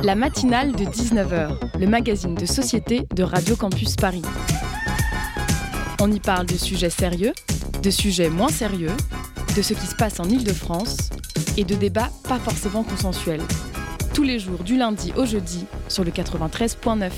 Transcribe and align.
La 0.00 0.14
matinale 0.14 0.72
de 0.72 0.84
19h, 0.84 1.78
le 1.78 1.86
magazine 1.86 2.34
de 2.34 2.44
société 2.44 3.06
de 3.14 3.22
Radio 3.22 3.56
Campus 3.56 3.96
Paris. 3.96 4.22
On 6.00 6.12
y 6.12 6.20
parle 6.20 6.46
de 6.46 6.56
sujets 6.56 6.90
sérieux, 6.90 7.32
de 7.82 7.90
sujets 7.90 8.28
moins 8.28 8.48
sérieux, 8.48 8.92
de 9.56 9.62
ce 9.62 9.72
qui 9.72 9.86
se 9.86 9.94
passe 9.94 10.20
en 10.20 10.24
Ile-de-France 10.24 11.10
et 11.56 11.64
de 11.64 11.74
débats 11.74 12.10
pas 12.28 12.38
forcément 12.38 12.82
consensuels. 12.82 13.42
Tous 14.12 14.22
les 14.22 14.38
jours 14.38 14.62
du 14.64 14.76
lundi 14.76 15.12
au 15.16 15.24
jeudi 15.24 15.64
sur 15.88 16.04
le 16.04 16.10
93.9. 16.10 17.10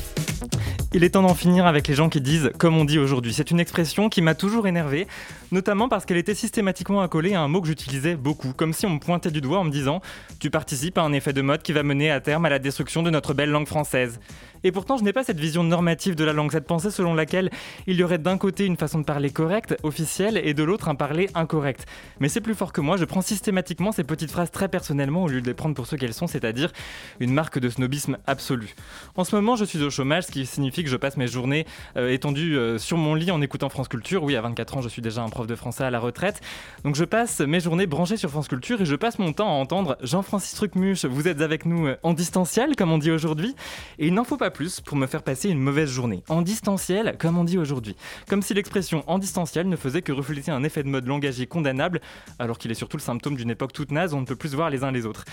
Il 0.94 1.04
est 1.04 1.10
temps 1.10 1.22
d'en 1.22 1.34
finir 1.34 1.66
avec 1.66 1.88
les 1.88 1.94
gens 1.94 2.08
qui 2.08 2.20
disent 2.20 2.50
comme 2.58 2.76
on 2.76 2.84
dit 2.84 2.98
aujourd'hui. 2.98 3.34
C'est 3.34 3.50
une 3.50 3.60
expression 3.60 4.08
qui 4.08 4.22
m'a 4.22 4.34
toujours 4.34 4.66
énervé, 4.66 5.06
notamment 5.52 5.88
parce 5.88 6.04
qu'elle 6.04 6.16
était 6.16 6.34
systématiquement 6.34 7.00
accolée 7.00 7.34
à 7.34 7.40
un 7.40 7.48
mot 7.48 7.60
que 7.60 7.66
j'utilisais 7.66 8.16
beaucoup, 8.16 8.52
comme 8.52 8.72
si 8.72 8.86
on 8.86 8.90
me 8.90 8.98
pointait 8.98 9.30
du 9.30 9.40
doigt 9.40 9.58
en 9.58 9.64
me 9.64 9.70
disant 9.70 10.00
Tu 10.40 10.50
participes 10.50 10.98
à 10.98 11.02
un 11.02 11.12
effet 11.12 11.32
de 11.32 11.42
mode 11.42 11.62
qui 11.62 11.72
va 11.72 11.82
mener 11.82 12.10
à 12.10 12.20
terme 12.20 12.44
à 12.46 12.50
la 12.50 12.58
destruction 12.58 13.02
de 13.02 13.10
notre 13.10 13.34
belle 13.34 13.50
langue 13.50 13.66
française. 13.66 14.20
Et 14.64 14.72
pourtant, 14.72 14.96
je 14.96 15.04
n'ai 15.04 15.12
pas 15.12 15.22
cette 15.22 15.38
vision 15.38 15.62
normative 15.62 16.14
de 16.14 16.24
la 16.24 16.32
langue, 16.32 16.50
cette 16.50 16.66
pensée 16.66 16.90
selon 16.90 17.14
laquelle 17.14 17.50
il 17.86 17.96
y 17.96 18.02
aurait 18.02 18.18
d'un 18.18 18.38
côté 18.38 18.66
une 18.66 18.76
façon 18.76 18.98
de 18.98 19.04
parler 19.04 19.30
correcte, 19.30 19.76
officielle, 19.82 20.40
et 20.42 20.54
de 20.54 20.64
l'autre 20.64 20.88
un 20.88 20.94
parler 20.94 21.28
incorrect. 21.34 21.86
Mais 22.20 22.28
c'est 22.28 22.40
plus 22.40 22.54
fort 22.54 22.72
que 22.72 22.80
moi, 22.80 22.96
je 22.96 23.04
prends 23.04 23.22
systématiquement 23.22 23.92
ces 23.92 24.04
petites 24.04 24.30
phrases 24.30 24.50
très 24.50 24.68
personnellement 24.68 25.24
au 25.24 25.28
lieu 25.28 25.40
de 25.40 25.46
les 25.46 25.54
prendre 25.54 25.74
pour 25.74 25.86
ce 25.86 25.96
qu'elles 25.96 26.14
sont, 26.14 26.26
c'est-à-dire 26.26 26.72
une 27.20 27.32
marque 27.32 27.58
de 27.58 27.68
snobisme 27.68 28.18
absolu. 28.26 28.74
En 29.16 29.24
ce 29.24 29.36
moment, 29.36 29.56
je 29.56 29.64
suis 29.64 29.82
au 29.82 29.90
chômage, 29.90 30.24
ce 30.24 30.32
qui 30.32 30.44
signifie 30.46 30.82
que 30.82 30.90
je 30.90 30.96
passe 30.96 31.16
mes 31.16 31.28
journées 31.28 31.66
euh, 31.96 32.10
étendues 32.10 32.56
euh, 32.56 32.78
sur 32.78 32.96
mon 32.96 33.14
lit 33.14 33.30
en 33.30 33.40
écoutant 33.40 33.68
France 33.68 33.88
Culture. 33.88 34.24
Oui, 34.24 34.34
à 34.34 34.40
24 34.40 34.78
ans, 34.78 34.80
je 34.80 34.88
suis 34.88 35.02
déjà 35.02 35.22
un 35.22 35.28
prof 35.38 35.46
de 35.46 35.54
français 35.54 35.84
à 35.84 35.90
la 35.90 36.00
retraite. 36.00 36.40
Donc 36.82 36.96
je 36.96 37.04
passe 37.04 37.38
mes 37.38 37.60
journées 37.60 37.86
branchées 37.86 38.16
sur 38.16 38.28
France 38.28 38.48
Culture 38.48 38.80
et 38.80 38.84
je 38.84 38.96
passe 38.96 39.20
mon 39.20 39.32
temps 39.32 39.46
à 39.46 39.52
entendre 39.52 39.96
Jean-Francis 40.02 40.54
Trucmuche, 40.54 41.04
vous 41.04 41.28
êtes 41.28 41.40
avec 41.42 41.64
nous 41.64 41.86
euh, 41.86 41.96
en 42.02 42.12
distanciel, 42.12 42.74
comme 42.74 42.90
on 42.90 42.98
dit 42.98 43.12
aujourd'hui. 43.12 43.54
Et 44.00 44.08
il 44.08 44.14
n'en 44.14 44.24
faut 44.24 44.36
pas 44.36 44.50
plus 44.50 44.80
pour 44.80 44.96
me 44.96 45.06
faire 45.06 45.22
passer 45.22 45.48
une 45.48 45.60
mauvaise 45.60 45.90
journée. 45.90 46.24
En 46.28 46.42
distanciel, 46.42 47.14
comme 47.20 47.38
on 47.38 47.44
dit 47.44 47.56
aujourd'hui. 47.56 47.94
Comme 48.28 48.42
si 48.42 48.52
l'expression 48.52 49.04
en 49.06 49.20
distanciel 49.20 49.68
ne 49.68 49.76
faisait 49.76 50.02
que 50.02 50.10
refléter 50.10 50.50
un 50.50 50.64
effet 50.64 50.82
de 50.82 50.88
mode 50.88 51.06
langagier 51.06 51.46
condamnable, 51.46 52.00
alors 52.40 52.58
qu'il 52.58 52.72
est 52.72 52.74
surtout 52.74 52.96
le 52.96 53.02
symptôme 53.02 53.36
d'une 53.36 53.50
époque 53.50 53.72
toute 53.72 53.92
naze 53.92 54.14
on 54.14 54.20
ne 54.22 54.26
peut 54.26 54.34
plus 54.34 54.48
se 54.48 54.56
voir 54.56 54.70
les 54.70 54.82
uns 54.82 54.90
les 54.90 55.06
autres. 55.06 55.24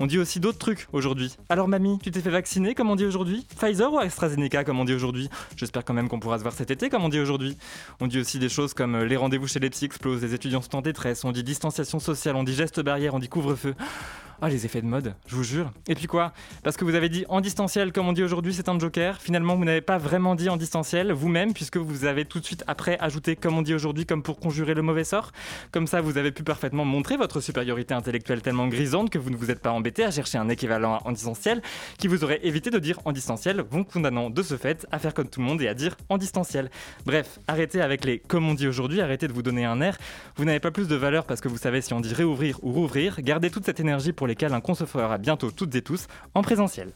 On 0.00 0.06
dit 0.06 0.18
aussi 0.18 0.40
d'autres 0.40 0.58
trucs 0.58 0.88
aujourd'hui. 0.92 1.36
Alors 1.48 1.68
mamie, 1.68 2.00
tu 2.02 2.10
t'es 2.10 2.20
fait 2.20 2.30
vacciner 2.30 2.74
comme 2.74 2.90
on 2.90 2.96
dit 2.96 3.06
aujourd'hui? 3.06 3.46
Pfizer 3.56 3.92
ou 3.92 4.00
AstraZeneca 4.00 4.64
comme 4.64 4.80
on 4.80 4.84
dit 4.84 4.94
aujourd'hui? 4.94 5.28
J'espère 5.54 5.84
quand 5.84 5.94
même 5.94 6.08
qu'on 6.08 6.18
pourra 6.18 6.38
se 6.38 6.42
voir 6.42 6.52
cet 6.52 6.72
été 6.72 6.88
comme 6.88 7.04
on 7.04 7.08
dit 7.08 7.20
aujourd'hui. 7.20 7.56
On 8.00 8.08
dit 8.08 8.18
aussi 8.18 8.40
des 8.40 8.48
choses 8.48 8.74
comme 8.74 8.94
euh, 8.94 9.04
les 9.04 9.16
rendez-vous 9.16 9.46
chez 9.52 9.60
les 9.60 9.68
psy 9.70 9.84
explosent, 9.84 10.22
les 10.22 10.32
étudiants 10.32 10.62
sont 10.62 10.76
en 10.76 10.80
détresse, 10.80 11.24
on 11.24 11.32
dit 11.32 11.42
distanciation 11.42 12.00
sociale, 12.00 12.36
on 12.36 12.42
dit 12.42 12.54
geste 12.54 12.80
barrière, 12.80 13.14
on 13.14 13.18
dit 13.18 13.28
couvre-feu. 13.28 13.74
Ah, 14.44 14.48
les 14.48 14.66
effets 14.66 14.82
de 14.82 14.86
mode, 14.86 15.14
je 15.28 15.36
vous 15.36 15.44
jure. 15.44 15.70
Et 15.86 15.94
puis 15.94 16.08
quoi? 16.08 16.32
Parce 16.64 16.76
que 16.76 16.84
vous 16.84 16.96
avez 16.96 17.08
dit 17.08 17.24
en 17.28 17.40
distanciel, 17.40 17.92
comme 17.92 18.08
on 18.08 18.12
dit 18.12 18.24
aujourd'hui, 18.24 18.52
c'est 18.52 18.68
un 18.68 18.76
joker. 18.76 19.20
Finalement, 19.20 19.54
vous 19.54 19.64
n'avez 19.64 19.82
pas 19.82 19.98
vraiment 19.98 20.34
dit 20.34 20.48
en 20.48 20.56
distanciel 20.56 21.12
vous-même, 21.12 21.54
puisque 21.54 21.76
vous 21.76 22.06
avez 22.06 22.24
tout 22.24 22.40
de 22.40 22.44
suite 22.44 22.64
après 22.66 22.98
ajouté, 22.98 23.36
comme 23.36 23.56
on 23.56 23.62
dit 23.62 23.72
aujourd'hui, 23.72 24.04
comme 24.04 24.24
pour 24.24 24.40
conjurer 24.40 24.74
le 24.74 24.82
mauvais 24.82 25.04
sort. 25.04 25.30
Comme 25.70 25.86
ça, 25.86 26.00
vous 26.00 26.18
avez 26.18 26.32
pu 26.32 26.42
parfaitement 26.42 26.84
montrer 26.84 27.16
votre 27.16 27.40
supériorité 27.40 27.94
intellectuelle 27.94 28.42
tellement 28.42 28.66
grisante 28.66 29.10
que 29.10 29.18
vous 29.20 29.30
ne 29.30 29.36
vous 29.36 29.52
êtes 29.52 29.60
pas 29.60 29.70
embêté 29.70 30.02
à 30.02 30.10
chercher 30.10 30.38
un 30.38 30.48
équivalent 30.48 30.98
en 31.04 31.12
distanciel 31.12 31.62
qui 31.98 32.08
vous 32.08 32.24
aurait 32.24 32.40
évité 32.42 32.70
de 32.70 32.80
dire 32.80 32.98
en 33.04 33.12
distanciel, 33.12 33.62
vous 33.70 33.84
condamnant 33.84 34.28
de 34.28 34.42
ce 34.42 34.56
fait 34.56 34.88
à 34.90 34.98
faire 34.98 35.14
comme 35.14 35.28
tout 35.28 35.38
le 35.38 35.46
monde 35.46 35.62
et 35.62 35.68
à 35.68 35.74
dire 35.74 35.96
en 36.08 36.18
distanciel. 36.18 36.68
Bref, 37.06 37.38
arrêtez 37.46 37.80
avec 37.80 38.04
les 38.04 38.18
comme 38.18 38.48
on 38.48 38.54
dit 38.54 38.66
aujourd'hui, 38.66 39.02
arrêtez 39.02 39.28
de 39.28 39.32
vous 39.32 39.42
donner 39.42 39.66
un 39.66 39.80
air. 39.80 39.96
Vous 40.34 40.44
n'avez 40.44 40.58
pas 40.58 40.72
plus 40.72 40.88
de 40.88 40.96
valeur 40.96 41.26
parce 41.26 41.40
que 41.40 41.46
vous 41.46 41.58
savez 41.58 41.80
si 41.80 41.94
on 41.94 42.00
dit 42.00 42.12
réouvrir 42.12 42.58
ou 42.62 42.72
rouvrir. 42.72 43.20
Gardez 43.20 43.48
toute 43.48 43.66
cette 43.66 43.78
énergie 43.78 44.12
pour 44.12 44.26
les 44.26 44.31
lesquels 44.32 44.54
un 44.54 44.60
con 44.62 44.74
se 44.74 44.84
bientôt 45.18 45.50
toutes 45.50 45.74
et 45.74 45.82
tous 45.82 46.06
en 46.34 46.42
présentiel. 46.42 46.92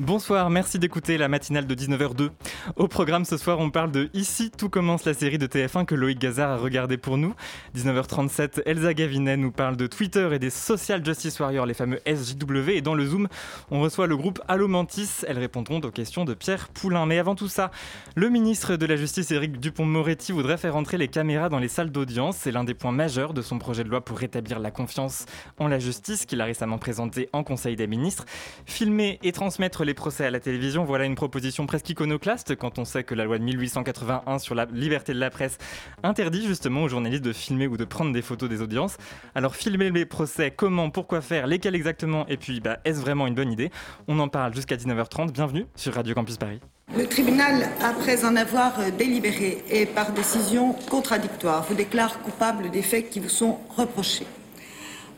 Bonsoir, 0.00 0.50
merci 0.50 0.80
d'écouter 0.80 1.16
la 1.18 1.28
matinale 1.28 1.68
de 1.68 1.74
19h02. 1.76 2.30
Au 2.74 2.88
programme 2.88 3.24
ce 3.24 3.36
soir, 3.36 3.60
on 3.60 3.70
parle 3.70 3.92
de 3.92 4.10
Ici 4.12 4.50
tout 4.50 4.68
commence 4.68 5.04
la 5.04 5.14
série 5.14 5.38
de 5.38 5.46
TF1 5.46 5.84
que 5.84 5.94
Loïc 5.94 6.18
Gazard 6.18 6.50
a 6.50 6.56
regardé 6.56 6.96
pour 6.96 7.16
nous. 7.16 7.32
19h37, 7.76 8.62
Elsa 8.66 8.92
Gavinet 8.92 9.36
nous 9.36 9.52
parle 9.52 9.76
de 9.76 9.86
Twitter 9.86 10.28
et 10.32 10.40
des 10.40 10.50
Social 10.50 11.04
Justice 11.04 11.38
Warriors, 11.38 11.66
les 11.66 11.74
fameux 11.74 12.00
SJW. 12.06 12.70
Et 12.70 12.80
dans 12.80 12.96
le 12.96 13.06
Zoom, 13.06 13.28
on 13.70 13.80
reçoit 13.80 14.08
le 14.08 14.16
groupe 14.16 14.40
Allo 14.48 14.66
Mantis. 14.66 15.24
Elles 15.28 15.38
répondront 15.38 15.78
aux 15.78 15.92
questions 15.92 16.24
de 16.24 16.34
Pierre 16.34 16.70
Poulain. 16.70 17.06
Mais 17.06 17.20
avant 17.20 17.36
tout 17.36 17.48
ça, 17.48 17.70
le 18.16 18.30
ministre 18.30 18.74
de 18.74 18.86
la 18.86 18.96
Justice, 18.96 19.30
Éric 19.30 19.60
Dupont-Moretti, 19.60 20.32
voudrait 20.32 20.58
faire 20.58 20.74
entrer 20.74 20.98
les 20.98 21.08
caméras 21.08 21.48
dans 21.48 21.60
les 21.60 21.68
salles 21.68 21.92
d'audience. 21.92 22.38
C'est 22.38 22.50
l'un 22.50 22.64
des 22.64 22.74
points 22.74 22.90
majeurs 22.90 23.32
de 23.32 23.42
son 23.42 23.60
projet 23.60 23.84
de 23.84 23.90
loi 23.90 24.00
pour 24.00 24.18
rétablir 24.18 24.58
la 24.58 24.72
confiance 24.72 25.26
en 25.60 25.68
la 25.68 25.78
justice 25.78 26.26
qu'il 26.26 26.40
a 26.40 26.46
récemment 26.46 26.78
présenté 26.78 27.28
en 27.32 27.44
Conseil 27.44 27.76
des 27.76 27.86
ministres. 27.86 28.24
Filmer 28.66 29.20
et 29.22 29.30
transmettre 29.30 29.83
les 29.84 29.94
procès 29.94 30.24
à 30.24 30.30
la 30.30 30.40
télévision, 30.40 30.84
voilà 30.84 31.04
une 31.04 31.14
proposition 31.14 31.66
presque 31.66 31.90
iconoclaste 31.90 32.56
quand 32.56 32.78
on 32.78 32.84
sait 32.84 33.04
que 33.04 33.14
la 33.14 33.24
loi 33.24 33.38
de 33.38 33.44
1881 33.44 34.38
sur 34.38 34.54
la 34.54 34.66
liberté 34.66 35.14
de 35.14 35.20
la 35.20 35.30
presse 35.30 35.58
interdit 36.02 36.46
justement 36.46 36.82
aux 36.82 36.88
journalistes 36.88 37.24
de 37.24 37.32
filmer 37.32 37.66
ou 37.66 37.76
de 37.76 37.84
prendre 37.84 38.12
des 38.12 38.22
photos 38.22 38.48
des 38.48 38.62
audiences. 38.62 38.96
Alors 39.34 39.56
filmer 39.56 39.90
les 39.90 40.06
procès, 40.06 40.50
comment, 40.50 40.90
pourquoi 40.90 41.20
faire, 41.20 41.46
lesquels 41.46 41.74
exactement, 41.74 42.26
et 42.28 42.36
puis 42.36 42.60
bah, 42.60 42.78
est-ce 42.84 43.00
vraiment 43.00 43.26
une 43.26 43.34
bonne 43.34 43.52
idée? 43.52 43.70
On 44.08 44.18
en 44.18 44.28
parle 44.28 44.54
jusqu'à 44.54 44.76
19h30. 44.76 45.32
Bienvenue 45.32 45.66
sur 45.76 45.94
Radio 45.94 46.14
Campus 46.14 46.36
Paris. 46.36 46.60
Le 46.96 47.06
tribunal, 47.06 47.68
après 47.82 48.24
en 48.24 48.36
avoir 48.36 48.74
délibéré 48.98 49.64
et 49.70 49.86
par 49.86 50.12
décision 50.12 50.74
contradictoire, 50.90 51.64
vous 51.68 51.74
déclare 51.74 52.20
coupable 52.20 52.70
des 52.70 52.82
faits 52.82 53.10
qui 53.10 53.20
vous 53.20 53.28
sont 53.28 53.58
reprochés. 53.76 54.26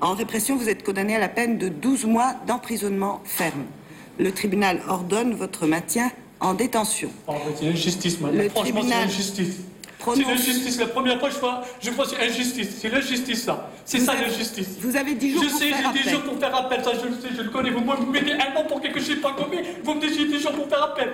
En 0.01 0.15
répression, 0.15 0.57
vous 0.57 0.69
êtes 0.69 0.85
condamné 0.85 1.17
à 1.17 1.19
la 1.19 1.29
peine 1.29 1.59
de 1.59 1.69
12 1.69 2.05
mois 2.05 2.35
d'emprisonnement 2.47 3.23
ferme 3.25 3.65
le 4.19 4.33
tribunal 4.33 4.81
ordonne 4.89 5.35
votre 5.35 5.67
maintien 5.67 6.11
en 6.41 6.55
détention. 6.55 7.11
Oh, 7.27 7.35
c'est 7.59 7.69
injustice, 7.69 8.21
madame. 8.21 8.39
Le 8.39 8.49
Franchement, 8.49 8.81
tribunal... 8.81 9.09
c'est 9.11 9.45
injustice. 10.13 10.27
C'est 10.27 10.51
l'injustice. 10.51 10.81
La 10.81 10.87
première 10.87 11.19
fois, 11.21 11.31
je 11.31 11.39
vois, 11.39 11.63
je 11.81 11.91
vois 11.91 12.05
c'est 12.07 12.21
injustice. 12.21 12.69
C'est 12.81 12.89
l'injustice, 12.89 13.45
ça. 13.45 13.71
C'est 13.85 14.01
ça, 14.01 14.15
l'injustice. 14.15 14.69
Vous 14.81 14.97
avez 14.97 15.15
10 15.15 15.33
jours 15.33 15.43
je 15.43 15.49
pour 15.49 15.59
sais, 15.59 15.69
faire 15.69 15.93
j'ai 15.95 16.03
10 16.03 16.11
jours 16.11 16.23
pour 16.23 16.39
faire 16.39 16.55
appel. 16.55 16.85
Ça, 16.85 16.93
je 16.93 17.09
le 17.09 17.15
sais, 17.15 17.29
je 17.37 17.43
le 17.43 17.51
connais. 17.51 17.71
Vous, 17.71 17.81
moi, 17.81 17.97
vous 17.99 18.11
mettez 18.11 18.33
un 18.33 18.57
an 18.57 18.65
pour 18.69 18.81
quelque 18.81 19.01
chose 19.01 19.21
pas 19.21 19.33
commis. 19.33 19.59
Vous 19.83 19.95
me 19.95 20.01
dites, 20.01 20.19
j'ai 20.19 20.27
10 20.27 20.41
jours 20.41 20.53
pour 20.53 20.69
faire 20.69 20.83
appel. 20.83 21.13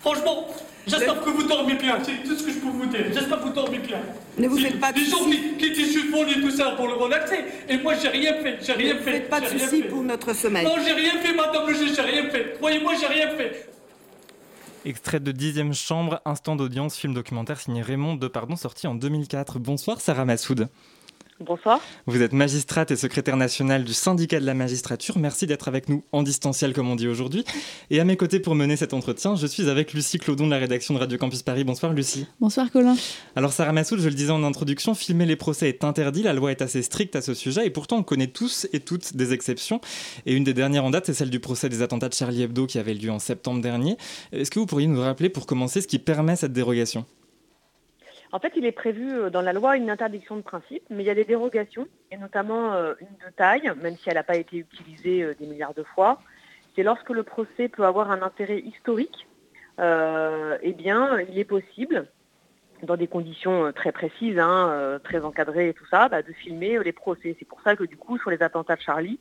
Franchement, 0.00 0.48
j'espère 0.86 1.20
que 1.22 1.30
vous 1.30 1.44
dormez 1.44 1.74
bien. 1.74 1.98
C'est 2.02 2.28
tout 2.28 2.36
ce 2.36 2.42
que 2.42 2.50
je 2.50 2.58
peux 2.58 2.68
vous 2.68 2.86
dire. 2.86 3.06
J'espère 3.12 3.38
que 3.38 3.44
vous 3.44 3.54
dormez 3.54 3.78
bien. 3.78 3.98
Ne 4.36 4.48
vous 4.48 4.58
faites 4.58 4.78
pas 4.78 4.92
de 4.92 4.98
Des 4.98 5.06
gens 5.06 5.24
qui, 5.24 5.56
qui 5.56 5.70
disent 5.70 5.94
je 5.94 6.40
tout 6.40 6.50
ça 6.50 6.72
pour 6.76 6.88
le 6.88 6.94
relaxer. 6.94 7.38
Et 7.68 7.78
moi, 7.78 7.94
j'ai 8.00 8.08
rien 8.08 8.34
fait. 8.34 8.58
J'ai 8.60 8.72
rien 8.72 8.94
ne 8.94 8.98
fait. 8.98 9.12
Faites 9.12 9.30
pas 9.30 9.40
de 9.40 9.46
soucis 9.46 9.82
pour 9.82 10.02
notre 10.02 10.34
sommeil. 10.34 10.64
Non, 10.64 10.74
j'ai 10.84 10.92
rien 10.92 11.12
fait, 11.22 11.32
madame 11.34 11.66
le 11.68 11.74
juge. 11.74 11.94
J'ai 11.96 12.02
rien 12.02 12.28
fait. 12.30 12.54
Croyez-moi, 12.58 12.92
j'ai 13.00 13.06
rien 13.06 13.28
fait. 13.30 13.66
Extrait 14.86 15.18
de 15.18 15.32
Dixième 15.32 15.72
Chambre, 15.72 16.20
instant 16.26 16.56
d'audience, 16.56 16.98
film 16.98 17.14
documentaire 17.14 17.58
signé 17.58 17.80
Raymond 17.80 18.16
Depardon, 18.16 18.54
sorti 18.54 18.86
en 18.86 18.94
2004. 18.94 19.58
Bonsoir 19.58 19.98
Sarah 19.98 20.26
Massoud. 20.26 20.68
Bonsoir. 21.44 21.80
Vous 22.06 22.22
êtes 22.22 22.32
magistrate 22.32 22.90
et 22.90 22.96
secrétaire 22.96 23.36
nationale 23.36 23.84
du 23.84 23.92
syndicat 23.92 24.40
de 24.40 24.46
la 24.46 24.54
magistrature. 24.54 25.18
Merci 25.18 25.46
d'être 25.46 25.68
avec 25.68 25.90
nous 25.90 26.02
en 26.12 26.22
distanciel, 26.22 26.72
comme 26.72 26.88
on 26.88 26.96
dit 26.96 27.06
aujourd'hui. 27.06 27.44
Et 27.90 28.00
à 28.00 28.04
mes 28.04 28.16
côtés 28.16 28.40
pour 28.40 28.54
mener 28.54 28.76
cet 28.76 28.94
entretien, 28.94 29.36
je 29.36 29.46
suis 29.46 29.68
avec 29.68 29.92
Lucie 29.92 30.18
Claudon 30.18 30.46
de 30.46 30.50
la 30.50 30.58
rédaction 30.58 30.94
de 30.94 30.98
Radio 30.98 31.18
Campus 31.18 31.42
Paris. 31.42 31.64
Bonsoir 31.64 31.92
Lucie. 31.92 32.26
Bonsoir 32.40 32.70
Colin. 32.70 32.96
Alors 33.36 33.52
Sarah 33.52 33.72
Massoud, 33.72 34.00
je 34.00 34.08
le 34.08 34.14
disais 34.14 34.30
en 34.30 34.42
introduction, 34.42 34.94
filmer 34.94 35.26
les 35.26 35.36
procès 35.36 35.68
est 35.68 35.84
interdit. 35.84 36.22
La 36.22 36.32
loi 36.32 36.50
est 36.50 36.62
assez 36.62 36.82
stricte 36.82 37.14
à 37.14 37.20
ce 37.20 37.34
sujet 37.34 37.66
et 37.66 37.70
pourtant 37.70 37.98
on 37.98 38.02
connaît 38.02 38.28
tous 38.28 38.66
et 38.72 38.80
toutes 38.80 39.14
des 39.14 39.34
exceptions. 39.34 39.82
Et 40.24 40.34
une 40.34 40.44
des 40.44 40.54
dernières 40.54 40.84
en 40.84 40.90
date, 40.90 41.06
c'est 41.06 41.14
celle 41.14 41.30
du 41.30 41.40
procès 41.40 41.68
des 41.68 41.82
attentats 41.82 42.08
de 42.08 42.14
Charlie 42.14 42.42
Hebdo 42.42 42.66
qui 42.66 42.78
avait 42.78 42.94
lieu 42.94 43.10
en 43.10 43.18
septembre 43.18 43.60
dernier. 43.60 43.98
Est-ce 44.32 44.50
que 44.50 44.58
vous 44.58 44.66
pourriez 44.66 44.86
nous 44.86 45.00
rappeler 45.00 45.28
pour 45.28 45.44
commencer 45.44 45.82
ce 45.82 45.88
qui 45.88 45.98
permet 45.98 46.36
cette 46.36 46.52
dérogation? 46.52 47.04
En 48.34 48.40
fait, 48.40 48.54
il 48.56 48.66
est 48.66 48.72
prévu 48.72 49.12
euh, 49.12 49.30
dans 49.30 49.42
la 49.42 49.52
loi 49.52 49.76
une 49.76 49.88
interdiction 49.88 50.34
de 50.34 50.42
principe, 50.42 50.82
mais 50.90 51.04
il 51.04 51.06
y 51.06 51.10
a 51.10 51.14
des 51.14 51.24
dérogations, 51.24 51.86
et 52.10 52.16
notamment 52.16 52.72
euh, 52.72 52.94
une 53.00 53.06
de 53.06 53.32
taille, 53.36 53.70
même 53.80 53.96
si 53.96 54.08
elle 54.08 54.16
n'a 54.16 54.24
pas 54.24 54.34
été 54.34 54.56
utilisée 54.56 55.22
euh, 55.22 55.34
des 55.38 55.46
milliards 55.46 55.72
de 55.72 55.84
fois. 55.84 56.18
C'est 56.74 56.82
lorsque 56.82 57.10
le 57.10 57.22
procès 57.22 57.68
peut 57.68 57.84
avoir 57.84 58.10
un 58.10 58.22
intérêt 58.22 58.58
historique, 58.58 59.28
eh 59.78 60.72
bien, 60.72 61.20
il 61.28 61.38
est 61.38 61.44
possible, 61.44 62.06
dans 62.82 62.96
des 62.96 63.06
conditions 63.06 63.72
très 63.72 63.92
précises, 63.92 64.38
hein, 64.38 64.98
très 65.04 65.24
encadrées 65.24 65.68
et 65.68 65.74
tout 65.74 65.86
ça, 65.86 66.08
bah, 66.08 66.22
de 66.22 66.32
filmer 66.32 66.80
les 66.82 66.92
procès. 66.92 67.36
C'est 67.38 67.44
pour 67.44 67.60
ça 67.62 67.76
que 67.76 67.84
du 67.84 67.96
coup, 67.96 68.18
sur 68.18 68.30
les 68.30 68.42
attentats 68.42 68.76
de 68.76 68.80
Charlie, 68.80 69.20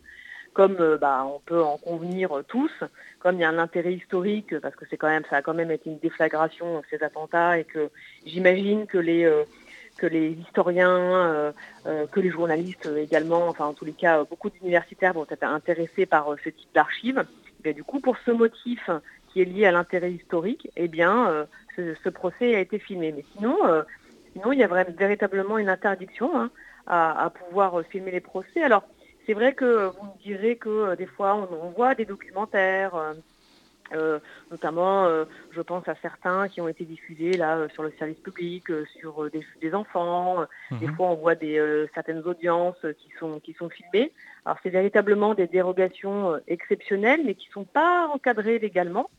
comme 0.54 0.78
euh, 0.80 0.98
bah, 0.98 1.26
on 1.26 1.40
peut 1.40 1.62
en 1.62 1.78
convenir 1.78 2.44
tous, 2.48 2.72
comme 3.20 3.36
il 3.36 3.42
y 3.42 3.44
a 3.44 3.50
un 3.50 3.58
intérêt 3.58 3.94
historique, 3.94 4.58
parce 4.60 4.76
que 4.76 4.86
c'est 4.90 4.98
quand 4.98 5.10
même, 5.10 5.24
ça 5.30 5.38
a 5.38 5.42
quand 5.42 5.54
même 5.54 5.72
été 5.72 5.90
une 5.90 6.00
déflagration 6.00 6.82
ces 6.90 7.04
attentats, 7.04 7.58
et 7.60 7.64
que 7.64 7.90
j'imagine 8.26 8.86
que 8.86 8.98
les 8.98 9.26
euh, 9.26 9.44
historiens, 10.48 11.54
euh, 11.86 12.08
que 12.12 12.20
les 12.20 12.30
journalistes 12.30 12.90
également, 12.98 13.48
enfin 13.48 13.66
en 13.66 13.74
tous 13.74 13.86
les 13.86 13.94
cas, 13.94 14.24
beaucoup 14.24 14.50
d'universitaires 14.50 15.14
vont 15.14 15.26
être 15.30 15.44
intéressés 15.44 16.06
par 16.06 16.28
ce 16.44 16.50
type 16.50 16.70
d'archives. 16.74 17.24
Du 17.64 17.84
coup, 17.84 18.02
pour 18.02 18.18
ce 18.26 18.32
motif 18.32 18.90
qui 19.32 19.42
est 19.42 19.46
lié 19.46 19.66
à 19.66 19.72
l'intérêt 19.72 20.12
historique, 20.12 20.70
eh 20.76 20.90
bien, 20.90 21.48
ce, 21.78 22.10
procès 22.10 22.56
a 22.56 22.60
été 22.60 22.78
filmé. 22.78 23.14
Mais 23.14 23.24
sinon, 23.38 23.58
il 24.52 24.60
y 24.60 24.64
a 24.64 24.68
véritablement 24.68 25.58
une 25.58 25.70
interdiction 25.70 26.38
hein, 26.38 26.52
à, 26.88 27.30
pouvoir 27.30 27.82
filmer 27.90 28.12
les 28.12 28.20
procès. 28.20 28.62
C'est 29.26 29.34
vrai 29.34 29.54
que 29.54 29.88
vous 29.88 30.06
me 30.06 30.22
direz 30.22 30.56
que 30.56 30.96
des 30.96 31.06
fois, 31.06 31.36
on, 31.36 31.70
voit 31.70 31.96
des 31.96 32.06
documentaires. 32.06 33.14
Euh, 33.94 34.20
notamment, 34.50 35.06
euh, 35.06 35.26
je 35.52 35.62
pense 35.62 35.88
à 35.88 35.96
certains 36.02 36.48
qui 36.48 36.62
ont 36.62 36.68
été 36.68 36.84
diffusés 36.86 37.34
là 37.34 37.58
euh, 37.58 37.70
sur 37.70 37.84
le 37.84 37.92
service 38.00 38.18
public, 38.20 38.66
sur 39.00 39.30
des, 39.30 39.76
enfants. 39.76 40.46
Des 40.72 40.88
mhm. 40.88 40.96
fois, 40.96 41.08
on 41.08 41.16
voit 41.16 41.36
des, 41.36 41.86
certaines 41.94 42.20
audiences 42.20 42.86
qui 42.98 43.10
sont, 43.20 43.40
qui 43.40 43.54
sont 43.54 43.70
filmées. 43.70 44.12
Alors, 44.46 44.58
c'est 44.64 44.70
véritablement 44.70 45.34
des 45.34 45.48
dérogations 45.48 46.40
exceptionnelles, 46.48 47.22
mais 47.26 47.36
qui 47.36 47.48
ne 47.50 47.54
sont 47.54 47.66
pas 47.66 48.08
encadrées 48.08 48.60
légalement. 48.60 49.10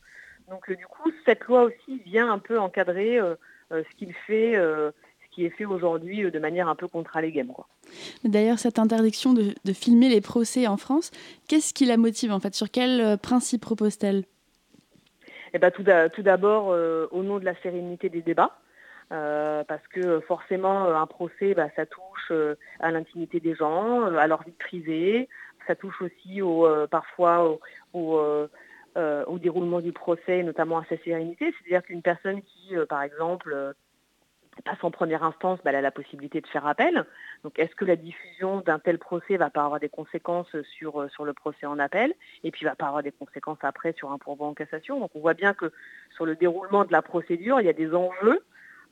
Donc, 0.49 0.71
du 0.71 0.85
coup, 0.85 1.11
cette 1.25 1.43
loi 1.45 1.63
aussi 1.63 2.01
vient 2.05 2.31
un 2.31 2.39
peu 2.39 2.59
encadrer 2.59 3.19
ce 3.71 3.95
qu'il 3.97 4.13
fait 4.13 4.55
qui 5.35 5.45
est 5.45 5.49
fait 5.49 5.65
aujourd'hui 5.65 6.31
de 6.31 6.39
manière 6.39 6.69
un 6.69 6.75
peu 6.75 6.87
contre 6.87 7.17
allégale. 7.17 7.47
D'ailleurs, 8.23 8.59
cette 8.59 8.79
interdiction 8.79 9.33
de, 9.33 9.53
de, 9.65 9.73
filmer 9.73 10.07
les 10.09 10.21
procès 10.21 10.65
en 10.67 10.77
France, 10.77 11.11
qu'est-ce 11.49 11.73
qui 11.73 11.85
la 11.85 11.97
motive 11.97 12.31
en 12.31 12.39
fait? 12.39 12.55
Sur 12.55 12.71
quel 12.71 13.17
principe 13.17 13.61
propose-t-elle 13.61 14.23
eh 15.55 15.57
ben, 15.57 15.71
tout 15.71 16.21
d'abord, 16.21 16.73
euh, 16.73 17.07
au 17.11 17.23
nom 17.23 17.39
de 17.39 17.45
la 17.45 17.55
sérénité 17.61 18.09
des 18.09 18.21
débats, 18.21 18.57
euh, 19.13 19.63
parce 19.63 19.87
que 19.87 20.19
forcément, 20.19 20.83
un 20.93 21.07
procès, 21.07 21.53
bah, 21.53 21.69
ça 21.77 21.85
touche 21.85 22.27
euh, 22.31 22.55
à 22.81 22.91
l'intimité 22.91 23.39
des 23.39 23.55
gens, 23.55 24.03
à 24.03 24.27
leur 24.27 24.43
vie 24.43 24.51
privée, 24.51 25.29
ça 25.65 25.75
touche 25.75 26.01
aussi 26.01 26.41
au, 26.41 26.67
parfois 26.91 27.57
au, 27.93 28.19
au, 28.95 29.39
déroulement 29.39 29.79
du 29.79 29.93
procès, 29.93 30.43
notamment 30.43 30.79
à 30.79 30.85
sa 30.89 30.97
sérénité. 30.97 31.53
C'est-à-dire 31.53 31.83
qu'une 31.83 32.01
personne 32.01 32.41
qui, 32.41 32.75
par 32.89 33.01
exemple, 33.01 33.73
passe 34.61 34.83
en 34.83 34.91
première 34.91 35.23
instance, 35.23 35.59
bah, 35.63 35.71
elle 35.71 35.77
a 35.77 35.81
la 35.81 35.91
possibilité 35.91 36.41
de 36.41 36.47
faire 36.47 36.65
appel. 36.65 37.05
Donc 37.43 37.59
est-ce 37.59 37.75
que 37.75 37.85
la 37.85 37.95
diffusion 37.95 38.61
d'un 38.61 38.79
tel 38.79 38.97
procès 38.97 39.37
va 39.37 39.49
pas 39.49 39.63
avoir 39.65 39.79
des 39.79 39.89
conséquences 39.89 40.55
sur, 40.77 41.01
euh, 41.01 41.09
sur 41.09 41.25
le 41.25 41.33
procès 41.33 41.65
en 41.65 41.79
appel 41.79 42.13
et 42.43 42.51
puis 42.51 42.65
va 42.65 42.75
pas 42.75 42.87
avoir 42.87 43.03
des 43.03 43.11
conséquences 43.11 43.59
après 43.61 43.93
sur 43.93 44.11
un 44.11 44.17
pourvoi 44.17 44.47
en 44.47 44.53
cassation? 44.53 44.99
Donc 44.99 45.11
on 45.15 45.19
voit 45.19 45.33
bien 45.33 45.53
que 45.53 45.71
sur 46.15 46.25
le 46.25 46.35
déroulement 46.35 46.85
de 46.85 46.91
la 46.91 47.01
procédure, 47.01 47.59
il 47.59 47.65
y 47.65 47.69
a 47.69 47.73
des 47.73 47.93
enjeux 47.93 48.43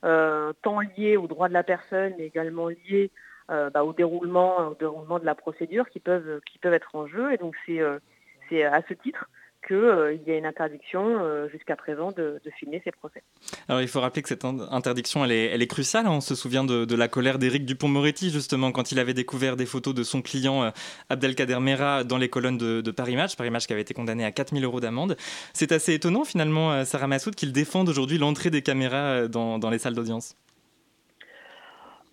euh, 0.04 0.52
tant 0.62 0.80
liés 0.80 1.16
aux 1.16 1.26
droits 1.26 1.48
de 1.48 1.54
la 1.54 1.62
personne 1.62 2.12
mais 2.18 2.26
également 2.26 2.68
liés 2.68 3.10
euh, 3.50 3.70
bah, 3.70 3.84
au, 3.84 3.92
déroulement, 3.92 4.68
au 4.68 4.74
déroulement 4.74 5.18
de 5.18 5.24
la 5.24 5.34
procédure 5.34 5.88
qui 5.88 6.00
peuvent, 6.00 6.40
qui 6.50 6.58
peuvent 6.58 6.74
être 6.74 6.94
en 6.94 7.06
jeu. 7.06 7.32
Et 7.32 7.36
donc 7.36 7.54
c'est 7.66 8.64
à 8.64 8.82
ce 8.88 8.94
titre 8.94 9.28
qu'il 9.66 9.76
euh, 9.76 10.14
y 10.26 10.30
a 10.30 10.36
une 10.36 10.46
interdiction 10.46 11.04
euh, 11.04 11.48
jusqu'à 11.48 11.76
présent 11.76 12.12
de, 12.12 12.40
filmer 12.58 12.80
ces 12.84 12.92
procès. 12.92 13.22
Alors 13.68 13.80
il 13.80 13.88
faut 13.88 14.00
rappeler 14.00 14.22
que 14.22 14.28
cette 14.28 14.44
interdiction, 14.44 15.24
elle 15.24 15.32
est, 15.32 15.46
elle 15.46 15.62
est 15.62 15.66
cruciale. 15.66 16.06
On 16.06 16.20
se 16.20 16.34
souvient 16.34 16.64
de, 16.64 16.94
la 16.94 17.08
colère 17.08 17.38
d'Éric 17.38 17.64
Dupont-Moretti, 17.64 18.30
justement, 18.30 18.72
quand 18.72 18.92
il 18.92 18.98
avait 18.98 19.14
découvert 19.14 19.56
des 19.56 19.66
photos 19.66 19.94
de 19.94 20.02
son 20.02 20.22
client 20.22 20.64
euh, 20.64 20.70
Abdelkader 21.08 21.58
Mera 21.60 22.04
dans 22.04 22.18
les 22.18 22.28
colonnes 22.28 22.58
de, 22.58 22.90
Paris 22.90 23.16
Match, 23.16 23.36
Paris 23.36 23.50
Match 23.50 23.66
qui 23.66 23.72
avait 23.72 23.82
été 23.82 23.94
condamné 23.94 24.24
à 24.24 24.30
4000 24.30 24.64
euros 24.64 24.80
d'amende. 24.80 25.16
C'est 25.52 25.72
assez 25.72 25.94
étonnant, 25.94 26.24
finalement, 26.24 26.84
Sarah 26.84 27.08
Massoud, 27.08 27.34
qu'il 27.34 27.52
défende 27.52 27.88
aujourd'hui 27.88 28.18
l'entrée 28.18 28.50
des 28.50 28.62
caméras 28.62 29.26
dans, 29.26 29.70
les 29.70 29.78
salles 29.78 29.94
d'audience. 29.94 30.36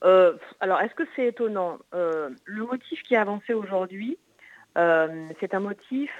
alors, 0.01 0.81
est-ce 0.81 0.95
que 0.95 1.03
c'est 1.15 1.27
étonnant? 1.27 1.77
Le 1.91 2.65
motif 2.65 3.03
qui 3.03 3.13
est 3.13 3.17
avancé 3.17 3.53
aujourd'hui, 3.53 4.17
c'est 4.75 5.53
un 5.53 5.59
motif 5.59 6.11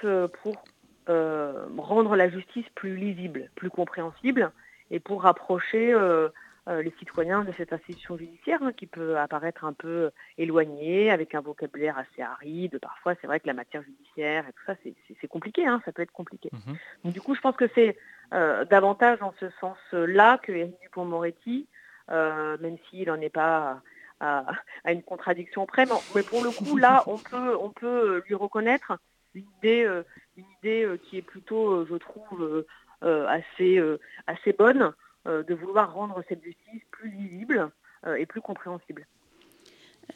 pour 0.42 0.62
euh, 1.08 1.66
rendre 1.78 2.14
la 2.14 2.28
justice 2.28 2.66
plus 2.76 2.96
lisible, 2.96 3.50
plus 3.56 3.70
compréhensible, 3.70 4.52
et 4.90 5.00
pour 5.00 5.22
rapprocher 5.22 5.92
euh, 5.92 6.28
euh, 6.68 6.80
les 6.80 6.92
citoyens 6.98 7.42
de 7.42 7.52
cette 7.56 7.72
institution 7.72 8.16
judiciaire 8.16 8.62
hein, 8.62 8.72
qui 8.72 8.86
peut 8.86 9.18
apparaître 9.18 9.64
un 9.64 9.72
peu 9.72 10.10
éloignée, 10.38 11.10
avec 11.10 11.34
un 11.34 11.40
vocabulaire 11.40 11.98
assez 11.98 12.22
aride. 12.22 12.78
Parfois, 12.78 13.14
c'est 13.20 13.26
vrai 13.26 13.40
que 13.40 13.48
la 13.48 13.52
matière 13.54 13.82
judiciaire 13.82 14.46
et 14.48 14.52
tout 14.52 14.62
ça, 14.64 14.74
c'est 15.20 15.28
compliqué, 15.28 15.66
hein, 15.66 15.82
ça 15.84 15.90
peut 15.90 16.02
être 16.02 16.12
compliqué. 16.12 16.50
Mhm. 16.52 16.76
Donc, 17.04 17.12
du 17.12 17.20
coup, 17.20 17.34
je 17.34 17.40
pense 17.40 17.56
que 17.56 17.68
c'est 17.74 17.96
davantage 18.30 19.20
en 19.20 19.34
ce 19.40 19.50
sens-là 19.60 20.38
que 20.38 20.52
Éric 20.52 20.80
Dupont-Moretti, 20.82 21.66
même 22.08 22.78
s'il 22.88 23.08
n'en 23.08 23.20
est 23.20 23.28
pas 23.28 23.82
à, 24.20 24.46
une 24.86 25.02
contradiction 25.02 25.66
près, 25.66 25.84
mais, 26.14 26.22
pour 26.22 26.42
le 26.44 26.50
coup, 26.50 26.76
là, 26.76 27.02
on 27.08 27.18
peut, 27.18 27.56
on 27.60 27.70
peut 27.70 28.22
lui 28.26 28.34
reconnaître 28.34 28.96
une 29.34 29.46
idée, 29.58 29.84
euh, 29.84 30.02
une 30.36 30.44
idée 30.60 30.84
euh, 30.84 30.96
qui 30.96 31.18
est 31.18 31.22
plutôt, 31.22 31.72
euh, 31.72 31.86
je 31.88 31.96
trouve, 31.96 32.64
assez, 33.02 33.80
assez 34.28 34.52
bonne 34.52 34.92
de 35.26 35.54
vouloir 35.54 35.92
rendre 35.92 36.22
cette 36.28 36.40
justice 36.40 36.82
plus 36.92 37.10
lisible 37.10 37.68
et 38.16 38.26
plus 38.26 38.40
compréhensible. 38.40 39.08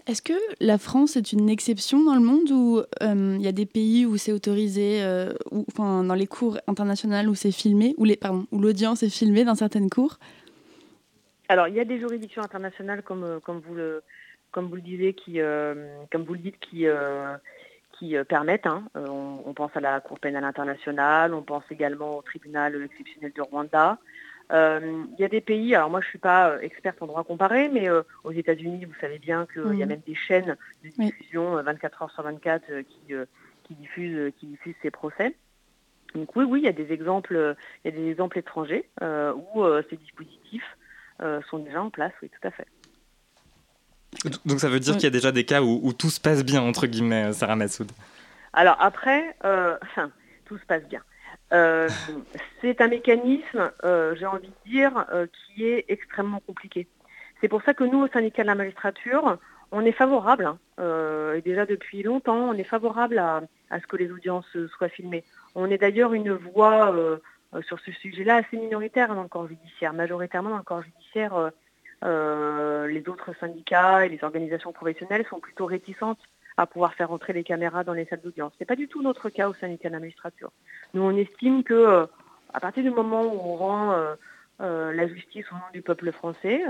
Est-ce 0.06 0.22
que 0.22 0.34
la 0.60 0.78
France 0.78 1.16
est 1.16 1.32
une 1.32 1.48
exception 1.48 2.04
dans 2.04 2.14
le 2.14 2.20
monde 2.20 2.48
où 2.52 2.80
il 3.00 3.42
y 3.42 3.48
a 3.48 3.52
des 3.52 3.66
pays 3.66 4.06
où 4.06 4.16
c'est 4.16 4.30
autorisé, 4.30 5.02
enfin, 5.50 6.04
dans 6.04 6.14
les 6.14 6.28
cours 6.28 6.58
internationales 6.68 7.28
où 7.28 7.34
c'est 7.34 7.50
filmé, 7.50 7.96
où, 7.96 8.04
les, 8.04 8.14
pardon, 8.14 8.46
où 8.52 8.60
l'audience 8.60 9.02
est 9.02 9.10
filmée 9.10 9.44
dans 9.44 9.56
certaines 9.56 9.90
cours? 9.90 10.20
Alors, 11.48 11.66
il 11.66 11.74
y 11.74 11.80
a 11.80 11.84
des 11.84 11.98
juridictions 11.98 12.42
internationales, 12.42 13.02
comme, 13.02 13.40
comme, 13.42 13.58
vous, 13.58 13.74
le, 13.74 14.04
comme 14.52 14.68
vous 14.68 14.76
le 14.76 14.82
disiez, 14.82 15.12
qui, 15.12 15.40
comme 16.12 16.22
vous 16.22 16.34
le 16.34 16.40
dites, 16.40 16.60
qui, 16.60 16.86
qui 17.98 18.16
euh, 18.16 18.24
permettent. 18.24 18.66
Hein. 18.66 18.84
Euh, 18.96 19.06
on, 19.08 19.52
pense 19.54 19.70
à 19.74 19.80
la 19.80 20.00
Cour 20.00 20.18
pénale 20.18 20.44
internationale, 20.44 21.34
on 21.34 21.42
pense 21.42 21.64
également 21.70 22.18
au 22.18 22.22
tribunal 22.22 22.82
exceptionnel 22.84 23.32
du 23.32 23.40
Rwanda. 23.40 23.98
Euh, 24.52 25.02
il 25.18 25.20
y 25.20 25.24
a 25.24 25.28
des 25.28 25.40
pays, 25.40 25.74
alors 25.74 25.90
moi 25.90 26.00
je 26.00 26.06
ne 26.06 26.10
suis 26.10 26.18
pas 26.18 26.62
experte 26.62 27.02
en 27.02 27.06
droit 27.06 27.24
comparé, 27.24 27.68
mais 27.68 27.88
aux 28.22 28.30
États-Unis, 28.30 28.84
vous 28.84 28.94
savez 29.00 29.18
bien 29.18 29.46
qu'il 29.52 29.74
y 29.76 29.82
a 29.82 29.86
même 29.86 30.02
des 30.06 30.14
chaînes 30.14 30.56
de 30.84 30.90
diffusion 30.90 31.60
24 31.62 32.02
heures 32.02 32.10
sur 32.12 32.22
24 32.22 32.64
qui, 32.82 33.14
qui, 33.64 33.74
diffusent, 33.74 34.32
qui 34.38 34.46
diffusent 34.46 34.76
ces 34.82 34.92
procès. 34.92 35.34
Donc 36.14 36.36
oui, 36.36 36.44
oui, 36.44 36.60
il 36.60 36.64
y 36.64 36.68
a 36.68 36.72
des 36.72 36.92
exemples, 36.92 37.56
il 37.84 37.90
y 37.90 37.94
a 37.94 37.96
des 37.98 38.08
exemples 38.08 38.38
étrangers 38.38 38.88
où 39.02 39.64
ces 39.90 39.96
dispositifs 39.96 40.76
sont 41.50 41.58
déjà 41.58 41.82
en 41.82 41.90
place, 41.90 42.12
oui, 42.22 42.30
tout 42.30 42.46
à 42.46 42.52
fait. 42.52 42.66
Donc 44.44 44.60
ça 44.60 44.68
veut 44.68 44.80
dire 44.80 44.94
qu'il 44.94 45.04
y 45.04 45.06
a 45.06 45.10
déjà 45.10 45.32
des 45.32 45.44
cas 45.44 45.62
où, 45.62 45.92
tout 45.92 46.10
se 46.10 46.20
passe 46.20 46.44
bien, 46.44 46.62
entre 46.62 46.86
guillemets, 46.86 47.32
Sarah 47.32 47.56
Massoud. 47.56 47.90
Alors 48.52 48.76
après, 48.80 49.36
euh, 49.44 49.76
enfin, 49.82 50.10
tout 50.44 50.58
se 50.58 50.64
passe 50.64 50.84
bien. 50.88 51.02
Euh, 51.52 51.88
c'est 52.60 52.80
un 52.80 52.88
mécanisme, 52.88 53.70
euh, 53.84 54.14
j'ai 54.18 54.26
envie 54.26 54.48
de 54.48 54.70
dire, 54.70 55.06
qui 55.32 55.64
est 55.64 55.84
extrêmement 55.88 56.40
compliqué. 56.46 56.86
C'est 57.40 57.48
pour 57.48 57.62
ça 57.62 57.74
que 57.74 57.84
nous, 57.84 58.02
au 58.02 58.08
syndicat 58.08 58.42
de 58.42 58.48
la 58.48 58.54
magistrature, 58.54 59.38
on 59.72 59.84
est 59.84 59.92
favorable, 59.92 60.46
hein, 60.46 60.58
et 61.34 61.42
déjà 61.42 61.66
depuis 61.66 62.02
longtemps, 62.02 62.48
on 62.48 62.54
est 62.54 62.64
favorable 62.64 63.18
à, 63.18 63.42
à, 63.70 63.80
ce 63.80 63.86
que 63.86 63.96
les 63.96 64.10
audiences 64.10 64.46
soient 64.76 64.88
filmées. 64.88 65.24
On 65.54 65.70
est 65.70 65.78
d'ailleurs 65.78 66.14
une 66.14 66.32
voix 66.32 66.94
sur 67.62 67.78
ce 67.80 67.92
sujet-là 67.92 68.36
assez 68.36 68.56
minoritaire 68.56 69.14
dans 69.14 69.22
le 69.22 69.28
corps 69.28 69.48
judiciaire, 69.48 69.92
majoritairement 69.92 70.50
dans 70.50 70.58
le 70.58 70.62
corps 70.62 70.82
judiciaire 70.82 71.34
euh, 71.34 71.50
les 72.02 73.08
autres 73.08 73.32
syndicats 73.40 74.06
et 74.06 74.08
les 74.08 74.22
organisations 74.22 74.72
professionnelles 74.72 75.26
sont 75.28 75.40
plutôt 75.40 75.66
réticentes 75.66 76.20
à 76.56 76.66
pouvoir 76.66 76.94
faire 76.94 77.12
entrer 77.12 77.32
les 77.32 77.44
caméras 77.44 77.84
dans 77.84 77.92
les 77.92 78.06
salles 78.06 78.22
d'audience. 78.22 78.52
Ce 78.54 78.58
n'est 78.60 78.66
pas 78.66 78.76
du 78.76 78.88
tout 78.88 79.02
notre 79.02 79.28
cas 79.28 79.48
au 79.48 79.54
syndicat 79.54 79.88
de 79.88 79.94
la 79.94 80.00
magistrature. 80.00 80.50
Nous, 80.94 81.02
on 81.02 81.16
estime 81.16 81.62
que 81.62 81.74
euh, 81.74 82.06
à 82.54 82.60
partir 82.60 82.82
du 82.82 82.90
moment 82.90 83.22
où 83.24 83.38
on 83.38 83.56
rend 83.56 83.92
euh, 84.60 84.92
la 84.92 85.06
justice 85.06 85.44
au 85.52 85.54
nom 85.54 85.70
du 85.74 85.82
peuple 85.82 86.10
français, 86.12 86.62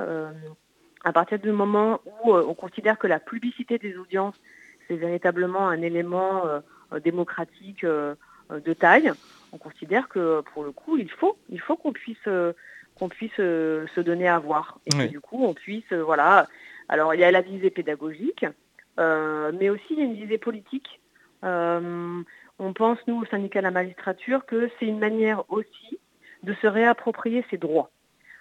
à 1.04 1.12
partir 1.12 1.38
du 1.38 1.52
moment 1.52 2.00
où 2.24 2.34
on 2.34 2.54
considère 2.54 2.98
que 2.98 3.06
la 3.06 3.20
publicité 3.20 3.78
des 3.78 3.96
audiences, 3.96 4.34
c'est 4.88 4.96
véritablement 4.96 5.68
un 5.68 5.80
élément 5.82 6.42
démocratique 7.04 7.84
de 7.84 8.72
taille, 8.74 9.12
on 9.52 9.58
considère 9.58 10.08
que 10.08 10.40
pour 10.52 10.64
le 10.64 10.72
coup, 10.72 10.96
il 10.96 11.10
faut, 11.10 11.36
il 11.48 11.60
faut 11.60 11.76
qu'on 11.76 11.92
puisse 11.92 12.28
qu'on 12.98 13.08
puisse 13.08 13.38
euh, 13.38 13.86
se 13.94 14.00
donner 14.00 14.28
à 14.28 14.38
voir. 14.38 14.78
Et 14.86 14.90
que 14.90 15.06
du 15.06 15.20
coup 15.20 15.44
on 15.44 15.54
puisse 15.54 15.90
euh, 15.92 16.02
voilà. 16.02 16.46
Alors 16.88 17.14
il 17.14 17.20
y 17.20 17.24
a 17.24 17.30
la 17.30 17.42
visée 17.42 17.70
pédagogique 17.70 18.46
euh, 18.98 19.52
mais 19.58 19.68
aussi 19.68 19.84
il 19.90 19.98
y 19.98 20.02
a 20.02 20.04
une 20.04 20.14
visée 20.14 20.38
politique. 20.38 21.00
On 22.58 22.72
pense 22.72 22.98
nous 23.06 23.20
au 23.20 23.26
syndicat 23.26 23.60
de 23.60 23.64
la 23.64 23.70
magistrature 23.70 24.46
que 24.46 24.70
c'est 24.78 24.86
une 24.86 24.98
manière 24.98 25.44
aussi 25.50 26.00
de 26.42 26.54
se 26.54 26.66
réapproprier 26.66 27.44
ses 27.50 27.58
droits. 27.58 27.90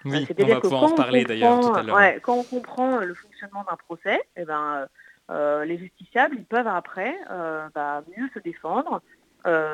Oui, 0.06 0.26
on 0.40 0.46
va 0.46 0.62
pouvoir 0.62 0.84
en 0.84 0.92
parler 0.92 1.26
d'ailleurs 1.26 1.60
tout 1.60 1.76
à 1.76 1.84
l'heure. 1.84 2.00
quand 2.22 2.36
on 2.36 2.44
comprend 2.44 3.00
le 3.00 3.14
fonctionnement 3.14 3.66
d'un 3.70 3.76
procès, 3.76 4.22
eh 4.38 4.46
ben, 4.46 4.88
les 5.30 5.78
justiciables 5.78 6.38
ils 6.40 6.46
peuvent 6.46 6.68
après 6.68 7.16
bah, 7.76 8.04
mieux 8.18 8.30
se 8.34 8.40
défendre 8.40 9.02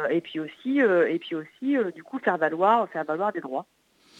et 0.09 0.21
puis 0.21 0.39
aussi, 0.39 0.79
et 0.79 1.19
puis 1.19 1.35
aussi 1.35 1.77
du 1.93 2.03
coup 2.03 2.17
faire 2.17 2.37
valoir, 2.37 2.89
faire 2.89 3.05
valoir 3.05 3.31
des 3.31 3.41
droits 3.41 3.67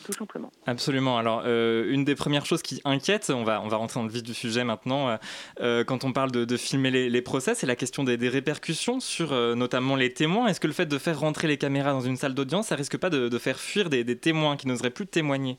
tout 0.02 0.14
simplement. 0.14 0.52
Absolument. 0.66 1.18
Alors, 1.18 1.44
euh, 1.46 1.92
une 1.92 2.04
des 2.04 2.16
premières 2.16 2.46
choses 2.46 2.62
qui 2.62 2.82
inquiète, 2.86 3.32
on 3.34 3.44
va, 3.44 3.62
on 3.62 3.68
va 3.68 3.78
rentrer 3.78 4.00
dans 4.00 4.06
le 4.06 4.12
vif 4.12 4.24
du 4.24 4.34
sujet 4.34 4.64
maintenant, 4.64 5.10
euh, 5.10 5.18
euh, 5.62 5.84
quand 5.84 6.04
on 6.04 6.12
parle 6.12 6.32
de, 6.32 6.58
filmer 6.58 6.92
les, 6.92 7.22
procès, 7.22 7.56
c'est 7.56 7.68
la 7.68 7.76
question 7.76 8.04
des, 8.04 8.30
répercussions 8.30 9.00
sur 9.00 9.32
notamment 9.56 9.96
les 9.96 10.14
témoins. 10.14 10.48
Est-ce 10.48 10.60
que 10.60 10.68
le 10.68 10.74
fait 10.74 10.86
de 10.86 10.98
faire 10.98 11.20
rentrer 11.20 11.48
les 11.48 11.58
caméras 11.58 11.92
dans 11.92 12.02
une 12.02 12.18
salle 12.18 12.34
d'audience, 12.34 12.68
ça 12.68 12.76
risque 12.76 12.98
pas 12.98 13.10
de, 13.10 13.38
faire 13.38 13.60
fuir 13.60 13.90
des, 13.90 14.18
témoins 14.18 14.58
qui 14.58 14.68
n'oseraient 14.68 14.90
plus 14.90 15.08
témoigner? 15.08 15.58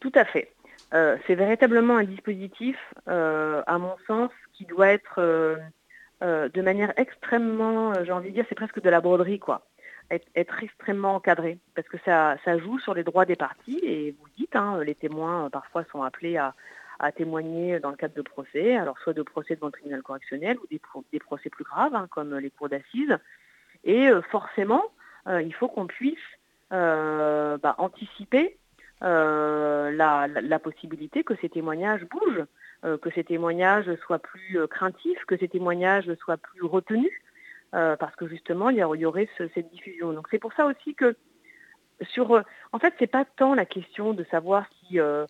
Tout 0.00 0.12
à 0.14 0.24
fait. 0.24 0.50
c'est 0.90 1.34
véritablement 1.34 1.96
un 1.96 2.04
dispositif, 2.04 2.76
à 3.06 3.78
mon 3.78 3.96
sens, 4.06 4.30
qui 4.54 4.64
doit 4.64 4.88
être 4.88 5.20
de 6.20 6.62
manière 6.62 6.92
extrêmement, 6.96 7.92
j'ai 8.04 8.12
envie 8.12 8.30
de 8.30 8.34
dire, 8.34 8.46
c'est 8.48 8.54
presque 8.54 8.80
de 8.80 8.90
la 8.90 9.00
broderie, 9.00 9.38
quoi 9.38 9.66
être, 10.12 10.62
extrêmement 10.62 11.14
encadré 11.16 11.58
parce 11.74 11.88
que 11.88 11.96
ça, 12.04 12.36
joue 12.58 12.78
sur 12.78 12.94
les 12.94 13.04
droits 13.04 13.24
des 13.24 13.36
parties 13.36 13.80
et 13.82 14.14
vous 14.18 14.28
dites, 14.36 14.54
hein, 14.56 14.82
les 14.84 14.94
témoins 14.94 15.46
euh, 15.46 15.48
parfois 15.48 15.84
sont 15.90 16.02
appelés 16.02 16.36
à, 16.36 16.54
témoigner 17.16 17.80
dans 17.80 17.90
le 17.90 17.96
cadre 17.96 18.14
de 18.14 18.22
procès, 18.22 18.76
alors 18.76 18.96
soit 19.00 19.12
de 19.12 19.22
procès 19.22 19.56
devant 19.56 19.66
le 19.66 19.72
tribunal 19.72 20.02
correctionnel 20.02 20.56
ou 20.60 20.68
des, 20.70 21.18
procès 21.18 21.50
plus 21.50 21.64
graves 21.64 21.96
hein, 21.96 22.06
comme 22.08 22.36
les 22.36 22.50
cours 22.50 22.68
d'assises. 22.68 23.18
Et 23.82 24.06
euh, 24.08 24.22
forcément, 24.22 24.84
euh, 25.26 25.42
il 25.42 25.52
faut 25.52 25.66
qu'on 25.66 25.88
puisse 25.88 26.14
bah, 26.70 27.74
anticiper 27.78 28.56
la, 29.00 30.58
possibilité 30.62 31.24
que 31.24 31.34
ces 31.40 31.48
témoignages 31.48 32.04
bougent, 32.04 32.46
que 32.82 33.10
ces 33.16 33.24
témoignages 33.24 33.92
soient 34.06 34.20
plus 34.20 34.56
craintifs, 34.68 35.24
que 35.26 35.36
ces 35.36 35.48
témoignages 35.48 36.14
soient 36.14 36.36
plus 36.36 36.62
retenus. 36.62 37.10
Euh, 37.74 37.96
parce 37.96 38.14
que 38.16 38.26
justement, 38.28 38.68
il 38.68 38.76
y, 38.76 39.04
aurait 39.06 39.28
cette 39.36 39.70
diffusion. 39.70 40.12
Donc 40.12 40.28
c'est 40.30 40.38
pour 40.38 40.52
ça 40.52 40.66
aussi 40.66 40.94
que 40.94 41.16
sur... 42.02 42.32
Euh, 42.32 42.42
en 42.72 42.78
fait, 42.78 42.94
c'est 42.98 43.06
pas 43.06 43.24
tant 43.24 43.54
la 43.54 43.64
question 43.64 44.12
de 44.12 44.24
savoir 44.24 44.66
si 44.80 45.00
euh, 45.00 45.24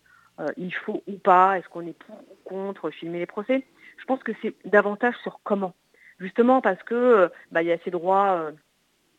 il 0.57 0.73
faut 0.73 1.03
ou 1.07 1.17
pas, 1.17 1.57
est-ce 1.57 1.69
qu'on 1.69 1.87
est 1.87 1.97
pour 1.97 2.15
ou 2.15 2.35
contre 2.43 2.89
filmer 2.89 3.19
les 3.19 3.25
procès. 3.25 3.65
Je 3.97 4.05
pense 4.05 4.21
que 4.23 4.33
c'est 4.41 4.53
davantage 4.65 5.15
sur 5.23 5.39
comment. 5.43 5.73
Justement 6.19 6.59
parce 6.59 6.81
que 6.83 7.31
bah, 7.51 7.61
il 7.61 7.69
y 7.69 7.71
a 7.71 7.77
ces 7.85 7.91
droits, 7.91 8.51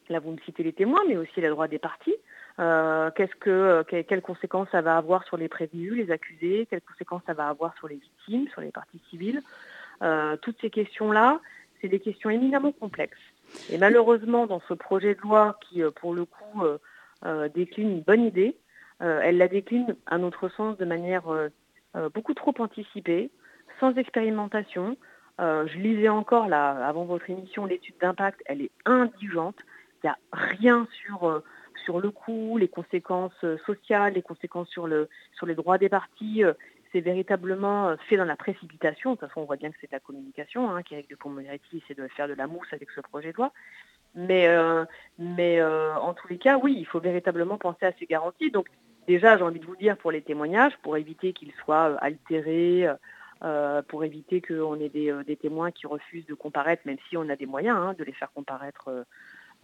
là 0.09 0.19
vous 0.21 0.33
me 0.33 0.39
citez 0.45 0.63
les 0.63 0.73
témoins, 0.73 1.03
mais 1.09 1.17
aussi 1.17 1.41
les 1.41 1.49
droits 1.49 1.69
des 1.69 1.79
parties. 1.79 2.15
quelles 2.57 4.23
conséquences 4.23 4.69
ça 4.71 4.83
va 4.83 4.97
avoir 4.97 5.25
sur 5.25 5.37
les 5.37 5.49
prévenus, 5.49 5.95
les 5.95 6.11
accusés, 6.11 6.67
quelles 6.71 6.83
conséquences 6.83 7.23
ça 7.27 7.33
va 7.33 7.49
avoir 7.49 7.75
sur 7.79 7.89
les 7.89 7.97
victimes, 7.97 8.49
sur 8.49 8.61
les 8.61 8.71
parties 8.71 9.03
civiles. 9.11 9.43
toutes 10.43 10.61
ces 10.61 10.71
questions-là, 10.71 11.41
c'est 11.85 11.89
des 11.91 12.01
questions 12.01 12.31
éminemment 12.31 12.73
complexes. 12.73 13.19
Et 13.71 13.77
malheureusement, 13.77 14.47
dans 14.47 14.63
ce 14.69 14.73
projet 14.73 15.15
de 15.15 15.21
loi 15.21 15.59
qui, 15.61 15.83
euh, 15.83 15.91
pour 15.91 16.15
le 16.15 16.25
coup, 16.25 16.63
euh, 16.63 16.79
euh, 17.27 17.51
décline 17.51 17.91
une 17.91 18.01
bonne 18.01 18.25
idée, 18.25 18.57
elle 19.01 19.37
la 19.37 19.49
décline, 19.49 19.97
à 20.07 20.17
notre 20.17 20.49
sens, 20.49 20.79
de 20.79 20.85
manière 20.87 21.25
beaucoup 22.15 22.33
trop 22.33 22.55
anticipée, 22.59 23.31
sans 23.79 23.93
expérimentation. 23.97 24.97
je 25.39 25.79
lisais 25.79 26.09
encore, 26.09 26.49
là, 26.49 26.71
avant 26.87 27.05
votre 27.05 27.29
émission, 27.29 27.67
l'étude 27.67 27.97
d'impact, 28.01 28.41
elle 28.47 28.63
est 28.63 28.71
indigente. 28.87 29.57
Il 30.03 30.07
n'y 30.07 30.11
a 30.11 30.17
rien 30.33 30.89
sur, 31.03 31.43
sur 31.85 32.01
le 32.01 32.11
coût, 32.11 32.57
les 32.57 32.69
conséquences 32.69 33.45
sociales, 33.67 34.15
les 34.15 34.23
conséquences 34.23 34.69
sur, 34.69 34.87
le, 34.87 35.11
sur 35.37 35.45
les 35.45 35.55
droits 35.55 35.77
des 35.77 35.91
parties 35.91 36.43
c'est 36.95 37.01
véritablement 37.01 37.89
euh, 37.89 37.97
fait 38.09 38.17
dans 38.17 38.25
la 38.25 38.37
précipitation. 38.37 39.11
De 39.11 39.17
toute 39.17 39.29
façon, 39.29 39.41
on 39.41 39.45
voit 39.45 39.57
bien 39.57 39.71
que 39.71 39.77
c'est 39.81 39.91
la 39.91 39.99
communication, 39.99 40.71
hein, 40.71 40.83
qu'Éric 40.83 41.09
Dupont-Moretti 41.09 41.79
essaie 41.79 42.01
de 42.01 42.07
faire 42.09 42.29
de 42.29 42.35
la 42.35 42.47
mousse 42.47 42.73
avec 42.73 42.89
ce 42.93 43.01
projet 43.01 43.33
de 43.33 43.37
loi. 43.37 43.53
Mais, 44.15 44.47
euh, 44.47 44.85
mais 45.19 45.61
euh, 45.61 45.97
en 45.97 46.15
tous 46.15 46.29
les 46.29 46.39
cas, 46.39 46.57
oui, 46.57 46.77
il 46.79 46.87
faut 46.87 47.01
véritablement 47.01 47.59
penser 47.59 47.85
à 47.85 47.93
ces 47.99 48.07
garanties. 48.07 48.53
Donc 48.53 48.69
déjà, 49.09 49.37
j'ai 49.37 49.43
envie 49.43 49.59
de 49.59 49.67
vous 49.67 49.75
dire 49.75 49.97
pour 49.97 50.13
les 50.13 50.23
témoignages, 50.23 50.77
pour 50.85 50.97
éviter 50.97 51.33
qu'ils 51.33 51.53
soient 51.65 51.97
altérés, 52.01 52.87
pour 53.89 54.05
éviter 54.05 54.41
qu'on 54.41 54.79
ait 54.81 54.89
des, 54.89 55.37
témoins 55.37 55.71
qui 55.73 55.87
refusent 55.87 56.27
de 56.27 56.35
comparaître, 56.35 56.83
même 56.87 56.97
si 57.11 57.17
on 57.17 57.29
a 57.29 57.37
des 57.37 57.45
moyens 57.45 57.77
hein, 57.77 57.95
de 57.99 58.05
les 58.05 58.13
faire 58.13 58.33
comparaître 58.33 59.05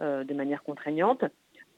de 0.00 0.34
manière 0.34 0.62
contraignante. 0.64 1.24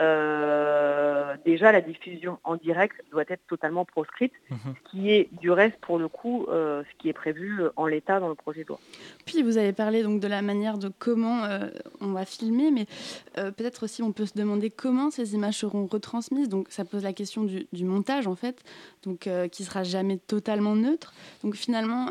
Euh, 0.03 1.37
déjà 1.45 1.71
la 1.71 1.81
diffusion 1.81 2.39
en 2.45 2.57
direct 2.57 2.97
doit 3.11 3.25
être 3.29 3.47
totalement 3.49 3.85
proscrite, 3.85 4.33
mhm. 4.51 4.59
ce 4.75 4.91
qui 4.91 5.11
est 5.11 5.29
du 5.41 5.51
reste 5.51 5.77
pour 5.81 5.99
le 5.99 6.09
coup 6.09 6.47
euh, 6.49 6.83
ce 6.83 6.99
qui 6.99 7.09
est 7.09 7.13
prévu 7.13 7.61
euh, 7.61 7.71
en 7.77 7.87
l'état 7.87 8.19
dans 8.19 8.29
le 8.29 8.35
projet 8.35 8.65
de 8.65 8.69
loi. 8.69 8.81
Puis 9.27 9.43
vous 9.43 9.59
avez 9.59 9.73
parlé 9.73 10.03
donc 10.03 10.21
de 10.21 10.27
la 10.27 10.43
manière 10.43 10.79
de 10.79 10.91
comment 10.99 11.43
on 12.01 12.13
va 12.13 12.25
filmer, 12.25 12.71
mais 12.71 12.87
peut-être 13.35 13.85
aussi 13.85 14.03
on 14.03 14.13
peut 14.13 14.27
se 14.27 14.35
demander 14.35 14.71
comment 14.71 15.11
ces 15.11 15.35
images 15.35 15.59
seront 15.59 15.87
retransmises. 15.87 16.49
Donc 16.49 16.67
ça 16.71 16.85
pose 16.85 17.05
la 17.05 17.13
question 17.13 17.45
du, 17.45 17.67
du 17.73 17.85
montage 17.85 18.27
en 18.27 18.35
fait, 18.35 18.63
donc 19.05 19.29
qui 19.51 19.65
sera 19.65 19.85
jamais 19.85 20.19
totalement 20.19 20.75
neutre. 20.75 21.13
Donc 21.43 21.55
finalement, 21.55 22.11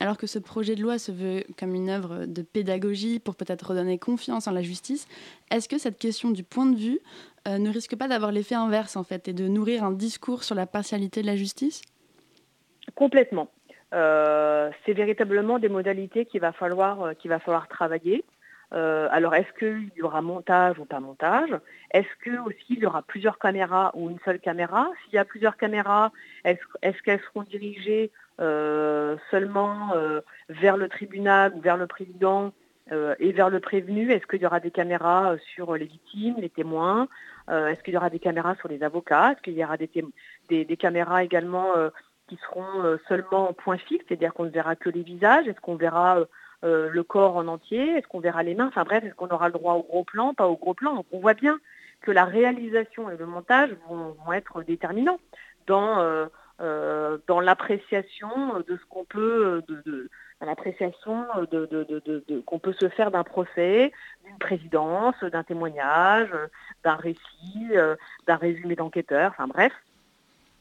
alors 0.00 0.16
que 0.16 0.26
ce 0.26 0.38
projet 0.38 0.76
de 0.76 0.82
loi 0.82 0.98
se 0.98 1.10
veut 1.10 1.44
comme 1.58 1.74
une 1.74 1.88
œuvre 1.88 2.26
de 2.26 2.42
pédagogie 2.42 3.18
pour 3.18 3.34
peut-être 3.34 3.70
redonner 3.70 3.98
confiance 3.98 4.46
en 4.46 4.52
la 4.52 4.62
justice, 4.62 5.08
est-ce 5.50 5.68
que 5.68 5.78
cette 5.78 5.98
question 5.98 6.30
du 6.30 6.44
point 6.44 6.66
de 6.66 6.76
vue 6.76 7.00
euh, 7.48 7.58
ne 7.58 7.70
risque 7.70 7.96
pas 7.96 8.08
d'avoir 8.08 8.32
l'effet 8.32 8.54
inverse 8.54 8.96
en 8.96 9.02
fait 9.02 9.28
et 9.28 9.32
de 9.32 9.48
nourrir 9.48 9.84
un 9.84 9.90
discours 9.90 10.44
sur 10.44 10.54
la 10.54 10.66
partialité 10.66 11.22
de 11.22 11.26
la 11.26 11.36
justice? 11.36 11.82
Complètement. 12.94 13.48
Euh, 13.94 14.70
c'est 14.84 14.92
véritablement 14.92 15.58
des 15.58 15.68
modalités 15.68 16.24
qu'il 16.24 16.40
va 16.40 16.52
falloir, 16.52 17.02
euh, 17.02 17.14
qu'il 17.14 17.30
va 17.30 17.38
falloir 17.38 17.68
travailler. 17.68 18.24
alors, 18.70 19.34
est-ce 19.34 19.52
qu'il 19.58 19.90
y 19.96 20.02
aura 20.02 20.22
montage 20.22 20.78
ou 20.78 20.86
pas 20.86 21.00
montage? 21.00 21.50
Est-ce 21.90 22.08
que 22.24 22.38
aussi 22.46 22.70
il 22.70 22.78
y 22.78 22.86
aura 22.86 23.02
plusieurs 23.02 23.38
caméras 23.38 23.90
ou 23.94 24.08
une 24.08 24.18
seule 24.24 24.40
caméra? 24.40 24.88
S'il 25.04 25.14
y 25.14 25.18
a 25.18 25.26
plusieurs 25.26 25.58
caméras, 25.58 26.10
est-ce 26.44 27.02
qu'elles 27.02 27.20
seront 27.20 27.42
dirigées 27.42 28.10
seulement 29.30 29.92
vers 30.48 30.78
le 30.78 30.88
tribunal 30.88 31.52
ou 31.54 31.60
vers 31.60 31.76
le 31.76 31.86
président? 31.86 32.54
Et 32.90 33.32
vers 33.32 33.48
le 33.48 33.60
prévenu 33.60 34.10
Est-ce 34.10 34.26
qu'il 34.26 34.42
y 34.42 34.46
aura 34.46 34.60
des 34.60 34.70
caméras 34.70 35.36
sur 35.54 35.74
les 35.76 35.86
victimes, 35.86 36.36
les 36.38 36.50
témoins? 36.50 37.08
Euh, 37.50 37.68
est-ce 37.68 37.82
qu'il 37.82 37.94
y 37.94 37.96
aura 37.96 38.10
des 38.10 38.18
caméras 38.18 38.54
sur 38.56 38.68
les 38.68 38.82
avocats? 38.82 39.32
Est-ce 39.32 39.42
qu'il 39.42 39.54
y 39.54 39.64
aura 39.64 39.76
des, 39.76 40.76
caméras 40.76 41.24
également 41.24 41.76
euh, 41.76 41.90
qui 42.28 42.36
seront 42.36 42.84
euh, 42.84 42.98
seulement 43.08 43.48
en 43.48 43.52
point 43.52 43.78
fixe, 43.78 44.04
c'est-à-dire 44.08 44.32
qu'on 44.34 44.44
ne 44.44 44.50
verra 44.50 44.76
que 44.76 44.90
les 44.90 45.02
visages? 45.02 45.46
Est-ce 45.48 45.60
qu'on 45.60 45.76
verra 45.76 46.18
le 46.62 47.02
corps 47.02 47.36
en 47.36 47.48
entier? 47.48 47.96
Est-ce 47.96 48.06
qu'on 48.06 48.20
verra 48.20 48.42
les 48.42 48.54
mains? 48.54 48.68
Enfin 48.68 48.84
bref, 48.84 49.04
est-ce 49.04 49.14
qu'on 49.14 49.28
aura 49.28 49.48
le 49.48 49.54
droit 49.54 49.74
au 49.74 49.82
gros 49.82 50.04
plan, 50.04 50.32
pas 50.32 50.46
au 50.46 50.56
gros 50.56 50.74
plan? 50.74 50.94
Donc 50.94 51.06
on 51.10 51.18
voit 51.18 51.34
bien 51.34 51.58
que 52.00 52.12
la 52.12 52.24
réalisation 52.24 53.10
et 53.10 53.16
le 53.16 53.26
montage 53.26 53.70
vont, 53.88 54.32
être 54.32 54.62
déterminants 54.62 55.18
dans, 55.66 56.28
dans 56.58 57.40
l'appréciation 57.40 58.60
de 58.66 58.76
ce 58.76 58.84
qu'on 58.88 59.04
peut, 59.04 59.62
l'appréciation 60.44 61.24
de, 61.50 62.40
qu'on 62.46 62.58
peut 62.58 62.72
se 62.72 62.88
faire 62.88 63.10
d'un 63.10 63.24
procès, 63.24 63.92
d'une 64.24 64.38
présidence, 64.38 65.14
d'un 65.22 65.42
témoignage, 65.42 66.30
d'un 66.84 66.96
récit, 66.96 67.68
euh, 67.72 67.96
d'un 68.26 68.36
résumé 68.36 68.76
d'enquêteur, 68.76 69.30
enfin 69.30 69.46
bref, 69.46 69.72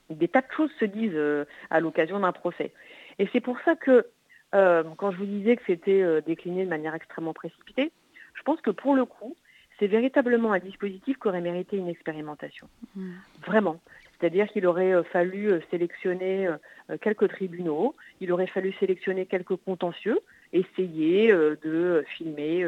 des 0.09 0.27
tas 0.27 0.41
de 0.41 0.51
choses 0.55 0.71
se 0.79 0.85
disent 0.85 1.11
euh, 1.15 1.45
à 1.69 1.79
l'occasion 1.79 2.19
d'un 2.19 2.31
procès. 2.31 2.73
Et 3.19 3.29
c'est 3.31 3.39
pour 3.39 3.57
ça 3.65 3.75
que, 3.75 4.07
euh, 4.53 4.83
quand 4.97 5.11
je 5.11 5.17
vous 5.17 5.25
disais 5.25 5.55
que 5.55 5.63
c'était 5.65 6.21
décliné 6.21 6.65
de 6.65 6.69
manière 6.69 6.95
extrêmement 6.95 7.33
précipitée, 7.33 7.91
je 8.33 8.43
pense 8.43 8.61
que 8.61 8.71
pour 8.71 8.95
le 8.95 9.05
coup, 9.05 9.35
c'est 9.79 9.87
véritablement 9.87 10.51
un 10.51 10.59
dispositif 10.59 11.17
qui 11.19 11.27
aurait 11.27 11.41
mérité 11.41 11.77
une 11.77 11.87
expérimentation. 11.87 12.67
Mmh. 12.95 13.11
Vraiment. 13.45 13.79
C'est-à-dire 14.21 14.47
qu'il 14.49 14.67
aurait 14.67 14.93
euh, 14.93 15.03
fallu 15.03 15.51
euh, 15.51 15.59
sélectionner 15.71 16.47
euh, 16.47 16.97
quelques 17.01 17.27
tribunaux, 17.29 17.95
il 18.19 18.31
aurait 18.31 18.47
fallu 18.47 18.71
sélectionner 18.79 19.25
quelques 19.25 19.55
contentieux, 19.55 20.19
essayer 20.53 21.31
de 21.31 22.03
filmer 22.17 22.65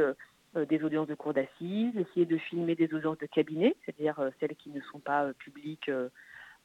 des 0.56 0.84
audiences 0.84 1.08
de 1.08 1.16
cour 1.16 1.34
d'assises, 1.34 1.92
essayer 1.98 2.26
de 2.26 2.38
filmer 2.38 2.76
des 2.76 2.94
audiences 2.94 3.18
de 3.18 3.26
cabinet, 3.26 3.76
c'est-à-dire 3.84 4.16
celles 4.40 4.56
qui 4.56 4.70
ne 4.70 4.80
sont 4.80 5.00
pas 5.00 5.34
publiques 5.38 5.92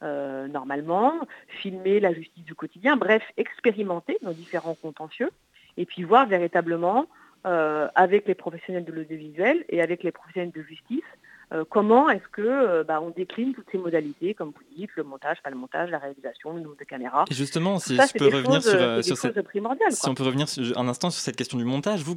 normalement, 0.00 1.14
filmer 1.48 1.98
la 1.98 2.12
justice 2.12 2.44
du 2.44 2.54
quotidien, 2.54 2.96
bref, 2.96 3.24
expérimenter 3.36 4.18
nos 4.22 4.32
différents 4.32 4.76
contentieux, 4.76 5.30
et 5.76 5.84
puis 5.86 6.04
voir 6.04 6.28
véritablement 6.28 7.06
avec 7.42 8.28
les 8.28 8.36
professionnels 8.36 8.84
de 8.84 8.92
l'audiovisuel 8.92 9.64
et 9.68 9.82
avec 9.82 10.04
les 10.04 10.12
professionnels 10.12 10.52
de 10.52 10.62
justice 10.62 11.02
euh, 11.52 11.64
comment 11.68 12.10
est-ce 12.10 12.28
que 12.30 12.42
euh, 12.42 12.84
bah, 12.84 13.00
on 13.00 13.10
décline 13.10 13.54
toutes 13.54 13.66
ces 13.72 13.78
modalités, 13.78 14.34
comme 14.34 14.48
vous 14.48 14.76
dites, 14.76 14.90
le 14.96 15.02
montage, 15.02 15.38
pas 15.42 15.50
le 15.50 15.56
montage, 15.56 15.90
la 15.90 15.98
réalisation, 15.98 16.52
le 16.52 16.60
nombre 16.60 16.76
de 16.78 16.84
caméras? 16.84 17.24
Et 17.30 17.34
justement, 17.34 17.78
si 17.78 17.96
je 17.96 18.18
peux 18.18 18.26
revenir 18.26 18.62
sur, 18.62 18.74
euh, 18.74 19.02
sur 19.02 19.16
cette... 19.16 19.34
si 19.90 20.08
on 20.08 20.14
peut 20.14 20.24
revenir 20.24 20.46
un 20.76 20.88
instant 20.88 21.10
sur 21.10 21.22
cette 21.22 21.36
question 21.36 21.56
du 21.58 21.64
montage, 21.64 22.02
vous 22.02 22.16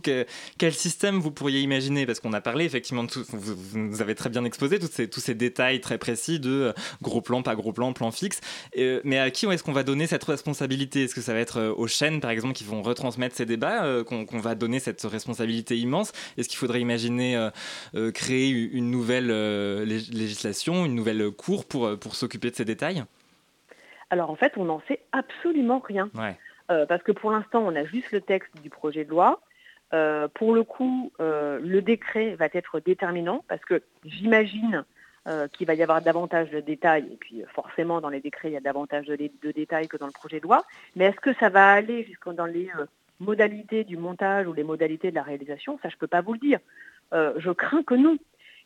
quel 0.58 0.74
système 0.74 1.20
vous 1.20 1.32
pourriez 1.32 1.62
imaginer? 1.62 2.06
Parce 2.06 2.20
qu'on 2.20 2.34
a 2.34 2.42
parlé 2.42 2.66
effectivement 2.66 3.04
de 3.04 3.10
tout, 3.10 3.24
vous, 3.30 3.56
vous, 3.56 4.02
avez 4.02 4.16
très 4.16 4.30
bien 4.30 4.44
exposé 4.44 4.80
tous 4.80 4.88
ces, 4.92 5.10
tous 5.10 5.20
ces 5.20 5.36
détails 5.36 5.80
très 5.80 5.98
précis 5.98 6.40
de 6.40 6.74
gros 7.02 7.22
plan, 7.22 7.42
pas 7.42 7.56
gros 7.56 7.72
plan, 7.72 7.94
plan 7.94 8.12
fixe. 8.12 8.42
mais 8.76 9.18
à 9.18 9.32
qui 9.32 9.46
est-ce 9.46 9.64
qu'on 9.64 9.72
va 9.72 9.84
donner 9.84 10.08
cette 10.08 10.24
responsabilité? 10.24 11.04
Est-ce 11.04 11.16
que 11.16 11.22
ça 11.22 11.34
va 11.34 11.40
être 11.40 11.74
aux 11.78 11.88
chaînes, 11.88 12.20
par 12.20 12.32
exemple, 12.32 12.54
qui 12.54 12.64
vont 12.64 12.82
retransmettre 12.82 13.36
ces 13.36 13.46
débats, 13.46 14.04
qu'on 14.04 14.40
va 14.40 14.56
donner 14.56 14.80
cette 14.80 15.02
responsabilité 15.04 15.78
immense? 15.78 16.12
Est-ce 16.38 16.50
qu'il 16.50 16.58
faudrait 16.58 16.82
imaginer 16.82 17.50
créer 18.14 18.50
une 18.50 18.92
nouvelle 18.92 19.21
euh, 19.30 19.86
législation, 19.86 20.86
une 20.86 20.96
nouvelle 20.96 21.32
cour 21.32 21.66
pour, 21.66 21.86
euh, 21.86 21.96
pour 21.96 22.16
s'occuper 22.16 22.50
de 22.50 22.56
ces 22.56 22.66
détails? 22.66 23.04
Alors 24.10 24.30
en 24.30 24.36
fait, 24.36 24.54
on 24.58 24.66
n'en 24.66 24.82
sait 24.88 25.01
absolument 25.12 25.80
rien. 25.80 26.10
Euh, 26.70 26.86
parce 26.86 27.04
que 27.04 27.12
pour 27.12 27.32
l'instant, 27.32 27.62
on 27.66 27.75
a 27.75 27.86
juste 27.86 28.12
le 28.12 28.22
texte 28.22 28.51
du 28.62 28.70
projet 28.70 29.06
de 29.06 29.10
loi. 29.10 29.42
pour 30.36 30.54
le 30.54 30.63
coup, 30.63 31.12
le 31.20 31.80
décret 31.82 32.36
va 32.36 32.48
être 32.54 32.80
déterminant 32.80 33.44
parce 33.48 33.63
que 33.66 33.82
j'imagine 34.06 34.86
qu'il 35.54 35.68
va 35.68 35.74
y 35.75 35.84
avoir 35.84 36.01
davantage 36.01 36.50
de 36.50 36.62
détails, 36.62 37.08
et 37.12 37.18
puis 37.18 37.44
forcément 37.54 38.01
dans 38.01 38.10
les 38.10 38.22
décrets 38.22 38.50
il 38.50 38.54
y 38.54 38.58
a 38.58 38.62
davantage 38.62 39.06
de, 39.06 39.51
détails 39.51 39.88
que 39.88 39.98
dans 39.98 40.08
le 40.08 40.13
projet 40.13 40.40
de 40.40 40.44
loi, 40.44 40.63
mais 40.96 41.06
est-ce 41.06 41.20
que 41.20 41.34
ça 41.36 41.50
va 41.50 41.72
aller 41.72 42.06
jusqu'à 42.06 42.32
dans 42.32 42.46
les 42.46 42.70
modalités 43.20 43.84
du 43.84 43.98
montage 43.98 44.48
ou 44.48 44.54
les 44.54 44.63
modalités 44.63 45.10
de 45.12 45.16
la 45.16 45.24
réalisation? 45.24 45.78
Ça 45.84 45.90
je 45.90 45.96
ne 45.96 46.00
peux 46.00 46.08
pas 46.08 46.22
vous 46.22 46.34
le 46.34 46.40
dire. 46.40 46.60
je 47.12 47.51
crains 47.51 47.84
que 47.84 47.96
non. 47.96 48.18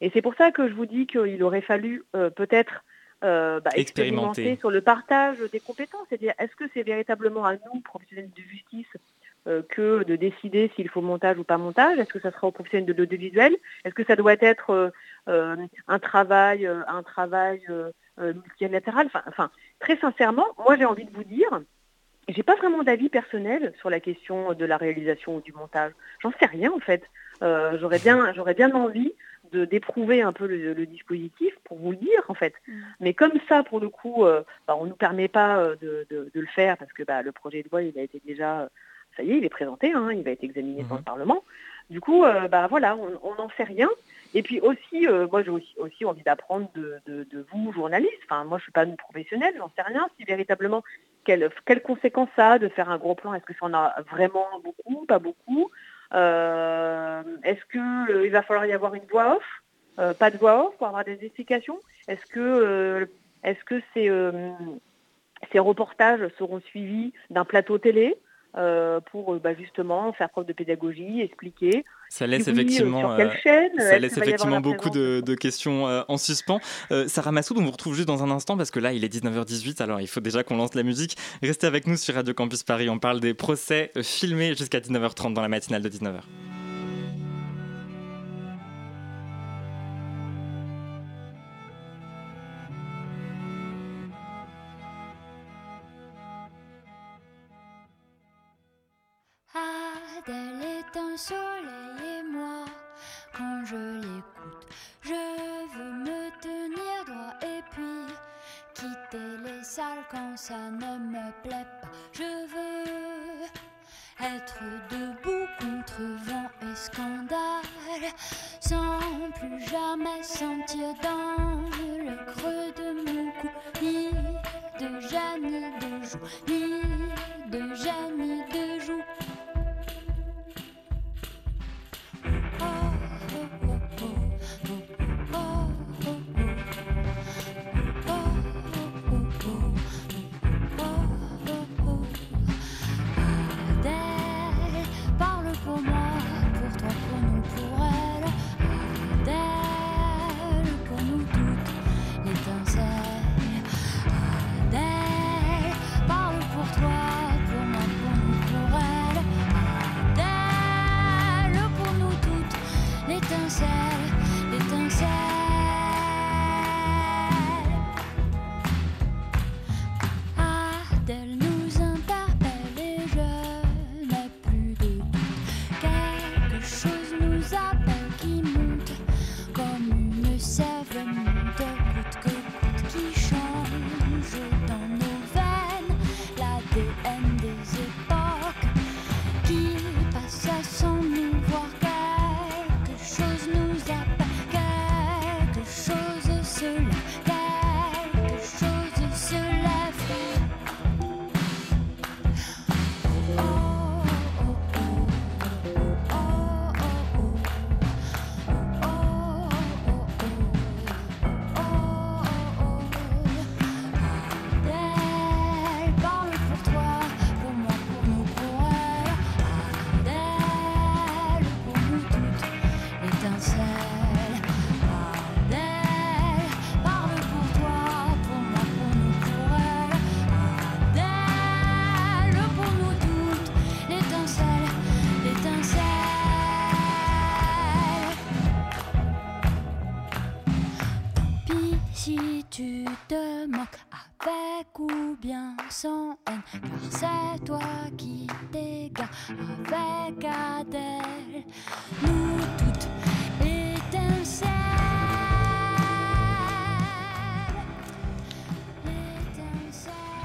Et 0.02 0.10
c'est 0.14 0.22
pour 0.22 0.36
ça 0.36 0.52
que 0.52 0.68
je 0.68 0.74
vous 0.74 0.86
dis 0.86 1.08
qu'il 1.08 1.42
aurait 1.44 1.62
fallu 1.62 2.04
peut-être 2.36 2.84
bah, 3.22 3.62
expérimenter 3.76 4.58
sur 4.58 4.70
le 4.70 4.82
partage 4.82 5.38
des 5.52 5.60
compétences. 5.60 6.06
C'est-à-dire, 6.10 6.34
est-ce 6.38 6.56
que 6.56 6.66
c'est 6.74 6.84
véritablement 6.84 7.46
à 7.46 7.54
nous, 7.54 7.80
professionnels 7.82 8.30
de 8.36 8.42
justice, 8.44 8.88
euh, 9.48 9.62
que 9.70 10.04
de 10.04 10.16
décider 10.16 10.72
s'il 10.76 10.90
faut 10.90 11.02
montage 11.02 11.38
ou 11.38 11.44
pas 11.44 11.60
montage? 11.60 12.00
Est-ce 12.00 12.12
que 12.12 12.20
ça 12.20 12.32
sera 12.32 12.48
au 12.48 12.52
professionnel 12.52 12.88
de 12.88 12.94
l'audiovisuel? 12.94 13.56
Est-ce 13.84 13.94
que 13.94 14.04
ça 14.04 14.16
doit 14.16 14.38
être 14.40 14.72
euh, 14.72 14.90
euh, 15.28 15.56
un 15.88 16.00
travail, 16.00 16.66
un 16.66 17.04
travail 17.04 17.62
multilatéral? 18.18 19.08
Enfin, 19.28 19.52
très 19.80 19.98
sincèrement, 19.98 20.48
moi 20.58 20.76
j'ai 20.78 20.86
envie 20.86 21.06
de 21.06 21.12
vous 21.12 21.24
dire, 21.24 21.62
j'ai 22.28 22.42
pas 22.42 22.56
vraiment 22.56 22.82
d'avis 22.82 23.10
personnel 23.10 23.72
sur 23.80 23.92
la 23.92 24.00
question 24.00 24.54
de 24.54 24.66
la 24.66 24.78
réalisation 24.78 25.36
ou 25.36 25.42
du 25.42 25.54
montage. 25.54 25.92
J'en 26.24 26.32
sais 26.40 26.48
rien 26.48 26.72
en 26.72 26.80
fait. 26.80 27.04
j'aurais 27.42 28.00
bien, 28.00 28.34
j'aurais 28.34 28.56
bien 28.56 28.74
envie 28.74 29.14
d'éprouver 29.54 30.22
un 30.22 30.34
peu 30.34 30.48
le, 30.48 30.86
dispositif 30.86 31.54
pour 31.64 31.78
vous 31.78 31.92
le 31.92 31.98
dire 31.98 32.24
en 32.28 32.34
fait. 32.34 32.54
Mm. 32.68 32.82
Mais 33.00 33.14
comme 33.14 33.40
ça, 33.48 33.64
pour 33.64 33.80
le 33.80 33.90
coup, 33.90 34.24
bah, 34.68 34.76
on 34.78 34.86
ne 34.86 34.90
nous 34.90 34.96
permet 34.96 35.28
pas 35.28 35.76
de, 35.82 36.08
le 36.34 36.48
faire 36.48 36.78
parce 36.78 36.94
que 36.94 37.04
bah, 37.04 37.22
le 37.22 37.32
projet 37.32 37.64
de 37.64 37.70
loi 37.70 37.84
il 37.84 37.98
a 37.98 38.04
été 38.04 38.22
déjà 38.26 38.70
ça 39.16 39.24
y 39.24 39.32
est, 39.32 39.38
il 39.38 39.46
est 39.46 39.50
présenté, 39.50 39.94
hein, 39.94 40.12
il 40.12 40.24
va 40.24 40.32
être 40.32 40.44
examiné 40.44 40.84
par 40.84 40.98
le. 40.98 41.04
Parlement. 41.04 41.44
Du 41.90 42.02
coup, 42.02 42.24
euh, 42.24 42.48
bah 42.48 42.68
voilà, 42.68 42.98
on 42.98 43.36
n'en 43.36 43.50
sait 43.58 43.64
rien. 43.64 43.90
Et 44.34 44.42
puis 44.42 44.60
aussi, 44.60 45.08
euh, 45.08 45.28
moi 45.32 45.44
j'ai 45.44 45.52
aussi, 45.52 46.04
envie 46.04 46.24
d'apprendre 46.24 46.70
de, 46.76 47.46
vous, 47.54 47.72
journalistes. 47.74 48.20
Enfin, 48.26 48.44
moi 48.44 48.58
je 48.58 48.64
suis 48.64 48.72
pas 48.72 48.84
une 48.84 48.98
professionnelle, 48.98 49.54
j'en 49.58 49.72
sais 49.76 49.84
rien. 49.84 50.08
Si 50.18 50.26
véritablement, 50.26 50.84
quelles 51.24 51.52
conséquences 51.84 52.30
ça 52.36 52.54
a 52.54 52.60
de 52.60 52.68
faire 52.68 52.90
un 52.90 52.98
gros 52.98 53.16
plan 53.16 53.34
Est-ce 53.34 53.46
que 53.46 53.54
ça 53.54 53.66
en 53.66 53.74
a 53.74 53.96
vraiment 54.12 54.48
beaucoup, 54.64 55.06
pas 55.06 55.20
beaucoup? 55.20 55.72
euh, 55.72 55.95
Est-ce 56.16 57.66
qu'il 57.72 58.32
va 58.32 58.42
falloir 58.42 58.66
y 58.66 58.74
avoir 58.74 58.96
une 58.96 59.06
voix 59.12 59.38
off? 59.38 60.16
Pas 60.18 60.32
de 60.32 60.38
voix 60.38 60.68
off 60.68 60.78
pour 60.78 60.88
avoir 60.88 61.04
des 61.06 61.24
explications? 61.24 61.80
Est-ce 62.08 62.26
que, 62.28 63.08
est 63.44 63.54
-ce 63.54 63.64
que 63.64 63.82
ces 65.52 65.60
reportages 65.60 66.28
seront 66.38 66.62
suivis 66.62 67.14
d'un 67.30 67.46
plateau 67.46 67.78
télé? 67.78 68.18
Euh, 68.58 69.02
pour 69.12 69.34
euh, 69.34 69.40
bah, 69.40 69.54
justement 69.54 70.14
faire 70.14 70.30
preuve 70.30 70.46
de 70.46 70.54
pédagogie, 70.54 71.22
expliquer. 71.22 71.84
Ça 72.10 72.26
laisse 72.26 72.48
effectivement, 72.48 73.12
euh, 73.12 73.30
ça 73.78 74.00
laisse 74.00 74.18
effectivement 74.18 74.62
beaucoup 74.62 74.90
de, 74.90 75.36
questions 75.36 75.86
en 75.86 76.18
suspens. 76.18 76.60
Sarah 77.08 77.32
Massoud, 77.32 77.58
on 77.58 77.64
vous 77.64 77.72
retrouve 77.72 77.96
juste 77.96 78.08
dans 78.08 78.24
un 78.24 78.32
instant 78.32 78.56
parce 78.56 78.72
que 78.72 78.80
là, 78.80 78.94
il 78.94 79.04
est 79.04 79.14
19h18, 79.14 79.82
alors 79.82 80.00
il 80.00 80.08
faut 80.08 80.22
déjà 80.22 80.44
qu'on 80.44 80.56
lance 80.56 80.76
la 80.76 80.84
musique. 80.84 81.18
Restez 81.42 81.68
avec 81.68 81.88
nous 81.88 81.98
sur 81.98 82.16
Radio 82.16 82.34
Campus 82.34 82.64
Paris, 82.64 82.90
on 82.90 83.00
parle 83.00 83.20
des 83.20 83.34
procès 83.34 83.92
filmés 84.02 84.56
jusqu'à 84.56 84.80
19h30 84.80 85.34
dans 85.34 85.42
la 85.42 85.50
matinale 85.50 85.82
de 85.82 85.90
19h. 85.90 86.22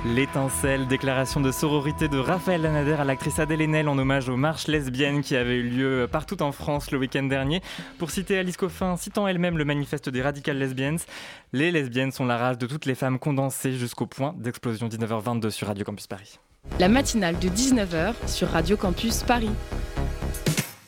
L'étincelle, 0.06 0.86
déclaration 0.86 1.42
de 1.42 1.52
sororité 1.52 2.08
de 2.08 2.16
Raphaël 2.16 2.62
Lanader 2.62 2.94
à 2.94 3.04
l'actrice 3.04 3.38
Adèle 3.38 3.60
Haenel 3.60 3.86
en 3.86 3.98
hommage 3.98 4.30
aux 4.30 4.36
marches 4.36 4.66
lesbiennes 4.66 5.20
qui 5.20 5.36
avaient 5.36 5.56
eu 5.56 5.68
lieu 5.68 6.08
partout 6.10 6.42
en 6.42 6.52
France 6.52 6.90
le 6.90 6.96
week-end 6.96 7.24
dernier. 7.24 7.60
Pour 7.98 8.10
citer 8.10 8.38
Alice 8.38 8.56
Coffin, 8.56 8.96
citant 8.96 9.28
elle-même 9.28 9.58
le 9.58 9.66
manifeste 9.66 10.08
des 10.08 10.22
radicales 10.22 10.56
lesbiennes, 10.56 10.98
les 11.52 11.70
lesbiennes 11.70 12.12
sont 12.12 12.24
la 12.24 12.38
rage 12.38 12.56
de 12.56 12.66
toutes 12.66 12.86
les 12.86 12.94
femmes 12.94 13.18
condensées 13.18 13.74
jusqu'au 13.74 14.06
point 14.06 14.34
d'explosion 14.38 14.88
19h22 14.88 15.50
sur 15.50 15.66
Radio 15.66 15.84
Campus 15.84 16.06
Paris. 16.06 16.38
La 16.78 16.88
matinale 16.88 17.38
de 17.38 17.48
19h 17.50 18.14
sur 18.26 18.48
Radio 18.48 18.78
Campus 18.78 19.22
Paris. 19.22 19.50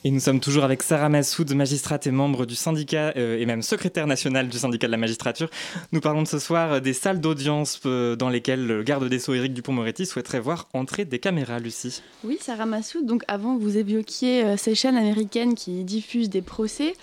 Et 0.04 0.10
nous 0.10 0.18
sommes 0.18 0.40
toujours 0.40 0.64
avec 0.64 0.82
Sarah 0.82 1.08
Massoud, 1.08 1.54
magistrate 1.54 2.08
et 2.08 2.10
membre 2.10 2.44
du 2.44 2.56
syndicat 2.56 3.12
euh, 3.16 3.38
et 3.38 3.46
même 3.46 3.62
secrétaire 3.62 4.08
national 4.08 4.48
du 4.48 4.58
syndicat 4.58 4.88
de 4.88 4.90
la 4.90 4.98
magistrature. 4.98 5.48
Nous 5.92 6.00
parlons 6.00 6.24
ce 6.24 6.40
soir 6.40 6.80
des 6.80 6.92
salles 6.92 7.20
d'audience 7.20 7.78
euh, 7.86 8.16
dans 8.16 8.28
lesquelles 8.28 8.66
le 8.66 8.82
garde 8.82 9.08
des 9.08 9.20
Sceaux 9.20 9.34
Éric 9.34 9.54
Dupont-Moretti 9.54 10.04
souhaiterait 10.04 10.40
voir 10.40 10.68
entrer 10.72 11.04
des 11.04 11.20
caméras, 11.20 11.60
Lucie. 11.60 12.02
Oui, 12.24 12.36
Sarah 12.40 12.66
Massoud, 12.66 13.06
donc 13.06 13.22
avant 13.28 13.56
vous 13.56 13.78
évoquiez 13.78 14.42
euh, 14.42 14.56
ces 14.56 14.74
chaînes 14.74 14.96
américaines 14.96 15.54
qui 15.54 15.84
diffusent 15.84 16.30
des 16.30 16.42
procès. 16.42 16.94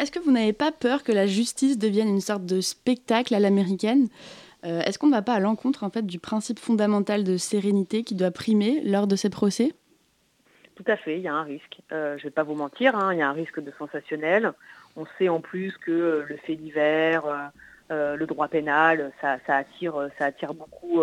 Est-ce 0.00 0.10
que 0.10 0.18
vous 0.18 0.30
n'avez 0.30 0.54
pas 0.54 0.72
peur 0.72 1.02
que 1.02 1.12
la 1.12 1.26
justice 1.26 1.76
devienne 1.76 2.08
une 2.08 2.22
sorte 2.22 2.46
de 2.46 2.62
spectacle 2.62 3.34
à 3.34 3.40
l'américaine? 3.40 4.08
Est-ce 4.62 4.98
qu'on 4.98 5.08
ne 5.08 5.12
va 5.12 5.20
pas 5.20 5.34
à 5.34 5.40
l'encontre 5.40 5.84
en 5.84 5.90
fait 5.90 6.06
du 6.06 6.18
principe 6.18 6.58
fondamental 6.58 7.22
de 7.22 7.36
sérénité 7.36 8.02
qui 8.02 8.14
doit 8.14 8.30
primer 8.30 8.80
lors 8.82 9.06
de 9.06 9.14
ces 9.14 9.28
procès? 9.28 9.74
Tout 10.76 10.84
à 10.86 10.96
fait, 10.96 11.16
il 11.16 11.22
y 11.22 11.28
a 11.28 11.34
un 11.34 11.42
risque. 11.42 11.80
Euh, 11.92 12.16
je 12.18 12.24
ne 12.24 12.28
vais 12.28 12.34
pas 12.34 12.42
vous 12.42 12.54
mentir, 12.54 12.96
hein, 12.96 13.12
il 13.12 13.18
y 13.18 13.22
a 13.22 13.28
un 13.28 13.32
risque 13.32 13.60
de 13.60 13.72
sensationnel. 13.78 14.52
On 14.96 15.06
sait 15.18 15.28
en 15.28 15.40
plus 15.40 15.76
que 15.78 15.90
euh, 15.90 16.24
le 16.28 16.36
fait 16.36 16.56
divers, 16.56 17.52
euh, 17.90 18.16
le 18.16 18.26
droit 18.26 18.48
pénal, 18.48 19.12
ça, 19.20 19.38
attire, 19.48 20.08
ça 20.18 20.26
attire 20.26 20.54
beaucoup, 20.54 21.02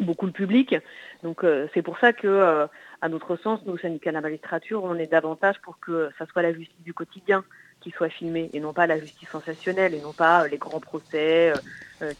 beaucoup 0.00 0.26
le 0.26 0.32
public. 0.32 0.74
Donc 1.22 1.44
c'est 1.74 1.82
pour 1.82 1.98
ça 1.98 2.12
que, 2.12 2.66
à 3.02 3.08
notre 3.08 3.36
sens, 3.36 3.60
nous, 3.66 3.76
syndicats 3.76 4.10
de 4.10 4.14
la 4.14 4.20
magistrature, 4.22 4.82
on 4.82 4.94
est 4.94 5.06
davantage 5.06 5.60
pour 5.60 5.78
que 5.78 6.10
ça 6.18 6.24
soit 6.26 6.42
la 6.42 6.54
justice 6.54 6.82
du 6.82 6.94
quotidien 6.94 7.44
qui 7.80 7.90
soit 7.90 8.08
filmée 8.08 8.48
et 8.54 8.60
non 8.60 8.72
pas 8.72 8.86
la 8.86 8.98
justice 8.98 9.28
sensationnelle 9.28 9.92
et 9.94 10.00
non 10.00 10.14
pas 10.14 10.48
les 10.48 10.56
grands 10.56 10.80
procès 10.80 11.52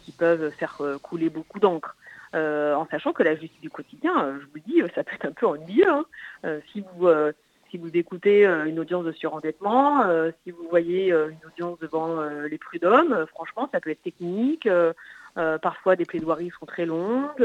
qui 0.04 0.12
peuvent 0.12 0.50
faire 0.50 0.78
couler 1.02 1.30
beaucoup 1.30 1.58
d'encre. 1.58 1.96
Euh, 2.36 2.74
en 2.74 2.86
sachant 2.86 3.12
que 3.12 3.22
la 3.22 3.34
justice 3.34 3.60
du 3.60 3.70
quotidien, 3.70 4.12
euh, 4.24 4.38
je 4.40 4.46
vous 4.46 4.60
dis, 4.66 4.82
ça 4.94 5.02
peut 5.04 5.14
être 5.14 5.24
un 5.26 5.32
peu 5.32 5.46
ennuyeux. 5.46 5.88
Hein. 5.88 6.04
Euh, 6.44 6.60
si 6.72 6.84
vous 6.94 7.08
si 7.70 7.78
vous 7.78 7.90
écoutez 7.94 8.46
une 8.46 8.78
audience 8.78 9.04
de 9.04 9.10
surendettement, 9.10 10.04
si 10.44 10.52
vous 10.52 10.68
voyez 10.70 11.10
une 11.10 11.40
audience 11.44 11.76
devant 11.80 12.22
les 12.22 12.58
prud'hommes, 12.58 13.26
franchement, 13.26 13.68
ça 13.72 13.80
peut 13.80 13.90
être 13.90 14.02
technique. 14.02 14.68
parfois, 15.34 15.96
des 15.96 16.04
plaidoiries 16.04 16.52
sont 16.60 16.64
très 16.64 16.86
longues. 16.86 17.44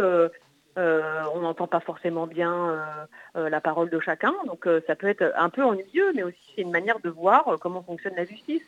on 0.78 1.40
n'entend 1.40 1.66
pas 1.66 1.80
forcément 1.80 2.28
bien 2.28 2.86
la 3.34 3.62
parole 3.62 3.90
de 3.90 4.00
chacun. 4.00 4.34
Donc, 4.46 4.70
ça 4.86 4.96
peut 4.96 5.08
être 5.08 5.34
un 5.36 5.50
peu 5.50 5.64
ennuyeux, 5.64 6.14
mais 6.14 6.22
aussi 6.22 6.54
c'est 6.56 6.62
une 6.62 6.72
manière 6.72 7.00
de 7.00 7.10
voir 7.10 7.58
comment 7.60 7.82
fonctionne 7.82 8.16
la 8.16 8.26
justice. 8.26 8.64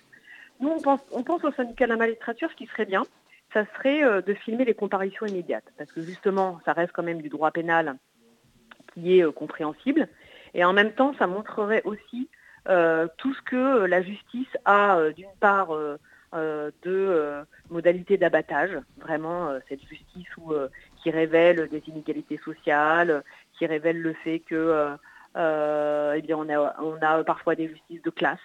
Nous, 0.60 0.70
on 0.70 0.82
pense, 0.82 1.02
on 1.12 1.22
pense 1.22 1.44
au 1.44 1.52
syndicat 1.52 1.86
de 1.86 1.92
la 1.92 1.98
magistrature, 1.98 2.50
ce 2.50 2.56
qui 2.56 2.66
serait 2.66 2.86
bien, 2.86 3.04
ça 3.54 3.66
serait 3.78 4.04
euh, 4.04 4.22
de 4.22 4.34
filmer 4.34 4.66
les 4.66 4.74
comparaisons 4.74 5.26
immédiates, 5.26 5.72
parce 5.78 5.92
que 5.92 6.02
justement, 6.02 6.60
ça 6.66 6.74
reste 6.74 6.92
quand 6.92 7.04
même 7.04 7.22
du 7.22 7.30
droit 7.30 7.52
pénal 7.52 7.96
qui 8.94 9.20
est 9.20 9.24
euh, 9.24 9.32
compréhensible, 9.32 10.08
et 10.54 10.64
en 10.66 10.74
même 10.74 10.94
temps, 10.94 11.14
ça 11.18 11.28
montrerait 11.28 11.84
aussi 11.86 12.30
euh, 12.68 13.08
tout 13.18 13.34
ce 13.34 13.42
que 13.44 13.86
la 13.86 14.02
justice 14.02 14.58
a, 14.66 15.10
d'une 15.16 15.34
part, 15.40 15.70
de 16.34 17.46
modalités 17.70 18.18
d'abattage, 18.18 18.72
vraiment 18.98 19.52
cette 19.70 19.82
justice 19.82 20.28
qui 21.02 21.12
révèle 21.12 21.68
des 21.70 21.84
inégalités 21.88 22.40
sociales, 22.44 23.24
qui 23.58 23.68
révèle 23.68 24.02
le 24.02 24.14
fait 24.14 24.40
que 24.40 24.96
eh 25.36 26.34
on 26.34 26.50
a 27.02 27.24
parfois 27.24 27.56
des 27.56 27.68
justices 27.68 28.02
de 28.02 28.10
classe, 28.10 28.40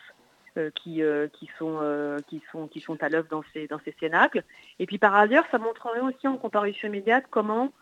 qui, 0.74 1.02
euh, 1.02 1.28
qui, 1.28 1.48
sont, 1.58 1.78
euh, 1.82 2.18
qui, 2.28 2.42
sont, 2.50 2.66
qui 2.66 2.80
sont 2.80 3.02
à 3.02 3.08
l'œuvre 3.08 3.28
dans 3.30 3.42
ces, 3.52 3.66
dans 3.66 3.80
ces 3.84 3.94
cénacles. 4.00 4.42
Et 4.78 4.86
puis 4.86 4.98
par 4.98 5.14
ailleurs, 5.14 5.44
ça 5.50 5.58
montrerait 5.58 6.00
aussi 6.00 6.26
en 6.26 6.36
comparution 6.36 6.88
immédiate 6.88 7.24
comment, 7.30 7.72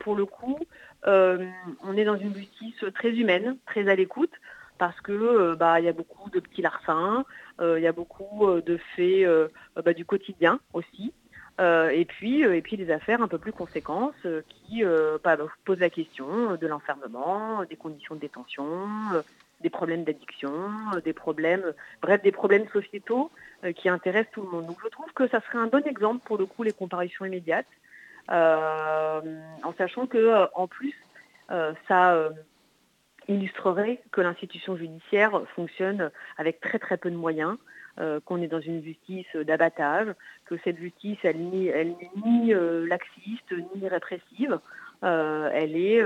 pour 0.00 0.14
le 0.14 0.26
coup, 0.26 0.58
on 1.06 1.96
est 1.96 2.04
dans 2.04 2.18
une 2.18 2.34
justice 2.34 2.84
très 2.94 3.10
humaine, 3.10 3.56
très 3.66 3.88
à 3.88 3.94
l'écoute, 3.94 4.32
parce 4.78 5.00
que 5.00 5.54
bah 5.54 5.80
y 5.80 5.88
a 5.88 5.92
beaucoup 5.92 6.28
de 6.30 6.40
petits 6.40 6.60
larcins, 6.60 7.24
il 7.60 7.80
y 7.80 7.86
a 7.86 7.92
beaucoup 7.92 8.60
de 8.60 8.78
faits 8.94 9.26
bah, 9.82 9.94
du 9.94 10.04
quotidien 10.04 10.60
aussi. 10.74 11.14
et 11.58 12.04
puis 12.06 12.42
et 12.42 12.60
puis 12.60 12.76
des 12.76 12.90
affaires 12.90 13.22
un 13.22 13.28
peu 13.28 13.38
plus 13.38 13.52
conséquentes 13.52 14.26
qui 14.48 14.82
bah, 15.24 15.38
posent 15.64 15.80
la 15.80 15.90
question 15.90 16.56
de 16.56 16.66
l'enfermement, 16.66 17.64
des 17.64 17.76
conditions 17.76 18.16
de 18.16 18.20
détention, 18.20 18.86
des 19.60 19.70
problèmes 19.70 20.04
d'addiction, 20.04 20.52
euh, 20.94 21.00
des 21.00 21.12
problèmes, 21.12 21.72
bref, 22.02 22.22
des 22.22 22.32
problèmes 22.32 22.68
sociétaux 22.68 23.30
euh, 23.64 23.72
qui 23.72 23.88
intéressent 23.88 24.32
tout 24.32 24.42
le 24.42 24.48
monde. 24.48 24.66
Donc 24.66 24.78
je 24.82 24.88
trouve 24.88 25.12
que 25.12 25.28
ça 25.28 25.40
serait 25.40 25.58
un 25.58 25.66
bon 25.66 25.84
exemple 25.86 26.24
pour 26.24 26.38
le 26.38 26.46
coup 26.46 26.62
les 26.62 26.72
comparaisons 26.72 27.24
immédiates, 27.24 27.66
euh, 28.30 29.20
en 29.62 29.72
sachant 29.74 30.06
que 30.06 30.46
en 30.54 30.66
plus 30.66 30.94
ça 31.88 32.30
illustrerait 33.26 34.00
que 34.12 34.20
l'institution 34.20 34.76
judiciaire 34.76 35.32
fonctionne 35.56 36.12
avec 36.38 36.60
très 36.60 36.78
très 36.78 36.96
peu 36.96 37.10
de 37.10 37.16
moyens, 37.16 37.56
qu'on 38.24 38.40
est 38.40 38.46
dans 38.46 38.60
une 38.60 38.84
justice 38.84 39.34
d'abattage, 39.34 40.14
que 40.46 40.54
cette 40.62 40.78
justice 40.78 41.18
elle, 41.24 41.50
n'est 41.50 41.92
ni 42.24 42.54
laxiste 42.86 43.52
ni 43.74 43.88
répressive, 43.88 44.60
elle 45.02 45.76
est, 45.76 46.00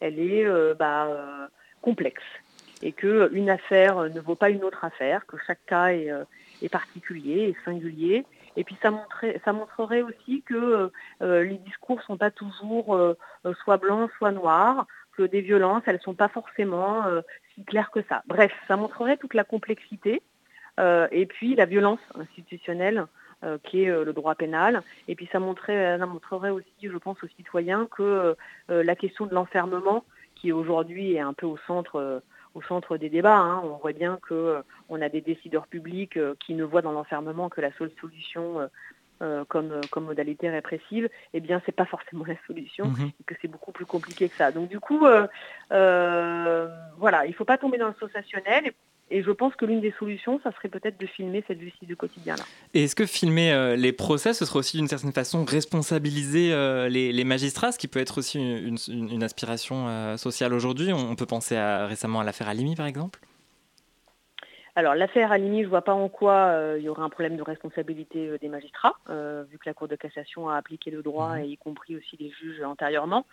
elle 0.00 0.18
est 0.18 0.74
bah, 0.74 1.50
complexe 1.82 2.24
et 2.82 2.92
qu'une 2.92 3.50
affaire 3.50 4.08
ne 4.08 4.20
vaut 4.20 4.34
pas 4.34 4.50
une 4.50 4.64
autre 4.64 4.84
affaire, 4.84 5.26
que 5.26 5.36
chaque 5.46 5.64
cas 5.66 5.88
est, 5.88 6.10
euh, 6.10 6.24
particulier, 6.70 7.48
et 7.48 7.56
singulier. 7.64 8.24
Et 8.56 8.64
puis 8.64 8.76
ça, 8.82 8.90
montrerait 9.52 10.02
aussi 10.02 10.42
que 10.42 10.90
euh, 11.22 11.44
les 11.44 11.58
discours 11.58 11.98
ne 11.98 12.02
sont 12.02 12.16
pas 12.16 12.30
toujours 12.30 12.96
euh, 12.96 13.16
soit 13.62 13.76
blancs, 13.76 14.10
soit 14.18 14.32
noirs, 14.32 14.86
que 15.12 15.22
des 15.22 15.40
violences, 15.40 15.82
elles 15.86 15.96
ne 15.96 16.00
sont 16.00 16.14
pas 16.14 16.28
forcément 16.28 17.02
si 17.54 17.64
claires 17.64 17.90
que 17.90 18.02
ça. 18.08 18.22
Bref, 18.26 18.52
ça 18.68 18.76
montrerait 18.76 19.16
toute 19.16 19.34
la 19.34 19.42
complexité 19.42 20.22
et 20.78 21.26
puis 21.26 21.56
la 21.56 21.64
violence 21.64 21.98
institutionnelle 22.14 23.04
qui 23.64 23.82
est 23.82 23.90
le 23.90 24.12
droit 24.12 24.36
pénal. 24.36 24.80
Et 25.08 25.16
puis 25.16 25.28
ça, 25.32 25.40
ça 25.40 26.06
montrerait 26.06 26.50
aussi, 26.50 26.68
je 26.82 26.96
pense, 26.98 27.20
aux 27.24 27.28
citoyens 27.36 27.88
que 27.90 28.36
la 28.68 28.94
question 28.94 29.26
de 29.26 29.34
l'enfermement, 29.34 30.04
qui 30.36 30.52
aujourd'hui 30.52 31.14
est 31.14 31.20
un 31.20 31.32
peu 31.32 31.46
au 31.46 31.58
centre 31.66 32.22
au 32.58 32.62
centre 32.62 32.96
des 32.96 33.08
débats. 33.08 33.38
Hein. 33.38 33.62
On 33.64 33.76
voit 33.76 33.92
bien 33.92 34.18
qu'on 34.26 34.34
euh, 34.34 35.00
a 35.00 35.08
des 35.08 35.20
décideurs 35.20 35.68
publics 35.68 36.16
euh, 36.16 36.34
qui 36.44 36.54
ne 36.54 36.64
voient 36.64 36.82
dans 36.82 36.92
l'enfermement 36.92 37.48
que 37.48 37.60
la 37.60 37.72
seule 37.78 37.92
solution 38.00 38.68
euh, 39.22 39.44
comme, 39.46 39.80
comme 39.90 40.04
modalité 40.04 40.50
répressive, 40.50 41.08
eh 41.34 41.40
bien, 41.40 41.62
c'est 41.64 41.74
pas 41.74 41.86
forcément 41.86 42.24
la 42.24 42.36
solution, 42.46 42.86
mhm. 42.86 43.10
et 43.20 43.24
que 43.24 43.34
c'est 43.40 43.48
beaucoup 43.48 43.72
plus 43.72 43.86
compliqué 43.86 44.28
que 44.28 44.36
ça. 44.36 44.52
Donc, 44.52 44.68
du 44.68 44.80
coup, 44.80 44.98
voilà, 44.98 45.28
il 45.70 47.30
ne 47.30 47.34
faut 47.34 47.44
pas 47.44 47.58
tomber 47.58 47.78
dans 47.78 47.88
le 47.88 47.94
sensationnel. 47.98 48.66
Et 48.66 48.72
je 49.10 49.30
pense 49.30 49.54
que 49.56 49.64
l'une 49.64 49.80
des 49.80 49.94
solutions, 49.98 50.40
ça 50.42 50.52
serait 50.52 50.68
peut-être 50.68 51.00
de 51.00 51.06
filmer 51.06 51.42
cette 51.46 51.60
justice 51.60 51.88
du 51.88 51.96
quotidien-là. 51.96 52.44
Et 52.74 52.84
est-ce 52.84 52.94
que 52.94 53.06
filmer 53.06 53.52
euh, 53.52 53.76
les 53.76 53.92
procès, 53.92 54.34
ce 54.34 54.44
serait 54.44 54.58
aussi 54.58 54.76
d'une 54.76 54.88
certaine 54.88 55.12
façon 55.12 55.44
responsabiliser 55.44 56.52
euh, 56.52 56.88
les, 56.88 57.24
magistrats, 57.24 57.72
ce 57.72 57.78
qui 57.78 57.88
peut 57.88 58.00
être 58.00 58.18
aussi 58.18 58.38
une, 58.38 59.22
aspiration 59.22 59.88
euh, 59.88 60.16
sociale 60.16 60.52
aujourd'hui? 60.52 60.92
On 60.92 61.16
peut 61.16 61.26
penser 61.26 61.58
récemment 61.58 62.20
à 62.20 62.24
l'affaire 62.24 62.48
Alimi, 62.48 62.74
par 62.74 62.86
exemple 62.86 63.20
alors 64.78 64.94
l'affaire 64.94 65.32
Alimi, 65.32 65.58
je 65.58 65.64
ne 65.64 65.70
vois 65.70 65.82
pas 65.82 65.92
en 65.92 66.08
quoi 66.08 66.54
il 66.76 66.84
y 66.84 66.88
aurait 66.88 67.02
un 67.02 67.08
problème 67.08 67.36
de 67.36 67.42
responsabilité 67.42 68.38
des 68.38 68.48
magistrats, 68.48 68.94
vu 69.08 69.58
que 69.58 69.66
la 69.66 69.74
Cour 69.74 69.88
de 69.88 69.96
cassation 69.96 70.48
a 70.48 70.56
appliqué 70.56 70.92
le 70.92 71.02
droit, 71.02 71.40
et 71.40 71.46
y 71.46 71.56
compris 71.56 71.96
aussi 71.96 72.16
les 72.16 72.30
juges 72.30 72.62
antérieurement. 72.62 73.26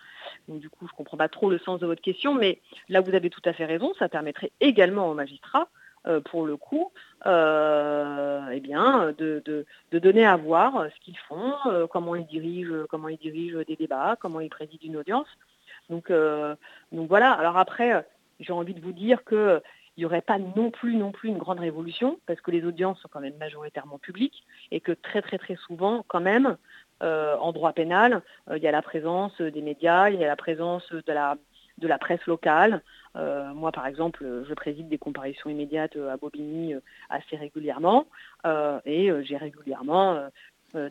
Donc 0.48 0.60
du 0.60 0.72
coup, 0.72 0.88
je 0.88 0.94
ne 0.94 0.98
comprends 0.98 1.18
pas 1.18 1.30
trop 1.30 1.52
le 1.52 1.60
sens 1.60 1.80
de 1.80 1.86
votre 1.86 2.02
question, 2.02 2.34
mais 2.34 2.62
là, 2.90 3.02
vous 3.02 3.14
avez 3.14 3.30
tout 3.30 3.44
à 3.46 3.54
fait 3.54 3.66
raison, 3.66 3.94
ça 4.00 4.10
permettrait 4.10 4.52
également 4.60 5.08
aux 5.08 5.14
magistrats, 5.14 5.68
pour 6.32 6.48
le 6.48 6.58
coup, 6.58 6.92
eh 7.26 8.60
bien, 8.60 9.14
de, 9.16 9.66
donner 9.92 10.26
à 10.26 10.38
voir 10.38 10.88
ce 10.96 11.00
qu'ils 11.06 11.20
font, 11.30 11.54
comment 11.92 12.16
ils 12.16 12.26
dirigent, 12.26 12.88
comment 12.90 13.08
ils 13.08 13.20
dirigent 13.20 13.62
des 13.68 13.76
débats, 13.76 14.18
comment 14.20 14.40
ils 14.40 14.50
président 14.50 14.84
une 14.84 14.98
audience. 14.98 15.28
Donc, 15.92 16.12
donc 16.92 17.08
voilà. 17.08 17.34
Alors 17.34 17.58
après, 17.58 18.04
j'ai 18.40 18.54
envie 18.54 18.74
de 18.74 18.82
vous 18.82 18.92
dire 18.92 19.24
que 19.24 19.62
il 19.98 20.02
n'y 20.02 20.06
aurait 20.06 20.22
pas 20.22 20.38
non 20.38 20.72
plus, 20.72 20.96
non 20.96 21.12
plus 21.12 21.30
une 21.30 21.38
grande 21.38 21.60
révolution, 21.60 22.20
parce 22.26 22.42
que 22.42 22.52
les 22.52 22.66
audiences 22.66 23.00
sont 23.00 23.08
quand 23.10 23.22
même 23.22 23.38
majoritairement 23.38 23.98
publiques, 23.98 24.44
et 24.72 24.80
que 24.80 24.92
très 24.92 25.22
très 25.22 25.38
très 25.38 25.56
souvent, 25.56 26.04
quand 26.08 26.22
même, 26.22 26.58
euh, 27.04 27.36
en 27.38 27.52
droit 27.52 27.74
pénal, 27.74 28.22
euh, 28.50 28.58
il 28.58 28.64
y 28.64 28.68
a 28.68 28.72
la 28.72 28.82
présence 28.82 29.40
des 29.40 29.62
médias, 29.62 30.10
il 30.10 30.20
y 30.20 30.24
a 30.24 30.28
la 30.28 30.36
présence 30.36 30.90
de 30.92 31.14
la, 31.14 31.36
de 31.78 31.88
la 31.88 31.98
presse 31.98 32.26
locale. 32.26 32.82
Euh, 33.16 33.54
moi, 33.54 33.72
par 33.72 33.86
exemple, 33.88 34.44
je 34.48 34.54
préside 34.54 34.88
des 34.90 34.98
comparaisons 34.98 35.50
immédiates 35.50 35.98
à 35.98 36.18
Bobigny 36.18 36.76
assez 37.10 37.36
régulièrement, 37.38 38.08
et 38.86 39.12
j'ai 39.24 39.38
régulièrement 39.38 40.30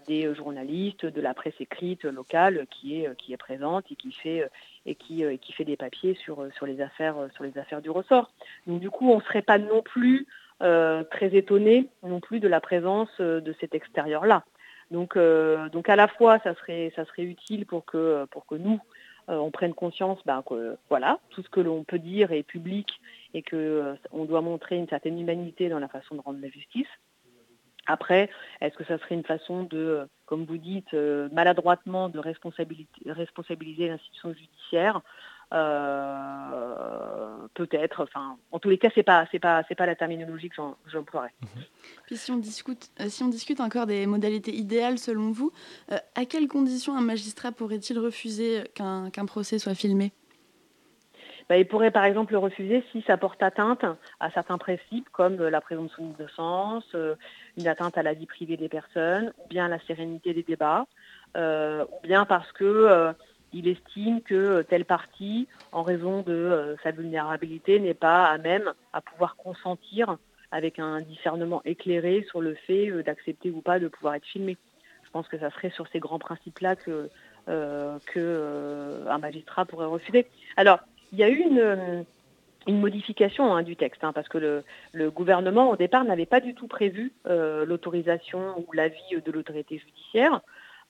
des 0.07 0.35
journalistes 0.35 1.07
de 1.07 1.21
la 1.21 1.35
presse 1.35 1.61
écrite 1.61 2.05
locale 2.05 2.67
qui 2.71 3.03
est, 3.03 3.37
présente 3.37 3.85
et 3.91 3.97
qui 3.97 4.13
fait 4.13 4.49
et 4.87 4.95
qui, 4.95 5.25
euh, 5.25 5.37
fait 5.57 5.65
des 5.65 5.77
papiers 5.77 6.15
sur, 6.15 6.41
euh, 6.43 6.51
les 6.63 6.81
affaires, 6.81 7.17
euh, 7.19 7.81
du 7.81 7.91
ressort. 7.91 8.31
Donc 8.67 8.81
du 8.81 8.91
coup, 8.91 9.11
on 9.11 9.17
ne 9.17 9.23
serait 9.23 9.43
pas 9.43 9.59
non 9.59 9.83
plus 9.83 10.27
très 10.61 11.37
étonné 11.37 11.89
non 12.03 12.21
plus 12.21 12.41
de 12.41 12.49
la 12.49 12.61
présence 12.61 13.11
de 13.21 13.55
cet 13.61 13.75
extérieur-là. 13.75 14.45
Donc, 14.91 15.19
donc 15.73 15.89
à 15.91 15.97
la 15.97 16.09
fois, 16.09 16.39
ça 16.39 16.55
serait, 16.55 16.91
utile 17.19 17.67
pour 17.67 17.85
que, 17.85 18.25
pour 18.31 18.47
que 18.47 18.55
nous, 18.55 18.81
on 19.29 19.51
prenne 19.51 19.75
conscience 19.75 20.19
ben, 20.25 20.43
que 20.49 20.79
voilà, 20.89 21.19
tout 21.31 21.43
ce 21.43 21.51
que 21.51 21.61
l'on 21.61 21.85
peut 21.85 21.99
dire 21.99 22.33
est 22.33 22.45
public 22.45 22.89
et 23.35 23.43
qu'on 23.43 24.25
doit 24.25 24.41
montrer 24.41 24.77
une 24.77 24.89
certaine 24.89 25.21
humanité 25.21 25.69
dans 25.69 25.81
la 25.81 25.89
façon 25.89 26.15
de 26.15 26.21
rendre 26.21 26.41
la 26.41 26.49
justice. 26.49 26.89
Après, 27.87 28.31
est-ce 28.61 28.77
que 28.77 28.85
ça 28.85 28.99
serait 28.99 29.15
une 29.15 29.25
façon 29.25 29.65
de, 29.65 30.09
comme 30.27 30.45
vous 30.45 30.57
dites, 30.57 30.95
euh, 30.95 31.29
maladroitement 31.33 32.09
de 32.09 32.19
responsabiliser 32.19 33.89
l'institution 33.89 34.33
judiciaire? 34.33 35.03
Euh, 35.53 37.47
Peut-être. 37.53 38.03
Enfin, 38.03 38.37
en 38.51 38.59
tous 38.59 38.71
les 38.71 38.79
cas, 38.79 38.89
c'est 38.95 39.03
pas, 39.03 39.27
pas, 39.41 39.63
pas 39.63 39.87
la 39.87 39.95
terminologie 39.95 40.49
que 40.49 40.57
j'emploierais. 40.87 41.33
Mhm. 41.43 41.63
Puis 42.07 42.17
euh, 42.17 43.09
si 43.09 43.23
on 43.23 43.29
discute 43.29 43.61
encore 43.61 43.87
des 43.87 44.07
modalités 44.07 44.55
idéales 44.55 44.99
selon 44.99 45.31
vous, 45.31 45.53
à 46.15 46.25
quelles 46.25 46.49
conditions 46.49 46.97
un 46.97 47.03
magistrat 47.03 47.53
pourrait-il 47.53 47.99
refuser 47.99 48.65
qu'un 48.75 49.27
procès 49.27 49.59
soit 49.59 49.75
filmé? 49.75 50.13
Bah, 51.49 51.59
il 51.59 51.67
pourrait 51.67 51.91
par 51.91 52.05
exemple 52.05 52.33
le 52.33 52.39
refuser 52.39 52.83
si 52.91 53.03
ça 53.03 53.17
porte 53.17 53.43
atteinte 53.43 53.85
à 54.21 54.31
certains 54.31 54.59
principes 54.59 55.09
comme 55.13 55.37
la 55.37 55.61
présomption 55.61 56.05
d'innocence, 56.05 56.87
euh, 56.95 57.17
une 57.59 57.69
atteinte 57.69 57.99
à 57.99 58.03
la 58.03 58.15
vie 58.15 58.27
privée 58.27 58.57
des 58.57 58.69
personnes, 58.69 59.33
ou 59.45 59.49
bien 59.49 59.69
la 59.69 59.79
sérénité 59.81 60.33
des 60.33 60.43
débats, 60.43 60.87
euh, 61.37 61.85
ou 61.85 62.07
bien 62.07 62.25
parce 62.25 62.51
que 62.53 62.65
euh, 62.65 63.13
il 63.53 63.69
estime 63.69 64.23
que 64.23 64.63
telle 64.63 64.87
partie, 64.87 65.47
en 65.71 65.83
raison 65.83 66.23
de 66.23 66.77
sa 66.83 66.91
vulnérabilité, 66.91 67.79
n'est 67.79 67.95
pas 67.95 68.25
à 68.25 68.39
même 68.39 68.73
à 68.93 69.01
pouvoir 69.01 69.37
consentir 69.37 70.17
avec 70.51 70.79
un 70.79 71.01
discernement 71.03 71.63
éclairé 71.65 72.25
sur 72.29 72.41
le 72.41 72.55
fait 72.55 72.91
d'accepter 73.03 73.51
ou 73.51 73.61
pas 73.61 73.79
de 73.79 73.89
pouvoir 73.89 74.15
être 74.15 74.25
filmé. 74.25 74.57
Je 75.05 75.11
pense 75.11 75.29
que 75.29 75.39
ça 75.39 75.51
serait 75.51 75.71
sur 75.71 75.87
ces 75.89 76.01
grands 76.01 76.19
principes-là 76.19 76.75
que, 76.75 77.09
magistrat 79.21 79.65
pourrait 79.67 79.87
refuser. 79.87 80.27
Alors, 80.57 80.81
il 81.15 81.21
y 81.21 81.23
a 81.23 81.29
eu 81.29 81.39
une, 81.39 82.05
modification 82.81 83.55
hein, 83.55 83.63
du 83.63 83.77
texte, 83.77 84.03
hein, 84.03 84.13
parce 84.13 84.29
que 84.29 84.63
le, 84.93 85.11
gouvernement, 85.11 85.71
au 85.71 85.77
départ, 85.77 86.05
n'avait 86.05 86.27
pas 86.27 86.41
du 86.41 86.55
tout 86.55 86.67
prévu 86.67 87.13
euh, 87.27 87.65
l'autorisation 87.65 88.59
ou 88.59 88.73
l'avis 88.73 89.23
de 89.25 89.33
l'autorité 89.33 89.79
judiciaire, 89.79 90.41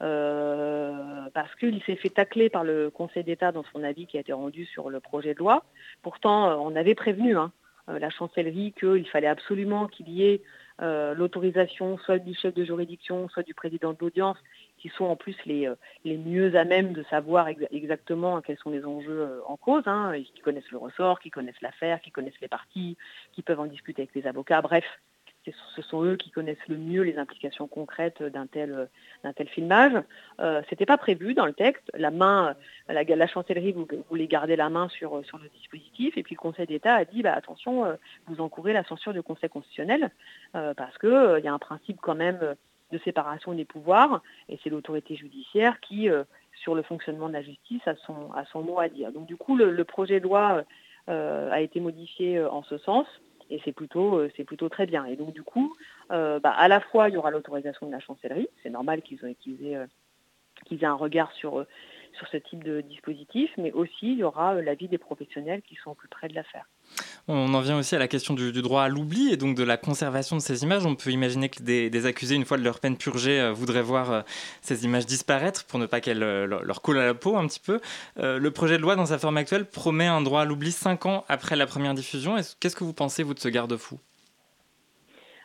euh, 0.02 1.26
parce 1.34 1.54
qu'il 1.56 1.82
s'est 1.82 1.96
fait 1.96 2.08
tacler 2.08 2.48
par 2.48 2.64
le 2.64 2.90
Conseil 2.90 3.22
d'État 3.22 3.52
dans 3.52 3.64
son 3.72 3.84
avis 3.84 4.06
qui 4.06 4.16
a 4.16 4.20
été 4.20 4.32
rendu 4.32 4.64
sur 4.64 4.88
le 4.88 5.00
projet 5.00 5.34
de 5.34 5.40
loi. 5.40 5.64
Pourtant, 6.02 6.48
euh, 6.48 6.54
on 6.54 6.74
avait 6.74 6.94
prévenu 6.94 7.36
hein, 7.36 7.52
la 7.86 8.08
chancellerie 8.08 8.72
qu'il 8.78 9.06
fallait 9.08 9.26
absolument 9.26 9.88
qu'il 9.88 10.08
y 10.08 10.24
ait 10.24 10.42
l'autorisation 10.80 11.98
soit 11.98 12.18
du 12.18 12.34
chef 12.34 12.54
de 12.54 12.64
juridiction, 12.64 13.28
soit 13.28 13.44
du 13.44 13.54
président 13.54 13.92
de 13.92 13.98
l'audience, 14.00 14.38
qui 14.84 14.90
sont 14.90 15.06
en 15.06 15.16
plus 15.16 15.34
les, 15.46 15.66
euh, 15.66 15.76
les 16.04 16.18
mieux 16.18 16.54
à 16.56 16.66
même 16.66 16.92
de 16.92 17.02
savoir 17.04 17.48
exactement 17.48 18.42
quels 18.42 18.58
sont 18.58 18.68
les 18.68 18.84
enjeux 18.84 19.22
euh, 19.22 19.40
en 19.46 19.56
cause, 19.56 19.84
hein, 19.86 20.12
qui 20.34 20.42
connaissent 20.42 20.70
le 20.70 20.76
ressort, 20.76 21.20
qui 21.20 21.30
connaissent 21.30 21.62
l'affaire, 21.62 22.02
qui 22.02 22.10
connaissent 22.10 22.40
les 22.42 22.48
parties, 22.48 22.98
qui 23.32 23.40
peuvent 23.40 23.60
en 23.60 23.64
discuter 23.64 24.02
avec 24.02 24.14
les 24.14 24.26
avocats. 24.26 24.60
Bref, 24.60 24.84
ce 25.74 25.80
sont 25.80 26.04
eux 26.04 26.16
qui 26.16 26.30
connaissent 26.30 26.68
le 26.68 26.76
mieux 26.76 27.00
les 27.00 27.16
implications 27.16 27.66
concrètes 27.66 28.22
d'un 28.22 28.46
tel, 28.46 28.90
tel 29.34 29.48
filmage. 29.48 29.94
Euh, 30.40 30.60
C'était 30.68 30.84
pas 30.84 30.98
prévu 30.98 31.32
dans 31.32 31.46
le 31.46 31.54
texte. 31.54 31.90
La 31.94 32.10
main, 32.10 32.54
la, 32.88 33.26
chancellerie 33.26 33.74
voulait 34.10 34.26
garder 34.26 34.56
la 34.56 34.68
main 34.68 34.90
sur, 34.90 35.24
sur 35.24 35.38
le 35.38 35.48
dispositif, 35.48 36.18
et 36.18 36.22
puis 36.22 36.34
le 36.34 36.40
Conseil 36.40 36.66
d'État 36.66 36.94
a 36.94 37.06
dit 37.06 37.22
bah, 37.22 37.32
attention, 37.32 37.84
vous 38.26 38.40
encourez 38.42 38.74
la 38.74 38.84
censure 38.84 39.14
du 39.14 39.22
Conseil 39.22 39.48
constitutionnel 39.48 40.10
parce 40.52 40.96
que 40.98 41.38
il 41.38 41.44
y 41.44 41.48
a 41.48 41.54
un 41.54 41.58
principe 41.58 42.00
quand 42.02 42.14
même 42.14 42.54
de 42.94 42.98
séparation 43.04 43.52
des 43.52 43.64
pouvoirs, 43.64 44.22
et 44.48 44.58
c'est 44.62 44.70
l'autorité 44.70 45.16
judiciaire 45.16 45.80
qui, 45.80 46.08
euh, 46.08 46.22
sur 46.62 46.74
le 46.74 46.82
fonctionnement 46.82 47.28
de 47.28 47.32
la 47.32 47.42
justice, 47.42 47.82
a 47.86 47.96
son, 48.06 48.32
a 48.32 48.44
son 48.46 48.62
mot 48.62 48.78
à 48.78 48.88
dire. 48.88 49.10
Donc 49.10 49.26
du 49.26 49.36
coup, 49.36 49.56
le, 49.56 49.84
projet 49.84 50.20
de 50.20 50.24
loi 50.24 50.64
euh, 51.08 51.50
a 51.50 51.60
été 51.60 51.80
modifié 51.80 52.38
euh, 52.38 52.48
en 52.50 52.62
ce 52.62 52.78
sens, 52.78 53.06
et 53.50 53.60
c'est 53.64 53.72
plutôt, 53.72 54.22
c'est 54.36 54.44
plutôt 54.44 54.68
très 54.68 54.86
bien. 54.86 55.04
Et 55.04 55.16
donc 55.16 55.34
du 55.34 55.42
coup, 55.42 55.74
bah, 56.08 56.40
à 56.44 56.68
la 56.68 56.80
fois, 56.80 57.08
il 57.08 57.14
y 57.14 57.18
aura 57.18 57.30
l'autorisation 57.30 57.86
de 57.86 57.92
la 57.92 58.00
chancellerie, 58.00 58.48
c'est 58.62 58.70
normal 58.70 59.02
qu'ils 59.02 59.22
aient, 59.24 59.34
qu'ils 59.34 59.66
aient, 59.66 60.86
un 60.86 60.94
regard 60.94 61.30
sur, 61.32 61.66
sur 62.16 62.26
ce 62.28 62.38
type 62.38 62.64
de 62.64 62.80
dispositif, 62.80 63.50
mais 63.58 63.70
aussi 63.72 64.12
il 64.12 64.18
y 64.18 64.24
aura 64.24 64.54
l'avis 64.62 64.88
des 64.88 64.98
professionnels 64.98 65.60
qui 65.60 65.74
sont 65.74 65.90
au 65.90 65.94
plus 65.94 66.08
près 66.08 66.28
de 66.28 66.34
l'affaire. 66.34 66.66
On 67.26 67.54
en 67.54 67.60
vient 67.60 67.78
aussi 67.78 67.96
à 67.96 67.98
la 67.98 68.08
question 68.08 68.34
du, 68.34 68.52
droit 68.60 68.82
à 68.82 68.88
l'oubli 68.88 69.32
et 69.32 69.36
donc 69.36 69.56
de 69.56 69.64
la 69.64 69.78
conservation 69.78 70.36
de 70.36 70.42
ces 70.42 70.62
images. 70.62 70.84
On 70.84 70.94
peut 70.94 71.10
imaginer 71.10 71.48
que 71.48 71.62
des, 71.62 72.06
accusés, 72.06 72.34
une 72.34 72.44
fois 72.44 72.58
de 72.58 72.62
leur 72.62 72.80
peine 72.80 72.98
purgée, 72.98 73.40
euh, 73.40 73.52
voudraient 73.52 73.82
voir 73.82 74.12
euh, 74.12 74.20
ces 74.60 74.84
images 74.84 75.06
disparaître 75.06 75.64
pour 75.66 75.78
ne 75.78 75.86
pas 75.86 76.00
qu'elles 76.00 76.22
euh, 76.22 76.46
leur 76.46 76.82
coulent 76.82 76.98
à 76.98 77.06
la 77.06 77.14
peau 77.14 77.36
un 77.36 77.46
petit 77.46 77.60
peu. 77.60 77.80
le 78.16 78.50
projet 78.50 78.76
de 78.76 78.82
loi, 78.82 78.96
dans 78.96 79.06
sa 79.06 79.18
forme 79.18 79.38
actuelle, 79.38 79.64
promet 79.64 80.06
un 80.06 80.20
droit 80.20 80.42
à 80.42 80.44
l'oubli 80.44 80.70
cinq 80.70 81.06
ans 81.06 81.24
après 81.28 81.56
la 81.56 81.66
première 81.66 81.94
diffusion. 81.94 82.36
Qu'est-ce 82.60 82.76
que 82.76 82.84
vous 82.84 82.92
pensez, 82.92 83.22
vous, 83.22 83.34
de 83.34 83.38
ce 83.38 83.48
garde-fou? 83.48 83.98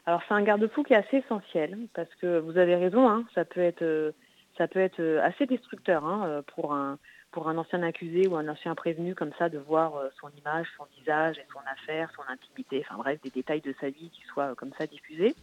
Alors, 0.05 0.21
c'est 0.27 0.33
un 0.33 0.41
garde-fou 0.41 0.83
qui 0.83 0.93
est 0.93 0.97
assez 0.97 1.17
essentiel 1.17 1.77
parce 1.93 2.13
que 2.21 2.39
vous 2.39 2.57
avez 2.57 2.75
raison, 2.75 3.07
hein, 3.07 3.23
ça 3.35 3.45
peut 3.45 3.61
être, 3.61 4.13
ça 4.57 4.67
peut 4.67 4.79
être 4.79 5.01
assez 5.23 5.45
destructeur 5.45 6.05
hein, 6.05 6.41
pour 6.55 6.73
un 6.73 6.97
pour 7.31 7.47
un 7.47 7.57
ancien 7.57 7.83
accusé 7.83 8.27
ou 8.27 8.35
un 8.35 8.47
ancien 8.47 8.73
prévenu 8.75 9.15
comme 9.15 9.31
ça 9.37 9.49
de 9.49 9.57
voir 9.57 9.95
euh, 9.95 10.09
son 10.19 10.29
image, 10.37 10.67
son 10.77 10.85
visage 10.97 11.37
et 11.37 11.45
son 11.53 11.59
affaire, 11.71 12.11
son 12.15 12.23
intimité, 12.31 12.83
enfin 12.85 12.97
bref, 12.97 13.19
des 13.21 13.29
détails 13.29 13.61
de 13.61 13.73
sa 13.79 13.89
vie 13.89 14.09
qui 14.09 14.21
soient 14.23 14.51
euh, 14.51 14.55
comme 14.55 14.71
ça 14.77 14.87
diffusés. 14.87 15.35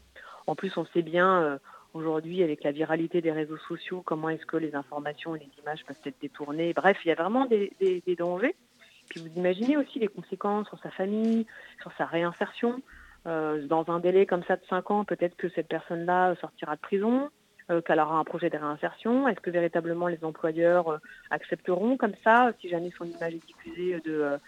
En 0.46 0.54
plus, 0.54 0.76
on 0.76 0.84
sait 0.86 1.02
bien 1.02 1.42
euh, 1.42 1.58
aujourd'hui 1.94 2.42
avec 2.42 2.64
la 2.64 2.72
viralité 2.72 3.20
des 3.20 3.32
réseaux 3.32 3.56
sociaux 3.56 4.02
comment 4.04 4.28
est-ce 4.28 4.46
que 4.46 4.56
les 4.56 4.74
informations 4.74 5.36
et 5.36 5.40
les 5.40 5.62
images 5.62 5.84
peuvent 5.84 6.00
être 6.04 6.20
détournées. 6.20 6.72
Bref, 6.72 6.98
il 7.04 7.08
y 7.08 7.12
a 7.12 7.14
vraiment 7.14 7.46
des, 7.46 8.02
dangers. 8.18 8.56
Puis 9.08 9.20
vous 9.20 9.30
imaginez 9.36 9.76
aussi 9.76 10.00
les 10.00 10.08
conséquences 10.08 10.66
sur 10.68 10.78
sa 10.80 10.90
famille, 10.90 11.46
sur 11.80 11.92
sa 11.96 12.06
réinsertion. 12.06 12.82
dans 13.24 13.84
un 13.88 14.00
délai 14.00 14.26
comme 14.26 14.42
ça 14.44 14.56
de 14.56 14.64
5 14.68 14.90
ans, 14.90 15.04
peut-être 15.04 15.36
que 15.36 15.48
cette 15.50 15.68
personne-là 15.68 16.34
sortira 16.36 16.74
de 16.74 16.80
prison. 16.80 17.30
Euh, 17.68 17.80
qu'elle 17.80 17.98
aura 17.98 18.16
un 18.16 18.22
projet 18.22 18.48
de 18.48 18.56
réinsertion 18.56 19.26
Est-ce 19.26 19.40
que 19.40 19.50
véritablement 19.50 20.06
les 20.06 20.22
employeurs 20.22 20.88
euh, 20.88 20.98
accepteront 21.30 21.96
comme 21.96 22.12
ça, 22.22 22.52
si 22.60 22.68
jamais 22.68 22.92
son 22.96 23.06
image 23.06 23.34
est 23.34 23.44
diffusée, 23.44 24.00
de, 24.04 24.38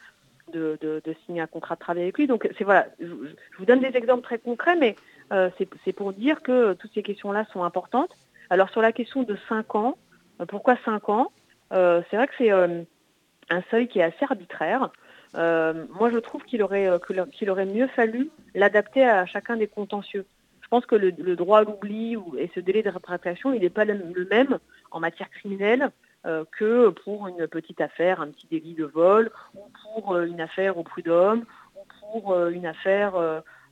de, 0.52 1.16
signer 1.26 1.40
un 1.40 1.48
contrat 1.48 1.74
de 1.74 1.81
travail 1.81 2.04
avec 2.04 2.16
lui? 2.16 2.28
Donc 2.28 2.48
c'est 2.57 2.62
voilà, 2.62 2.87
je, 3.00 3.07
vous 3.07 3.64
donne 3.64 3.81
des 3.81 3.96
exemples 3.96 4.22
très 4.22 4.38
concrets, 4.38 4.76
mais 4.76 4.94
euh, 5.33 5.50
c'est 5.85 5.92
pour 5.92 6.12
dire 6.12 6.42
que 6.42 6.74
toutes 6.74 6.92
ces 6.94 7.02
questions-là 7.02 7.44
sont 7.52 7.64
importantes. 7.64 8.16
Alors 8.50 8.70
sur 8.70 8.83
la 8.83 8.92
question 8.92 9.24
de 9.24 9.37
5 9.48 9.74
ans, 9.74 9.98
pourquoi 10.46 10.76
5 10.85 11.09
ans? 11.09 11.33
C'est 11.72 12.14
vrai 12.16 12.28
que 12.28 12.35
c'est 12.38 12.52
un 12.52 13.62
seuil 13.72 13.88
qui 13.88 13.98
est 13.98 14.04
assez 14.04 14.26
arbitraire. 14.31 14.90
moi, 15.35 16.09
je 16.12 16.18
trouve 16.18 16.44
qu'il 16.44 16.62
aurait, 16.62 16.88
qu'il 17.33 17.50
aurait 17.50 17.66
mieux 17.66 17.88
fallu 17.88 18.31
l'adapter 18.54 19.04
à 19.04 19.26
chacun 19.26 19.57
des 19.57 19.66
contentieux. 19.66 20.24
Je 20.68 20.76
pense 20.76 20.85
que 20.85 20.96
le, 20.96 21.12
droit 21.35 21.61
à 21.61 21.64
l'oubli 21.64 22.14
et 22.37 22.50
ce 22.54 22.61
délai 22.61 22.83
de 22.83 22.90
rétractation, 22.90 23.54
il 23.54 23.62
n'est 23.62 23.70
pas 23.70 23.87
le 23.87 24.28
même 24.31 24.59
en 24.90 25.00
matière 25.00 25.31
criminelle 25.31 25.90
euh, 26.26 26.44
que 26.59 26.88
pour 26.88 27.28
une 27.28 27.46
petite 27.46 27.81
affaire, 27.81 28.20
un 28.20 28.26
petit 28.28 28.48
délit 28.48 28.74
de 28.74 28.85
vol, 28.85 29.31
ou 29.54 29.61
pour 29.83 30.14
euh, 30.14 30.26
une 30.26 30.40
affaire 30.40 30.76
au 30.76 30.83
prud'homme, 30.83 31.44
ou 31.76 31.81
pour 32.00 32.33
euh, 32.33 32.50
une 32.50 32.66
affaire, 32.66 33.12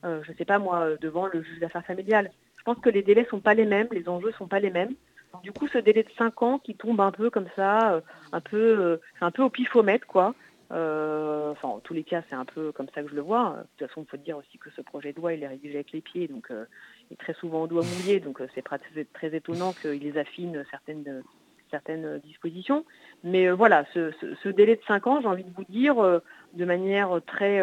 je 0.05 0.31
ne 0.31 0.37
sais 0.39 0.45
pas 0.45 0.61
moi, 0.61 0.91
devant 1.01 1.27
le 1.27 1.43
juge 1.43 1.59
d'affaires 1.59 1.85
familiales. 1.85 2.31
Je 2.57 2.63
pense 2.63 2.79
que 2.79 2.89
les 2.89 3.03
délais 3.03 3.23
ne 3.23 3.27
sont 3.29 3.41
pas 3.41 3.55
les 3.55 3.67
mêmes, 3.67 3.89
les 3.91 4.09
enjeux 4.09 4.29
ne 4.29 4.35
sont 4.35 4.47
pas 4.47 4.61
les 4.61 4.71
mêmes. 4.71 4.95
du 5.43 5.53
coup, 5.53 5.67
ce 5.67 5.79
délai 5.79 6.05
de 6.05 6.11
5 6.17 6.43
ans 6.43 6.59
qui 6.59 6.77
tombe 6.77 7.01
un 7.01 7.11
peu 7.11 7.29
comme 7.31 7.49
ça, 7.57 8.01
un 8.33 8.41
peu, 8.41 9.01
un 9.21 9.31
peu 9.33 9.43
au 9.43 9.51
pifomètre, 9.51 10.07
quoi. 10.07 10.35
Enfin, 10.71 11.69
en 11.69 11.81
tous 11.81 11.95
les 11.95 12.05
cas, 12.05 12.23
c'est 12.29 12.35
un 12.35 12.45
peu 12.45 12.73
comme 12.73 12.89
ça 12.95 13.03
que 13.03 13.09
je 13.09 13.15
le 13.15 13.23
vois. 13.23 13.57
De 13.57 13.67
toute 13.77 13.89
façon, 13.89 14.03
il 14.03 14.11
faut 14.11 14.17
dire 14.17 14.37
aussi 14.37 14.59
que 14.59 14.71
ce 14.71 14.81
projet 14.81 15.13
de 15.13 15.19
loi, 15.19 15.35
il 15.35 15.43
est 15.43 15.49
rédigé 15.49 15.75
avec 15.77 15.93
les 15.93 16.01
pieds, 16.01 16.29
donc 16.29 16.49
il 16.51 17.15
est 17.15 17.17
très 17.17 17.35
souvent 17.35 17.63
au 17.63 17.67
doigt 17.67 17.83
mouillé, 17.83 18.21
donc 18.21 18.41
c'est 18.55 18.63
très, 18.63 19.37
étonnant 19.37 19.73
qu'il 19.73 20.01
les 20.01 20.19
affine 20.19 20.65
certaines, 20.71 21.23
certaines 21.71 22.19
dispositions. 22.19 22.85
Mais 23.25 23.51
voilà, 23.51 23.85
ce, 23.95 24.49
délai 24.49 24.77
de 24.77 24.83
5 24.87 25.07
ans, 25.07 25.21
j'ai 25.21 25.29
envie 25.29 25.45
de 25.45 25.55
vous 25.55 25.65
dire 25.69 25.97
de 25.97 26.65
manière 26.65 27.21
très, 27.27 27.63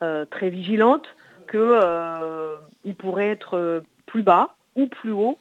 très 0.00 0.50
vigilante 0.50 1.06
qu'il 1.50 2.94
pourrait 2.96 3.30
être 3.30 3.82
plus 4.06 4.22
bas 4.22 4.54
ou 4.76 4.86
plus 4.86 5.12
haut 5.12 5.38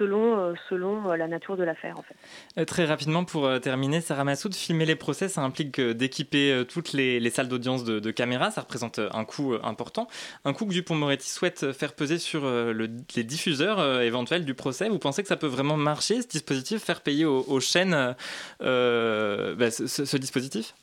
selon, 0.00 0.38
euh, 0.38 0.54
selon 0.70 1.10
euh, 1.10 1.16
la 1.16 1.28
nature 1.28 1.56
de 1.56 1.62
l'affaire. 1.62 1.98
En 1.98 2.02
fait. 2.02 2.16
Euh, 2.58 2.64
très 2.64 2.86
rapidement, 2.86 3.24
pour 3.24 3.60
terminer, 3.60 4.00
Sarah 4.00 4.24
Massoud, 4.24 4.54
filmer 4.54 4.86
les 4.86 4.96
procès, 4.96 5.28
ça 5.28 5.42
implique 5.42 5.80
d'équiper 5.80 6.64
toutes 6.68 6.92
les, 6.92 7.30
salles 7.30 7.48
d'audience 7.48 7.84
de, 7.84 8.10
caméras. 8.10 8.50
Ça 8.50 8.62
représente 8.62 8.98
un 8.98 9.24
coût 9.24 9.54
important. 9.62 10.08
Un 10.44 10.52
coût 10.52 10.66
que 10.66 10.72
Dupont-Moretti 10.72 11.28
souhaite 11.28 11.72
faire 11.72 11.92
peser 11.92 12.18
sur 12.18 12.42
les 12.46 13.24
diffuseurs 13.24 14.00
éventuels 14.00 14.44
du 14.44 14.54
procès. 14.54 14.88
Vous 14.88 14.98
pensez 14.98 15.22
que 15.22 15.28
ça 15.28 15.36
peut 15.36 15.46
vraiment 15.46 15.76
marcher, 15.76 16.22
ce 16.22 16.28
dispositif, 16.28 16.82
faire 16.82 17.02
payer 17.02 17.24
aux, 17.24 17.60
chaînes 17.60 18.14
bah, 18.60 19.70
ce, 19.70 20.16
dispositif? 20.16 20.74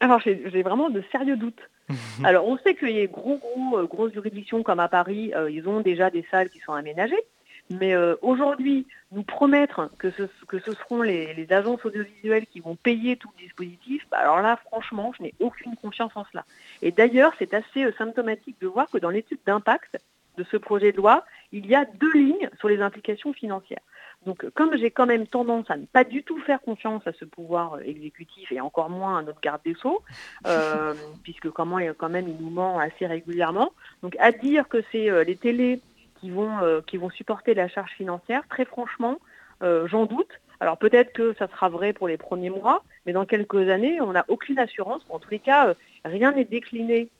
Alors 0.00 0.20
j'ai 0.20 0.62
vraiment 0.62 0.90
de 0.90 1.02
sérieux 1.10 1.36
doutes. 1.36 1.62
Alors 2.24 2.46
on 2.46 2.58
sait 2.58 2.74
qu'il 2.74 2.90
y 2.90 3.00
a 3.00 3.06
gros, 3.06 3.38
gros, 3.38 3.86
grosses 3.86 4.12
juridictions 4.12 4.62
comme 4.62 4.80
à 4.80 4.88
Paris, 4.88 5.32
ils 5.50 5.68
ont 5.68 5.80
déjà 5.80 6.10
des 6.10 6.24
salles 6.30 6.50
qui 6.50 6.60
sont 6.60 6.72
aménagées. 6.72 7.24
Mais 7.70 7.94
euh, 7.94 8.14
aujourd'hui, 8.22 8.86
nous 9.10 9.22
promettre 9.22 9.90
que 9.98 10.10
ce, 10.10 10.22
que 10.46 10.58
ce 10.60 10.72
seront 10.72 11.02
les, 11.02 11.46
agences 11.50 11.84
audiovisuelles 11.84 12.46
qui 12.46 12.60
vont 12.60 12.76
payer 12.76 13.16
tout 13.16 13.30
le 13.36 13.44
dispositif, 13.44 14.06
bah, 14.10 14.18
alors 14.18 14.40
là, 14.40 14.56
franchement, 14.66 15.12
je 15.16 15.24
n'ai 15.24 15.34
aucune 15.40 15.74
confiance 15.76 16.12
en 16.14 16.24
cela. 16.30 16.44
Et 16.82 16.92
d'ailleurs, 16.92 17.32
c'est 17.38 17.54
assez 17.54 17.84
euh, 17.84 17.92
symptomatique 17.98 18.56
de 18.60 18.68
voir 18.68 18.88
que 18.88 18.98
dans 18.98 19.10
l'étude 19.10 19.40
d'impact 19.46 19.98
de 20.38 20.44
ce 20.44 20.56
projet 20.56 20.92
de 20.92 20.98
loi, 20.98 21.24
il 21.50 21.66
y 21.66 21.74
a 21.74 21.84
deux 21.84 22.12
lignes 22.12 22.50
sur 22.58 22.68
les 22.68 22.80
implications 22.80 23.32
financières. 23.32 23.80
Donc, 24.26 24.48
comme 24.50 24.76
j'ai 24.76 24.90
quand 24.90 25.06
même 25.06 25.26
tendance 25.26 25.70
à 25.70 25.76
ne 25.76 25.86
pas 25.86 26.04
du 26.04 26.22
tout 26.22 26.38
faire 26.40 26.60
confiance 26.60 27.06
à 27.06 27.12
ce 27.12 27.24
pouvoir 27.24 27.74
euh, 27.74 27.80
exécutif 27.80 28.52
et 28.52 28.60
encore 28.60 28.90
moins 28.90 29.18
à 29.18 29.22
notre 29.22 29.40
garde 29.40 29.62
des 29.64 29.74
Sceaux, 29.74 30.02
puisque 31.24 31.50
comment, 31.50 31.78
quand 31.96 32.08
même 32.10 32.28
il 32.28 32.36
nous 32.36 32.50
ment 32.50 32.78
assez 32.78 33.06
régulièrement, 33.06 33.72
donc 34.02 34.16
à 34.20 34.30
dire 34.30 34.68
que 34.68 34.84
c'est 34.92 35.24
les 35.24 35.36
télés 35.36 35.80
qui 36.20 36.30
vont, 36.30 36.58
euh, 36.62 36.80
qui 36.86 36.96
vont 36.96 37.10
supporter 37.10 37.54
la 37.54 37.68
charge 37.68 37.90
financière, 37.92 38.42
très 38.48 38.64
franchement, 38.64 39.18
euh, 39.62 39.86
j'en 39.88 40.06
doute. 40.06 40.40
Alors 40.60 40.78
peut-être 40.78 41.12
que 41.12 41.34
ça 41.34 41.48
sera 41.48 41.68
vrai 41.68 41.92
pour 41.92 42.08
les 42.08 42.16
premiers 42.16 42.50
mois, 42.50 42.82
mais 43.04 43.12
dans 43.12 43.26
quelques 43.26 43.68
années, 43.68 44.00
on 44.00 44.12
n'a 44.12 44.24
aucune 44.28 44.58
assurance. 44.58 45.04
En 45.08 45.18
tous 45.18 45.30
les 45.30 45.38
cas, 45.38 45.68
euh, 45.68 45.74
rien 46.04 46.32
n'est 46.32 46.44
décliné 46.44 47.10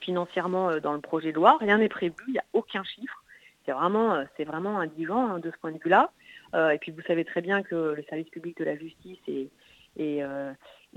financièrement 0.00 0.78
dans 0.78 0.94
le 0.94 1.00
projet 1.00 1.32
de 1.32 1.36
loi, 1.36 1.58
rien 1.60 1.78
n'est 1.78 1.90
prévu, 1.90 2.14
il 2.28 2.32
n'y 2.32 2.38
a 2.38 2.44
aucun 2.54 2.82
chiffre. 2.82 3.22
C'est 3.64 3.72
vraiment, 3.72 4.24
c'est 4.36 4.44
vraiment 4.44 4.80
indigent 4.80 5.28
hein, 5.28 5.38
de 5.38 5.50
ce 5.50 5.56
point 5.58 5.70
de 5.70 5.78
vue-là. 5.78 6.10
et 6.72 6.78
puis 6.78 6.92
vous 6.92 7.02
savez 7.02 7.26
très 7.26 7.42
bien 7.42 7.62
que 7.62 7.94
le 7.94 8.02
service 8.08 8.30
public 8.30 8.56
de 8.56 8.64
la 8.64 8.76
justice 8.76 9.18
est, 9.28 9.50
est, 9.98 10.24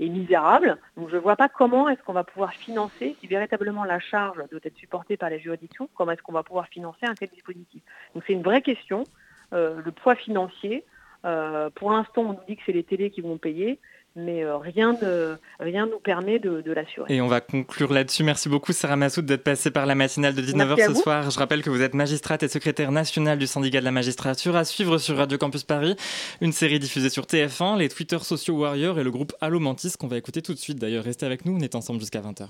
est 0.00 0.08
misérable. 0.08 0.78
Donc 0.96 1.10
je 1.10 1.16
ne 1.16 1.20
vois 1.20 1.36
pas 1.36 1.48
comment 1.48 1.88
est-ce 1.88 2.02
qu'on 2.02 2.12
va 2.12 2.24
pouvoir 2.24 2.52
financer, 2.52 3.16
si 3.20 3.26
véritablement 3.26 3.84
la 3.84 4.00
charge 4.00 4.38
doit 4.50 4.60
être 4.62 4.76
supportée 4.76 5.16
par 5.16 5.30
les 5.30 5.38
juridictions, 5.38 5.88
comment 5.94 6.12
est-ce 6.12 6.22
qu'on 6.22 6.32
va 6.32 6.42
pouvoir 6.42 6.68
financer 6.68 7.06
un 7.06 7.14
tel 7.14 7.28
dispositif. 7.28 7.82
Donc 8.14 8.24
c'est 8.26 8.32
une 8.32 8.42
vraie 8.42 8.62
question, 8.62 9.04
euh, 9.52 9.80
le 9.84 9.92
poids 9.92 10.14
financier. 10.14 10.84
Euh, 11.24 11.70
pour 11.74 11.92
l'instant, 11.92 12.22
on 12.22 12.32
nous 12.32 12.38
dit 12.48 12.56
que 12.56 12.62
c'est 12.66 12.72
les 12.72 12.84
télés 12.84 13.10
qui 13.10 13.20
vont 13.20 13.38
payer 13.38 13.78
mais 14.16 14.42
euh, 14.42 14.56
rien 14.56 14.92
ne 15.00 15.36
rien 15.58 15.86
nous 15.86 15.98
permet 15.98 16.38
de, 16.38 16.72
l'assurer. 16.72 17.14
Et 17.14 17.20
on 17.20 17.28
va 17.28 17.40
conclure 17.40 17.92
là-dessus. 17.92 18.24
Merci 18.24 18.48
beaucoup 18.48 18.72
Sarah 18.72 18.96
Massoud 18.96 19.24
d'être 19.24 19.44
passée 19.44 19.70
par 19.70 19.86
la 19.86 19.94
matinale 19.94 20.34
de 20.34 20.42
19h 20.42 20.94
ce 20.94 20.94
soir. 20.94 21.30
Je 21.30 21.38
rappelle 21.38 21.62
que 21.62 21.70
vous 21.70 21.82
êtes 21.82 21.94
magistrate 21.94 22.42
et 22.42 22.48
secrétaire 22.48 22.92
nationale 22.92 23.38
du 23.38 23.46
syndicat 23.46 23.80
de 23.80 23.84
la 23.84 23.92
magistrature 23.92 24.56
à 24.56 24.64
suivre 24.64 24.98
sur 24.98 25.16
Radio 25.16 25.38
Campus 25.38 25.64
Paris, 25.64 25.96
une 26.40 26.52
série 26.52 26.78
diffusée 26.78 27.10
sur 27.10 27.24
TF1, 27.24 27.78
les 27.78 27.88
Twitter 27.88 28.18
Social 28.18 28.56
Warriors 28.56 28.98
et 28.98 29.04
le 29.04 29.10
groupe 29.10 29.32
Allo 29.40 29.60
Mantis 29.60 29.92
qu'on 29.98 30.08
va 30.08 30.16
écouter 30.16 30.42
tout 30.42 30.54
de 30.54 30.58
suite. 30.58 30.78
D'ailleurs, 30.78 31.04
restez 31.04 31.26
avec 31.26 31.44
nous, 31.44 31.56
on 31.56 31.60
est 31.60 31.74
ensemble 31.74 32.00
jusqu'à 32.00 32.20
20h. 32.20 32.48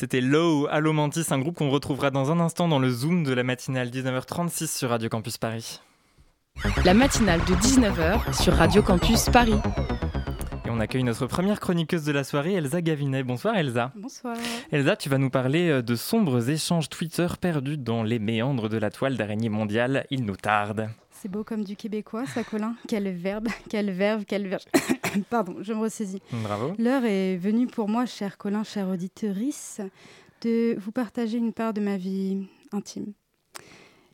C'était 0.00 0.22
Low, 0.22 0.66
Allo 0.70 0.94
Mantis, 0.94 1.26
un 1.28 1.38
groupe 1.38 1.56
qu'on 1.56 1.68
retrouvera 1.68 2.10
dans 2.10 2.32
un 2.32 2.40
instant 2.40 2.68
dans 2.68 2.78
le 2.78 2.88
Zoom 2.88 3.22
de 3.22 3.34
la 3.34 3.42
matinale 3.42 3.90
19h36 3.90 4.78
sur 4.78 4.88
Radio 4.88 5.10
Campus 5.10 5.36
Paris. 5.36 5.82
La 6.86 6.94
matinale 6.94 7.40
de 7.40 7.52
19h 7.52 8.42
sur 8.42 8.54
Radio 8.54 8.80
Campus 8.80 9.28
Paris. 9.28 9.58
Et 10.64 10.70
on 10.70 10.80
accueille 10.80 11.02
notre 11.02 11.26
première 11.26 11.60
chroniqueuse 11.60 12.04
de 12.04 12.12
la 12.12 12.24
soirée, 12.24 12.54
Elsa 12.54 12.80
Gavinet. 12.80 13.24
Bonsoir 13.24 13.58
Elsa. 13.58 13.92
Bonsoir. 13.94 14.38
Elsa, 14.72 14.96
tu 14.96 15.10
vas 15.10 15.18
nous 15.18 15.28
parler 15.28 15.68
euh, 15.68 15.82
de 15.82 15.94
sombres 15.94 16.48
échanges 16.48 16.88
Twitter 16.88 17.26
perdus 17.38 17.76
dans 17.76 18.02
les 18.02 18.18
méandres 18.18 18.70
de 18.70 18.78
la 18.78 18.90
toile 18.90 19.18
d'araignée 19.18 19.50
mondiale. 19.50 20.06
Il 20.08 20.24
nous 20.24 20.36
tarde. 20.36 20.88
C'est 21.10 21.30
beau 21.30 21.44
comme 21.44 21.62
du 21.62 21.76
québécois, 21.76 22.24
ça, 22.24 22.42
Colin. 22.42 22.74
Quel 22.88 23.14
verbe, 23.14 23.48
quel 23.68 23.90
verbe, 23.90 24.22
quel 24.26 24.48
verbe. 24.48 24.62
Pardon, 25.30 25.56
je 25.60 25.72
me 25.72 25.80
ressaisis. 25.80 26.20
Bravo. 26.32 26.72
L'heure 26.78 27.04
est 27.04 27.36
venue 27.36 27.66
pour 27.66 27.88
moi, 27.88 28.06
cher 28.06 28.38
Colin, 28.38 28.64
cher 28.64 28.88
auditorice, 28.88 29.80
de 30.42 30.76
vous 30.78 30.92
partager 30.92 31.38
une 31.38 31.52
part 31.52 31.72
de 31.72 31.80
ma 31.80 31.96
vie 31.96 32.46
intime, 32.72 33.12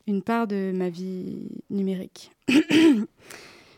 une 0.07 0.21
part 0.21 0.47
de 0.47 0.71
ma 0.73 0.89
vie 0.89 1.47
numérique. 1.69 2.31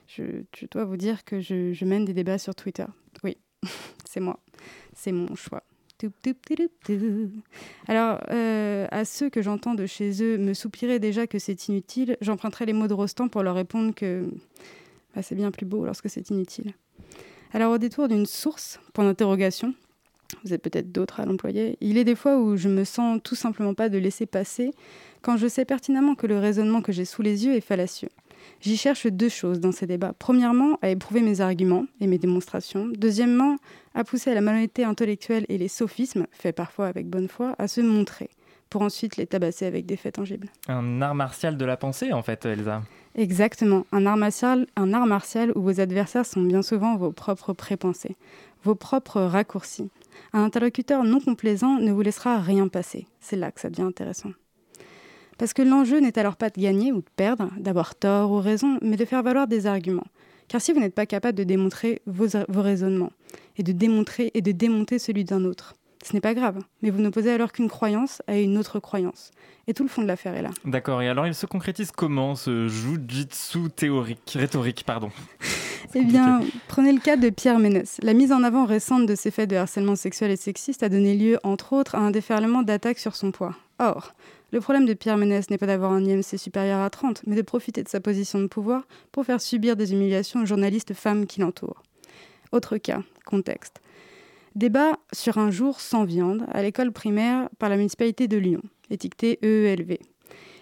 je, 0.08 0.44
dois 0.72 0.86
vous 0.86 0.98
dire 0.98 1.24
que 1.26 1.40
je, 1.40 1.74
je 1.74 1.86
mène 1.86 2.06
des 2.06 2.14
débats 2.14 2.38
sur 2.38 2.56
Twitter. 2.56 2.86
Oui, 3.24 3.38
c'est 4.06 4.20
moi, 4.20 4.40
c'est 4.94 5.12
mon 5.12 5.36
choix. 5.36 5.64
Alors, 7.88 8.22
euh, 8.32 8.88
à 8.90 9.04
ceux 9.04 9.30
que 9.30 9.42
j'entends 9.42 9.74
de 9.76 9.86
chez 9.86 10.24
eux 10.24 10.38
me 10.38 10.54
soupirer 10.54 10.98
déjà 11.00 11.28
que 11.28 11.40
c'est 11.40 11.68
inutile, 11.68 12.16
j'emprunterai 12.22 12.66
les 12.66 12.74
mots 12.74 12.88
de 12.88 12.94
Rostand 12.94 13.28
pour 13.28 13.44
leur 13.44 13.56
répondre 13.56 13.94
que 13.94 14.30
bah, 15.14 15.22
c'est 15.22 15.36
bien 15.36 15.52
plus 15.52 15.66
beau 15.66 15.86
lorsque 15.86 16.10
c'est 16.10 16.30
inutile. 16.30 16.74
Alors, 17.54 17.74
au 17.74 17.78
détour 17.78 18.08
d'une 18.08 18.26
source, 18.26 18.80
point 18.94 19.06
d'interrogation, 19.06 19.74
vous 20.44 20.54
êtes 20.54 20.62
peut-être 20.62 20.92
d'autres 20.92 21.20
à 21.20 21.26
l'employer, 21.26 21.78
il 21.82 21.98
est 21.98 22.04
des 22.04 22.16
fois 22.16 22.38
où 22.38 22.56
je 22.56 22.70
me 22.70 22.84
sens 22.84 23.20
tout 23.24 23.36
simplement 23.36 23.74
pas 23.74 23.90
de 23.90 23.98
laisser 23.98 24.26
passer 24.26 24.72
quand 25.22 25.38
je 25.38 25.48
sais 25.48 25.66
pertinemment 25.66 26.16
que 26.16 26.28
le 26.28 26.38
raisonnement 26.38 26.82
que 26.82 26.92
j'ai 26.92 27.06
sous 27.06 27.22
les 27.22 27.46
yeux 27.46 27.56
est 27.56 27.62
fallacieux. 27.62 28.10
J'y 28.62 28.78
cherche 28.78 29.08
deux 29.08 29.30
choses 29.30 29.60
dans 29.60 29.72
ces 29.72 29.88
débats. 29.88 30.14
Premièrement, 30.18 30.78
à 30.82 30.90
éprouver 30.90 31.22
mes 31.22 31.42
arguments 31.42 31.86
et 32.00 32.08
mes 32.08 32.18
démonstrations. 32.18 32.88
Deuxièmement, 32.88 33.58
à 33.96 34.04
pousser 34.04 34.32
à 34.32 34.34
la 34.34 34.42
malhonnêteté 34.42 34.84
intellectuelle 34.84 35.46
et 35.50 35.58
les 35.58 35.68
sophismes, 35.68 36.26
faits 36.32 36.56
parfois 36.56 36.88
avec 36.88 37.08
bonne 37.08 37.28
foi, 37.28 37.56
à 37.58 37.68
se 37.68 37.82
montrer, 37.82 38.30
pour 38.70 38.82
ensuite 38.82 39.18
les 39.18 39.28
tabasser 39.28 39.66
avec 39.66 39.86
des 39.86 39.98
faits 39.98 40.16
tangibles. 40.16 40.50
Un 40.68 41.02
art 41.02 41.16
martial 41.16 41.58
de 41.58 41.66
la 41.66 41.78
pensée, 41.78 42.14
en 42.14 42.22
fait, 42.22 42.46
Elsa. 42.46 42.82
Exactement, 43.20 43.86
un 43.92 44.06
art 44.06 44.16
martial, 44.16 44.66
un 44.78 44.94
art 44.94 45.06
martial 45.06 45.52
où 45.54 45.62
vos 45.62 45.82
adversaires 45.82 46.26
sont 46.26 46.42
bien 46.42 46.62
souvent 46.62 46.96
vos 46.96 47.12
propres 47.12 47.52
prépensées, 47.52 48.16
vos 48.64 48.76
propres 48.76 49.20
raccourcis. 49.20 49.90
Un 50.32 50.46
interlocuteur 50.46 51.04
non 51.04 51.20
complaisant 51.20 51.80
ne 51.80 51.92
vous 51.92 52.00
laissera 52.00 52.40
rien 52.40 52.70
passer. 52.70 53.08
C'est 53.20 53.36
là 53.36 53.52
que 53.52 53.60
ça 53.60 53.70
devient 53.70 53.82
intéressant. 53.82 54.30
Parce 55.38 55.52
que 55.52 55.62
l'enjeu 55.62 56.00
n'est 56.00 56.18
alors 56.18 56.38
pas 56.38 56.50
de 56.50 56.62
gagner 56.62 56.94
ou 56.94 57.00
de 57.00 57.10
perdre, 57.18 57.50
d'avoir 57.58 57.94
tort 57.94 58.32
ou 58.32 58.40
raison, 58.40 58.80
mais 58.82 58.96
de 58.96 59.04
faire 59.04 59.22
valoir 59.22 59.48
des 59.48 59.66
arguments. 59.66 60.08
Car 60.48 60.62
si 60.62 60.72
vous 60.72 60.80
n'êtes 60.80 60.96
pas 60.96 61.06
capable 61.06 61.38
de 61.38 61.44
démontrer 61.44 62.02
vos, 62.06 62.28
raisonnements, 62.62 63.12
et 63.58 63.64
de 63.64 63.74
démontrer 63.74 64.32
et 64.34 64.42
de 64.42 64.54
démonter 64.54 64.98
celui 64.98 65.26
d'un 65.26 65.44
autre, 65.44 65.74
ce 66.04 66.14
n'est 66.14 66.22
pas 66.22 66.34
grave, 66.34 66.60
mais 66.82 66.90
vous 66.90 67.02
n'opposez 67.02 67.32
alors 67.32 67.52
qu'une 67.52 67.70
croyance 67.70 68.22
à 68.28 68.38
une 68.38 68.58
autre 68.58 68.80
croyance. 68.80 69.32
Et 69.68 69.74
tout 69.74 69.84
le 69.84 69.90
fond 69.90 70.02
de 70.02 70.08
l'affaire 70.08 70.36
est 70.36 70.42
là. 70.42 70.50
D'accord, 70.66 71.02
et 71.02 71.10
alors 71.10 71.28
il 71.28 71.36
se 71.36 71.46
concrétise 71.46 71.92
comment 71.92 72.36
ce 72.36 72.68
jujitsu 72.68 73.70
théorique, 73.76 74.36
rhétorique, 74.36 74.84
pardon? 74.86 75.12
Eh 75.96 76.04
bien, 76.04 76.42
prenez 76.68 76.92
le 76.92 77.00
cas 77.00 77.16
de 77.16 77.32
Pierre 77.32 77.58
Ménès. 77.58 77.98
La 78.04 78.14
mise 78.14 78.32
en 78.32 78.44
avant 78.44 78.66
récente 78.66 79.08
de 79.08 79.16
ces 79.16 79.32
faits 79.32 79.50
de 79.50 79.56
harcèlement 79.56 79.96
sexuel 79.96 80.30
et 80.30 80.36
sexiste 80.36 80.84
a 80.84 80.90
donné 80.90 81.16
lieu, 81.16 81.40
entre 81.42 81.74
autres, 81.74 81.96
à 81.96 82.00
un 82.00 82.12
déferlement 82.12 82.62
d'attaques 82.62 83.00
sur 83.00 83.16
son 83.16 83.32
poids. 83.32 83.56
Or, 83.80 84.14
le 84.52 84.62
problème 84.62 84.86
de 84.86 84.94
Pierre 84.94 85.18
Ménès 85.18 85.50
n'est 85.50 85.58
pas 85.58 85.66
d'avoir 85.66 85.92
un 85.92 86.04
IMC 86.04 86.38
supérieur 86.38 86.82
à 86.82 86.90
30, 86.92 87.24
mais 87.26 87.36
de 87.36 87.42
profiter 87.42 87.82
de 87.82 87.90
sa 87.90 88.00
position 88.00 88.40
de 88.40 88.48
pouvoir 88.48 88.84
pour 89.12 89.26
faire 89.26 89.42
subir 89.42 89.76
des 89.76 89.94
humiliations 89.94 90.42
aux 90.42 90.46
journalistes 90.46 90.94
femmes 90.94 91.26
qui 91.26 91.40
l'entourent. 91.40 91.82
Autre 92.52 92.78
cas, 92.78 93.02
contexte. 93.26 93.82
Débat 94.60 95.00
sur 95.14 95.38
un 95.38 95.52
jour 95.52 95.80
sans 95.80 96.04
viande 96.04 96.46
à 96.52 96.62
l'école 96.62 96.92
primaire 96.92 97.48
par 97.60 97.70
la 97.70 97.78
municipalité 97.78 98.28
de 98.28 98.36
Lyon, 98.36 98.62
étiqueté 98.90 99.40
EELV. 99.42 100.00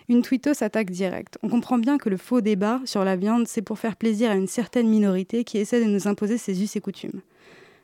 Une 0.08 0.22
tweetos 0.22 0.62
attaque 0.62 0.92
directe. 0.92 1.40
On 1.42 1.50
comprend 1.50 1.80
bien 1.80 1.98
que 1.98 2.08
le 2.08 2.18
faux 2.18 2.40
débat 2.40 2.80
sur 2.86 3.04
la 3.04 3.16
viande, 3.16 3.48
c'est 3.48 3.64
pour 3.64 3.80
faire 3.80 3.96
plaisir 3.96 4.30
à 4.30 4.36
une 4.36 4.46
certaine 4.46 4.88
minorité 4.88 5.44
qui 5.44 5.58
essaie 5.58 5.84
de 5.84 5.90
nous 5.90 6.08
imposer 6.08 6.38
ses 6.38 6.62
us 6.62 6.76
et 6.76 6.80
coutumes. 6.80 7.22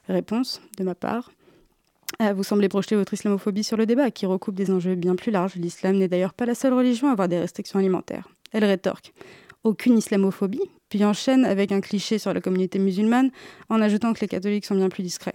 Réponse, 0.07 0.61
de 0.77 0.83
ma 0.83 0.93
part, 0.93 1.31
ah, 2.19 2.31
vous 2.33 2.43
semblez 2.43 2.69
projeter 2.69 2.95
votre 2.95 3.15
islamophobie 3.15 3.63
sur 3.63 3.77
le 3.77 3.87
débat, 3.87 4.11
qui 4.11 4.27
recoupe 4.27 4.53
des 4.53 4.69
enjeux 4.69 4.93
bien 4.93 5.15
plus 5.15 5.31
larges. 5.31 5.55
L'islam 5.55 5.97
n'est 5.97 6.09
d'ailleurs 6.09 6.35
pas 6.35 6.45
la 6.45 6.53
seule 6.53 6.73
religion 6.73 7.07
à 7.07 7.13
avoir 7.13 7.27
des 7.27 7.39
restrictions 7.39 7.79
alimentaires. 7.79 8.29
Elle 8.51 8.65
rétorque 8.65 9.13
aucune 9.63 9.97
islamophobie, 9.97 10.69
puis 10.89 11.03
enchaîne 11.05 11.43
avec 11.43 11.71
un 11.71 11.81
cliché 11.81 12.19
sur 12.19 12.35
la 12.35 12.39
communauté 12.39 12.77
musulmane 12.77 13.31
en 13.69 13.81
ajoutant 13.81 14.13
que 14.13 14.21
les 14.21 14.27
catholiques 14.27 14.65
sont 14.65 14.75
bien 14.75 14.89
plus 14.89 15.01
discrets. 15.01 15.33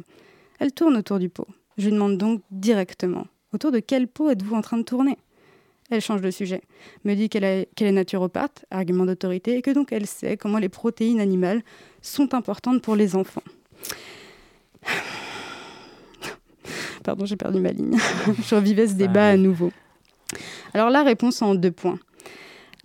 Elle 0.58 0.72
tourne 0.72 0.96
autour 0.96 1.18
du 1.18 1.28
pot. 1.28 1.46
Je 1.76 1.86
lui 1.86 1.92
demande 1.92 2.18
donc 2.18 2.42
directement 2.50 3.26
autour 3.52 3.72
de 3.72 3.80
quel 3.80 4.08
pot 4.08 4.30
êtes-vous 4.30 4.54
en 4.54 4.62
train 4.62 4.78
de 4.78 4.82
tourner? 4.82 5.18
Elle 5.90 6.00
change 6.02 6.20
de 6.20 6.30
sujet, 6.30 6.62
me 7.04 7.14
dit 7.14 7.30
qu'elle 7.30 7.44
est 7.44 7.92
naturopathe, 7.92 8.66
argument 8.70 9.06
d'autorité, 9.06 9.56
et 9.56 9.62
que 9.62 9.70
donc 9.70 9.90
elle 9.90 10.06
sait 10.06 10.36
comment 10.36 10.58
les 10.58 10.68
protéines 10.68 11.20
animales 11.20 11.62
sont 12.02 12.34
importantes 12.34 12.82
pour 12.82 12.94
les 12.94 13.16
enfants. 13.16 13.42
Pardon, 17.02 17.24
j'ai 17.24 17.36
perdu 17.36 17.58
ma 17.60 17.72
ligne. 17.72 17.96
je 18.46 18.54
revivais 18.54 18.86
ce 18.86 18.94
débat 18.94 19.30
à 19.30 19.36
nouveau. 19.38 19.72
Alors 20.74 20.90
la 20.90 21.02
réponse 21.02 21.40
en 21.40 21.54
deux 21.54 21.70
points. 21.70 21.98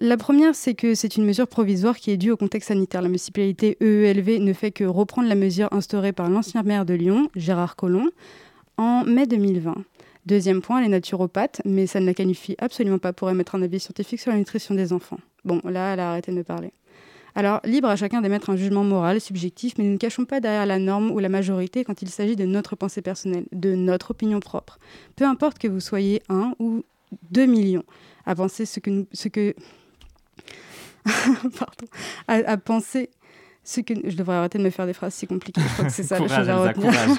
La 0.04 0.18
première, 0.18 0.54
c'est 0.54 0.74
que 0.74 0.96
c'est 0.96 1.16
une 1.16 1.24
mesure 1.24 1.48
provisoire 1.48 1.96
qui 1.96 2.12
est 2.12 2.18
due 2.18 2.32
au 2.32 2.36
contexte 2.36 2.68
sanitaire. 2.68 3.02
La 3.02 3.08
municipalité 3.08 3.78
EELV 3.80 4.42
ne 4.42 4.52
fait 4.52 4.72
que 4.72 4.84
reprendre 4.84 5.30
la 5.30 5.36
mesure 5.36 5.72
instaurée 5.72 6.12
par 6.12 6.30
l'ancien 6.30 6.62
maire 6.62 6.84
de 6.84 6.94
Lyon, 6.94 7.30
Gérard 7.38 7.78
Collomb, 7.78 8.10
en 8.76 9.06
mai 9.06 9.28
2020. 9.28 9.76
Deuxième 10.26 10.62
point, 10.62 10.82
les 10.82 10.90
naturopathes, 10.90 11.62
mais 11.64 11.88
ça 11.88 12.02
ne 12.02 12.06
la 12.06 12.14
qualifie 12.14 12.58
absolument 12.60 12.98
pas 12.98 13.14
pour 13.14 13.30
émettre 13.30 13.56
un 13.56 13.62
avis 13.62 13.80
scientifique 13.80 14.20
sur 14.20 14.32
la 14.32 14.38
nutrition 14.38 14.76
des 14.76 14.92
enfants. 14.92 15.20
Bon, 15.46 15.62
là, 15.64 15.94
elle 15.94 16.02
a 16.02 16.10
arrêté 16.10 16.34
de 16.34 16.38
me 16.38 16.44
parler. 16.44 16.74
Alors, 17.34 17.62
libre 17.64 17.88
à 17.88 17.96
chacun 17.96 18.20
d'émettre 18.20 18.50
un 18.50 18.58
jugement 18.58 18.84
moral, 18.84 19.22
subjectif, 19.22 19.76
mais 19.78 19.86
nous 19.86 19.94
ne 19.94 19.98
cachons 19.98 20.26
pas 20.26 20.42
derrière 20.42 20.66
la 20.66 20.80
norme 20.80 21.12
ou 21.12 21.20
la 21.20 21.30
majorité 21.30 21.86
quand 21.86 22.02
il 22.02 22.10
s'agit 22.10 22.36
de 22.36 22.46
notre 22.46 22.76
pensée 22.76 23.02
personnelle, 23.02 23.46
de 23.54 23.74
notre 23.74 24.12
opinion 24.12 24.42
propre. 24.42 24.80
Peu 25.16 25.24
importe 25.24 25.60
que 25.60 25.70
vous 25.70 25.80
soyez 25.80 26.22
un 26.28 26.56
ou 26.60 26.84
deux 27.32 27.46
millions 27.46 27.86
à 28.26 28.36
penser 28.36 28.66
ce 28.66 28.82
que... 28.82 29.06
ce 29.14 29.30
que... 29.30 29.56
Pardon. 31.58 31.88
À, 32.28 32.58
penser 32.58 33.10
ce 33.64 33.82
que... 33.82 33.94
Je 34.10 34.16
devrais 34.16 34.36
arrêter 34.36 34.58
de 34.58 34.64
me 34.64 34.70
faire 34.70 34.86
des 34.86 34.94
phrases 34.94 35.14
si 35.14 35.28
compliquées. 35.28 35.62
Je 35.62 35.74
crois 35.74 35.86
que 35.86 35.92
c'est 35.92 36.04
ça 36.04 36.20
la 36.20 36.28
chose 36.28 36.50
à 36.50 36.58
retenir. 36.58 36.94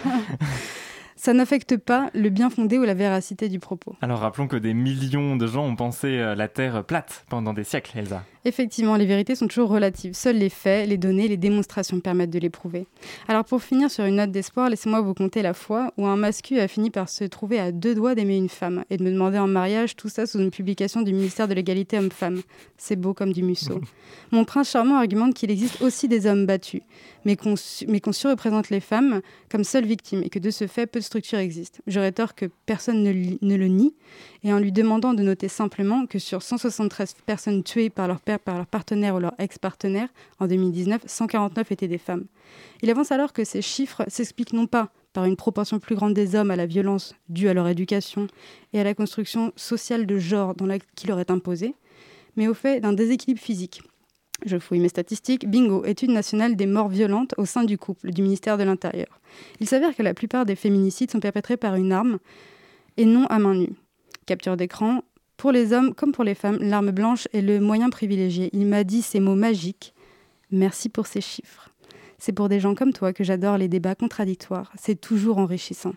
ça 1.16 1.32
n'affecte 1.32 1.76
pas 1.76 2.10
le 2.14 2.28
bien 2.28 2.50
fondé 2.50 2.78
ou 2.78 2.84
la 2.84 2.94
véracité 2.94 3.48
du 3.48 3.58
propos. 3.58 3.94
Alors 4.02 4.20
rappelons 4.20 4.48
que 4.48 4.56
des 4.56 4.74
millions 4.74 5.36
de 5.36 5.46
gens 5.46 5.64
ont 5.64 5.76
pensé 5.76 6.18
euh, 6.18 6.34
la 6.34 6.48
Terre 6.48 6.84
plate 6.84 7.24
pendant 7.28 7.52
des 7.52 7.64
siècles, 7.64 7.98
Elsa. 7.98 8.24
Effectivement, 8.46 8.96
les 8.96 9.06
vérités 9.06 9.34
sont 9.34 9.46
toujours 9.46 9.70
relatives. 9.70 10.12
Seuls 10.12 10.36
les 10.36 10.50
faits, 10.50 10.86
les 10.86 10.98
données, 10.98 11.28
les 11.28 11.38
démonstrations 11.38 12.00
permettent 12.00 12.30
de 12.30 12.38
les 12.38 12.50
prouver. 12.50 12.86
Alors 13.26 13.44
pour 13.44 13.62
finir 13.62 13.90
sur 13.90 14.04
une 14.04 14.16
note 14.16 14.32
d'espoir, 14.32 14.68
laissez-moi 14.68 15.00
vous 15.00 15.14
conter 15.14 15.40
la 15.40 15.54
fois 15.54 15.92
où 15.96 16.06
un 16.06 16.16
mascu 16.16 16.58
a 16.58 16.68
fini 16.68 16.90
par 16.90 17.08
se 17.08 17.24
trouver 17.24 17.58
à 17.58 17.72
deux 17.72 17.94
doigts 17.94 18.14
d'aimer 18.14 18.36
une 18.36 18.50
femme 18.50 18.84
et 18.90 18.98
de 18.98 19.02
me 19.02 19.10
demander 19.10 19.38
en 19.38 19.46
mariage, 19.46 19.96
tout 19.96 20.10
ça 20.10 20.26
sous 20.26 20.40
une 20.40 20.50
publication 20.50 21.00
du 21.00 21.14
ministère 21.14 21.48
de 21.48 21.54
l'égalité 21.54 21.98
homme-femme. 21.98 22.42
C'est 22.76 22.96
beau 22.96 23.14
comme 23.14 23.32
du 23.32 23.42
museau. 23.42 23.80
Mon 24.30 24.44
prince 24.44 24.70
charmant 24.70 24.96
argumente 24.96 25.32
qu'il 25.32 25.50
existe 25.50 25.80
aussi 25.80 26.06
des 26.08 26.26
hommes 26.26 26.44
battus, 26.44 26.82
mais 27.24 27.36
qu'on 27.36 28.12
surreprésente 28.12 28.70
les 28.70 28.80
femmes 28.80 29.20
comme 29.50 29.64
seules 29.64 29.86
victimes 29.86 30.22
et 30.22 30.30
que 30.30 30.38
de 30.38 30.50
ce 30.50 30.66
fait, 30.66 30.86
peu 30.86 31.00
de 31.00 31.04
structures 31.04 31.38
existent. 31.38 31.80
J'aurais 31.86 32.12
tort 32.12 32.34
que 32.34 32.46
personne 32.66 33.02
ne, 33.02 33.56
le 33.56 33.66
nie 33.66 33.94
et 34.42 34.52
en 34.52 34.58
lui 34.58 34.72
demandant 34.72 35.14
de 35.14 35.22
noter 35.22 35.48
simplement 35.48 36.06
que 36.06 36.18
sur 36.18 36.42
173 36.42 37.14
personnes 37.26 37.62
tuées 37.62 37.90
par 37.90 38.08
leur 38.08 38.20
père, 38.20 38.38
par 38.38 38.56
leur 38.56 38.66
partenaire 38.66 39.14
ou 39.16 39.20
leur 39.20 39.34
ex-partenaire 39.38 40.08
en 40.38 40.46
2019, 40.46 41.02
149 41.06 41.72
étaient 41.72 41.88
des 41.88 41.98
femmes. 41.98 42.26
Il 42.82 42.90
avance 42.90 43.12
alors 43.12 43.32
que 43.32 43.44
ces 43.44 43.62
chiffres 43.62 44.04
s'expliquent 44.08 44.52
non 44.52 44.66
pas 44.66 44.90
par 45.12 45.24
une 45.24 45.36
proportion 45.36 45.78
plus 45.78 45.94
grande 45.94 46.12
des 46.12 46.34
hommes 46.34 46.50
à 46.50 46.56
la 46.56 46.66
violence 46.66 47.14
due 47.28 47.48
à 47.48 47.54
leur 47.54 47.68
éducation 47.68 48.26
et 48.72 48.80
à 48.80 48.84
la 48.84 48.94
construction 48.94 49.52
sociale 49.56 50.06
de 50.06 50.18
genre 50.18 50.54
qui 50.96 51.06
leur 51.06 51.20
est 51.20 51.30
imposée, 51.30 51.74
mais 52.36 52.48
au 52.48 52.54
fait 52.54 52.80
d'un 52.80 52.92
déséquilibre 52.92 53.40
physique. 53.40 53.82
Je 54.44 54.58
fouille 54.58 54.80
mes 54.80 54.88
statistiques. 54.88 55.48
Bingo, 55.48 55.84
étude 55.84 56.10
nationale 56.10 56.56
des 56.56 56.66
morts 56.66 56.88
violentes 56.88 57.34
au 57.38 57.46
sein 57.46 57.64
du 57.64 57.78
couple 57.78 58.10
du 58.10 58.22
ministère 58.22 58.58
de 58.58 58.64
l'Intérieur. 58.64 59.20
Il 59.60 59.68
s'avère 59.68 59.94
que 59.94 60.02
la 60.02 60.14
plupart 60.14 60.44
des 60.44 60.56
féminicides 60.56 61.10
sont 61.10 61.20
perpétrés 61.20 61.56
par 61.56 61.76
une 61.76 61.92
arme 61.92 62.18
et 62.96 63.06
non 63.06 63.26
à 63.26 63.38
main 63.38 63.54
nue 63.54 63.74
capture 64.24 64.56
d'écran. 64.56 65.02
Pour 65.36 65.52
les 65.52 65.72
hommes 65.72 65.94
comme 65.94 66.12
pour 66.12 66.24
les 66.24 66.34
femmes, 66.34 66.58
l'arme 66.60 66.90
blanche 66.90 67.28
est 67.32 67.42
le 67.42 67.60
moyen 67.60 67.90
privilégié. 67.90 68.50
Il 68.52 68.66
m'a 68.66 68.84
dit 68.84 69.02
ces 69.02 69.20
mots 69.20 69.34
magiques. 69.34 69.94
Merci 70.50 70.88
pour 70.88 71.06
ces 71.06 71.20
chiffres. 71.20 71.70
C'est 72.18 72.32
pour 72.32 72.48
des 72.48 72.60
gens 72.60 72.74
comme 72.74 72.92
toi 72.92 73.12
que 73.12 73.24
j'adore 73.24 73.58
les 73.58 73.68
débats 73.68 73.94
contradictoires. 73.94 74.72
C'est 74.78 75.00
toujours 75.00 75.38
enrichissant. 75.38 75.94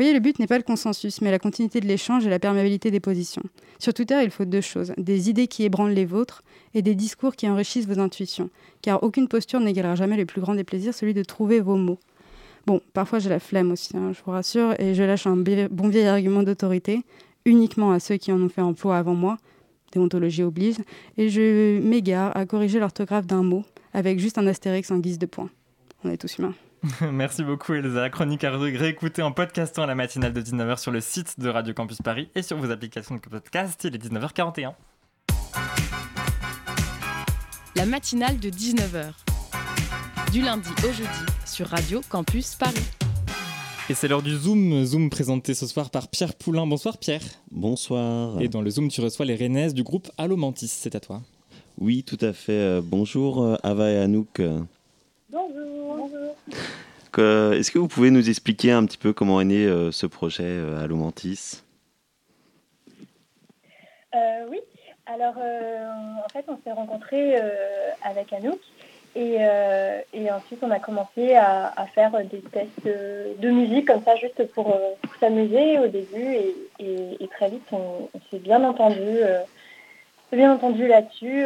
Voyez, 0.00 0.14
le 0.14 0.20
but 0.20 0.38
n'est 0.38 0.46
pas 0.46 0.56
le 0.56 0.64
consensus, 0.64 1.20
mais 1.20 1.30
la 1.30 1.38
continuité 1.38 1.78
de 1.78 1.86
l'échange 1.86 2.26
et 2.26 2.30
la 2.30 2.38
perméabilité 2.38 2.90
des 2.90 3.00
positions. 3.00 3.42
Sur 3.78 3.92
Twitter, 3.92 4.18
il 4.24 4.30
faut 4.30 4.46
deux 4.46 4.62
choses 4.62 4.94
des 4.96 5.28
idées 5.28 5.46
qui 5.46 5.62
ébranlent 5.64 5.92
les 5.92 6.06
vôtres 6.06 6.42
et 6.72 6.80
des 6.80 6.94
discours 6.94 7.36
qui 7.36 7.46
enrichissent 7.46 7.86
vos 7.86 7.98
intuitions. 7.98 8.48
Car 8.80 9.02
aucune 9.02 9.28
posture 9.28 9.60
n'égalera 9.60 9.96
jamais 9.96 10.16
le 10.16 10.24
plus 10.24 10.40
grand 10.40 10.54
des 10.54 10.64
plaisirs, 10.64 10.94
celui 10.94 11.12
de 11.12 11.22
trouver 11.22 11.60
vos 11.60 11.76
mots. 11.76 11.98
Bon, 12.66 12.80
parfois 12.94 13.18
j'ai 13.18 13.28
la 13.28 13.40
flemme 13.40 13.72
aussi, 13.72 13.94
hein, 13.94 14.12
je 14.14 14.22
vous 14.24 14.30
rassure, 14.30 14.74
et 14.80 14.94
je 14.94 15.02
lâche 15.02 15.26
un 15.26 15.36
bon 15.36 15.88
vieil 15.88 16.06
argument 16.06 16.44
d'autorité 16.44 17.02
uniquement 17.44 17.92
à 17.92 18.00
ceux 18.00 18.16
qui 18.16 18.32
en 18.32 18.40
ont 18.40 18.48
fait 18.48 18.62
emploi 18.62 18.96
avant 18.96 19.14
moi, 19.14 19.36
déontologie 19.92 20.44
oblige, 20.44 20.76
et 21.18 21.28
je 21.28 21.78
m'égare 21.78 22.34
à 22.34 22.46
corriger 22.46 22.80
l'orthographe 22.80 23.26
d'un 23.26 23.42
mot 23.42 23.64
avec 23.92 24.18
juste 24.18 24.38
un 24.38 24.46
astérix 24.46 24.90
en 24.90 24.96
guise 24.96 25.18
de 25.18 25.26
point. 25.26 25.50
On 26.04 26.10
est 26.10 26.16
tous 26.16 26.38
humains. 26.38 26.54
Merci 27.12 27.42
beaucoup 27.42 27.74
Elsa. 27.74 28.08
Chronique 28.08 28.44
à 28.44 28.56
réécouter 28.56 29.22
en 29.22 29.32
podcastant 29.32 29.84
la 29.84 29.94
matinale 29.94 30.32
de 30.32 30.40
19h 30.40 30.78
sur 30.78 30.90
le 30.90 31.00
site 31.00 31.38
de 31.38 31.48
Radio 31.48 31.74
Campus 31.74 31.98
Paris 32.02 32.30
et 32.34 32.42
sur 32.42 32.56
vos 32.56 32.70
applications 32.70 33.16
de 33.16 33.20
podcast. 33.20 33.84
Il 33.84 33.94
est 33.94 33.98
19h41. 33.98 34.72
La 37.76 37.84
matinale 37.84 38.38
de 38.38 38.48
19h. 38.48 39.12
Du 40.32 40.40
lundi 40.40 40.70
au 40.78 40.92
jeudi 40.92 41.08
sur 41.44 41.66
Radio 41.66 42.00
Campus 42.08 42.54
Paris. 42.54 42.76
Et 43.90 43.94
c'est 43.94 44.08
l'heure 44.08 44.22
du 44.22 44.36
Zoom, 44.36 44.84
Zoom 44.84 45.10
présenté 45.10 45.52
ce 45.52 45.66
soir 45.66 45.90
par 45.90 46.08
Pierre 46.08 46.34
Poulain. 46.34 46.66
Bonsoir 46.66 46.96
Pierre. 46.96 47.22
Bonsoir. 47.50 48.40
Et 48.40 48.48
dans 48.48 48.62
le 48.62 48.70
Zoom, 48.70 48.88
tu 48.88 49.00
reçois 49.00 49.26
les 49.26 49.34
Rennaises 49.34 49.74
du 49.74 49.82
groupe 49.82 50.10
Allo 50.16 50.36
Mantis, 50.36 50.68
c'est 50.68 50.94
à 50.94 51.00
toi. 51.00 51.20
Oui, 51.78 52.04
tout 52.04 52.18
à 52.20 52.32
fait. 52.32 52.52
Euh, 52.52 52.80
bonjour 52.82 53.42
euh, 53.42 53.56
Ava 53.62 53.90
et 53.90 53.98
Anouk. 53.98 54.40
Bonjour. 55.30 56.36
Est-ce 57.18 57.70
que 57.70 57.78
vous 57.78 57.88
pouvez 57.88 58.10
nous 58.10 58.28
expliquer 58.28 58.72
un 58.72 58.84
petit 58.86 58.98
peu 58.98 59.12
comment 59.12 59.40
est 59.40 59.44
né 59.44 59.66
euh, 59.66 59.90
ce 59.92 60.06
projet 60.06 60.58
Allo 60.82 60.96
Mantis 60.96 61.62
Oui, 64.14 64.60
alors 65.06 65.36
en 65.36 66.28
fait 66.32 66.44
on 66.48 66.58
s'est 66.64 66.72
rencontrés 66.72 67.36
avec 68.02 68.32
Anouk 68.32 68.60
euh, 69.16 70.00
et, 70.12 70.30
ensuite, 70.30 70.60
on 70.62 70.70
a 70.70 70.78
commencé 70.78 71.34
à, 71.34 71.86
faire 71.94 72.12
des 72.24 72.40
tests 72.40 72.84
de, 72.84 73.50
musique 73.50 73.86
comme 73.86 74.02
ça, 74.04 74.14
juste 74.16 74.44
pour, 74.52 74.74
euh, 74.74 74.94
s'amuser 75.18 75.78
au 75.78 75.88
début. 75.88 76.36
Et, 76.78 77.28
très 77.30 77.50
vite, 77.50 77.66
on, 77.72 78.08
s'est 78.30 78.38
bien 78.38 78.62
entendu, 78.64 78.98
euh, 79.00 79.40
bien 80.36 80.52
entendu 80.52 80.86
là-dessus. 80.86 81.44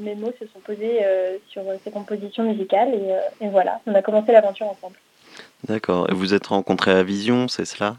mes 0.00 0.14
mots 0.14 0.32
se 0.38 0.46
sont 0.46 0.60
posés 0.60 1.00
sur 1.48 1.62
ces 1.84 1.90
compositions 1.90 2.44
musicales. 2.44 2.92
Et, 3.40 3.48
voilà, 3.48 3.80
on 3.86 3.94
a 3.94 4.02
commencé 4.02 4.32
l'aventure 4.32 4.66
ensemble. 4.66 4.96
D'accord. 5.68 6.08
Et 6.10 6.14
vous 6.14 6.34
êtes 6.34 6.46
rencontrés 6.46 6.92
à 6.92 7.02
Vision, 7.02 7.48
c'est 7.48 7.64
cela? 7.64 7.96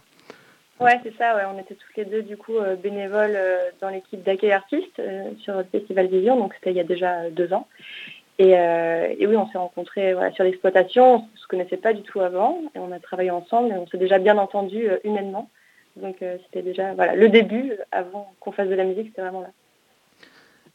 Ouais, 0.80 1.00
c'est 1.04 1.16
ça. 1.18 1.36
Ouais. 1.36 1.44
On 1.54 1.60
était 1.60 1.76
toutes 1.76 1.96
les 1.96 2.06
deux 2.06 2.24
du 2.24 2.38
coup 2.38 2.58
bénévoles 2.82 3.38
dans 3.82 3.90
l'équipe 3.90 4.24
d'accueil 4.24 4.52
artiste 4.52 5.02
sur 5.40 5.58
le 5.58 5.64
festival 5.64 6.08
Vision. 6.08 6.38
Donc 6.38 6.54
c'était 6.56 6.72
il 6.72 6.78
y 6.78 6.82
a 6.82 6.86
déjà 6.86 7.30
deux 7.30 7.54
ans. 7.54 7.68
Euh, 8.42 9.16
et, 9.18 9.28
oui, 9.28 9.36
on 9.36 9.48
s'est 9.48 9.58
rencontrés 9.58 10.16
sur 10.34 10.44
l'exploitation, 10.44 11.16
on 11.16 11.20
ne 11.20 11.38
se 11.38 11.48
connaissait 11.48 11.78
pas 11.78 11.94
du 11.94 12.02
tout 12.02 12.22
avant, 12.22 12.60
et 12.76 12.80
on 12.80 12.92
a 12.92 13.00
travaillé 13.00 13.32
ensemble, 13.32 13.72
et 13.72 13.76
on 13.76 13.88
s'est 13.88 13.98
déjà 13.98 14.20
bien 14.20 14.38
entendu 14.38 14.90
euh, 14.90 14.98
humainement. 15.04 15.50
Donc 15.98 16.22
euh, 16.22 16.38
c'était 16.46 16.62
déjà 16.62 16.94
voilà, 16.94 17.16
le 17.16 17.30
début, 17.30 17.74
avant 17.92 18.34
qu'on 18.40 18.52
fasse 18.52 18.70
de 18.70 18.76
la 18.76 18.86
musique, 18.86 19.08
c'était 19.08 19.22
vraiment 19.22 19.42
là. 19.42 19.50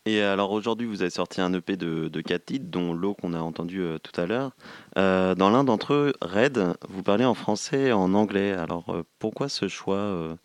Et 0.06 0.22
alors 0.22 0.52
aujourd'hui, 0.52 0.86
vous 0.86 1.02
avez 1.02 1.10
sorti 1.10 1.40
un 1.40 1.52
EP 1.52 1.76
de, 1.76 2.08
de 2.08 2.20
4 2.20 2.44
titres, 2.44 2.66
dont 2.68 2.94
l'eau 2.94 3.14
qu'on 3.14 3.34
a 3.34 3.40
entendu 3.40 3.82
tout 4.02 4.20
à 4.20 4.26
l'heure. 4.26 4.52
dans 4.94 5.50
l'un 5.50 5.64
d'entre 5.64 5.94
eux, 5.94 6.12
Red, 6.22 6.58
vous 6.88 7.02
parlez 7.02 7.24
en 7.24 7.34
français 7.34 7.88
et 7.88 7.92
en 7.92 8.14
anglais. 8.14 8.52
Alors 8.52 8.84
pourquoi 9.18 9.48
ce 9.48 9.66
choix 9.66 10.36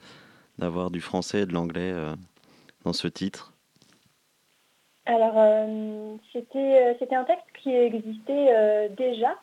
d'avoir 0.57 0.89
du 0.89 0.99
français 0.99 1.41
et 1.41 1.45
de 1.45 1.53
l'anglais 1.53 1.93
dans 2.83 2.93
ce 2.93 3.07
titre? 3.07 3.53
Alors, 5.05 5.37
euh, 5.37 6.15
euh, 6.35 6.93
c'était 6.99 7.15
un 7.15 7.23
texte 7.23 7.45
qui 7.61 7.75
existait 7.75 8.47
euh, 8.49 8.87
déjà. 8.89 9.35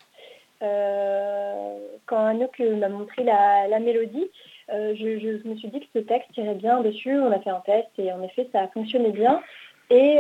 quand 2.07 2.25
Anouk 2.27 2.59
m'a 2.61 2.89
montré 2.89 3.25
la, 3.25 3.79
mélodie, 3.81 4.31
je, 4.69 5.49
me 5.49 5.57
suis 5.57 5.69
dit 5.69 5.81
que 5.81 5.87
ce 5.95 5.99
texte 5.99 6.37
irait 6.37 6.55
bien 6.55 6.81
dessus. 6.81 7.19
On 7.19 7.33
a 7.33 7.41
fait 7.41 7.51
un 7.51 7.61
test 7.61 7.89
et 7.99 8.13
en 8.13 8.23
effet, 8.23 8.49
ça 8.53 8.63
a 8.63 8.69
fonctionné 8.69 9.11
bien. 9.11 9.43
Et, 9.91 10.19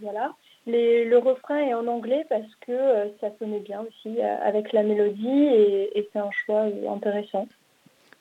voilà. 0.00 0.32
le 0.66 1.16
refrain 1.18 1.58
est 1.58 1.74
en 1.74 1.86
anglais 1.86 2.24
parce 2.28 2.54
que 2.66 3.10
ça 3.20 3.28
sonnait 3.38 3.60
bien 3.60 3.82
aussi 3.82 4.20
avec 4.20 4.72
la 4.72 4.82
mélodie 4.82 5.28
et, 5.28 6.08
c'est 6.12 6.18
un 6.18 6.30
choix 6.30 6.66
intéressant. 6.88 7.46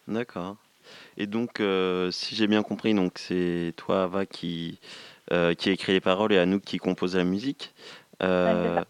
D'accord. 0.07 0.55
Et 1.17 1.27
donc, 1.27 1.61
si 2.11 2.35
j'ai 2.35 2.47
bien 2.47 2.63
compris, 2.63 2.93
donc 2.93 3.17
c'est 3.17 3.73
toi, 3.77 4.03
Ava, 4.03 4.25
qui, 4.25 4.79
euh, 5.31 5.53
qui 5.53 5.69
écrit 5.69 5.93
les 5.93 6.01
paroles 6.01 6.33
et 6.33 6.39
Anouk 6.39 6.63
qui 6.63 6.77
compose 6.77 7.15
la 7.15 7.23
musique. 7.23 7.75
Euh, 8.23 8.81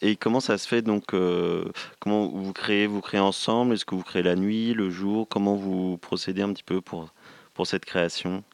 et 0.00 0.14
comment 0.14 0.38
ça 0.38 0.56
se 0.56 0.68
fait 0.68 0.80
donc 0.80 1.12
euh, 1.12 1.72
Comment 1.98 2.28
vous 2.28 2.52
créez 2.52 2.86
Vous 2.86 3.00
créez 3.00 3.20
ensemble? 3.20 3.74
Est-ce 3.74 3.84
que 3.84 3.96
vous 3.96 4.04
créez 4.04 4.22
la 4.22 4.36
nuit, 4.36 4.74
le 4.74 4.90
jour? 4.90 5.26
Comment 5.28 5.56
vous 5.56 5.98
procédez 5.98 6.42
un 6.42 6.52
petit 6.52 6.62
peu 6.62 6.80
pour, 6.80 7.12
pour 7.54 7.66
cette 7.66 7.84
création? 7.84 8.44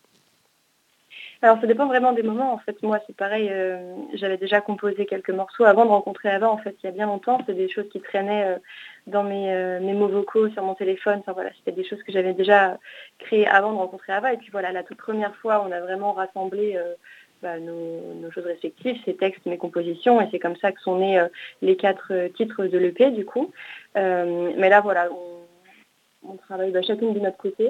Alors 1.45 1.61
ça 1.61 1.67
dépend 1.67 1.87
vraiment 1.87 2.13
des 2.13 2.23
moments. 2.23 2.53
En 2.53 2.59
fait, 2.59 2.83
moi 2.83 3.01
c'est 3.07 3.17
pareil. 3.17 3.53
J'avais 4.15 4.37
déjà 4.39 4.61
composé 4.61 5.07
quelques 5.07 5.31
morceaux 5.31 5.65
avant 5.65 5.85
de 5.85 5.91
rencontrer 5.91 6.31
Ava. 6.31 6.51
En 6.51 6.59
fait, 6.59 6.77
il 6.83 6.87
y 6.87 6.89
a 6.89 6.93
bien 6.93 7.07
longtemps, 7.07 7.39
c'est 7.47 7.55
des 7.55 7.69
choses 7.69 7.89
qui 7.91 8.01
traînaient 8.01 8.57
dans 9.07 9.23
mes, 9.23 9.79
mes, 9.81 9.93
mots 9.93 10.09
vocaux 10.09 10.49
sur 10.49 10.63
mon 10.63 10.75
téléphone. 10.75 11.19
Enfin 11.21 11.33
voilà, 11.33 11.51
c'était 11.59 11.73
des 11.73 11.87
choses 11.87 12.03
que 12.03 12.13
j'avais 12.13 12.33
déjà 12.33 12.79
créées 13.19 13.47
avant 13.47 13.73
de 13.73 13.79
rencontrer 13.79 14.13
Ava. 14.13 14.33
Et 14.33 14.39
puis 14.39 14.49
voilà, 14.51 14.73
la 14.73 14.83
toute 14.83 14.99
première 14.99 15.37
fois, 15.37 15.65
on 15.67 15.71
a 15.71 15.81
vraiment 15.81 16.13
rassemblé 16.13 16.79
bah, 17.45 17.61
nos, 17.61 18.31
choses 18.31 18.47
respectives, 18.47 18.97
ces 19.05 19.17
textes, 19.17 19.45
mes 19.45 19.59
compositions, 19.59 20.19
et 20.19 20.29
c'est 20.31 20.39
comme 20.39 20.57
ça 20.57 20.73
que 20.73 20.81
sont 20.81 20.97
nés 20.97 21.21
euh, 21.21 21.29
les 21.61 21.77
quatre 21.77 22.09
euh, 22.11 22.31
titres 22.31 22.65
de 22.65 22.79
l'EP 22.79 23.11
du 23.11 23.27
coup. 23.27 23.53
Euh, 23.99 24.51
mais 24.57 24.71
là 24.71 24.81
voilà, 24.81 25.11
on, 26.27 26.37
travaille 26.37 26.71
bah, 26.71 26.81
chacune 26.81 27.13
de 27.13 27.21
notre 27.21 27.37
côté, 27.37 27.69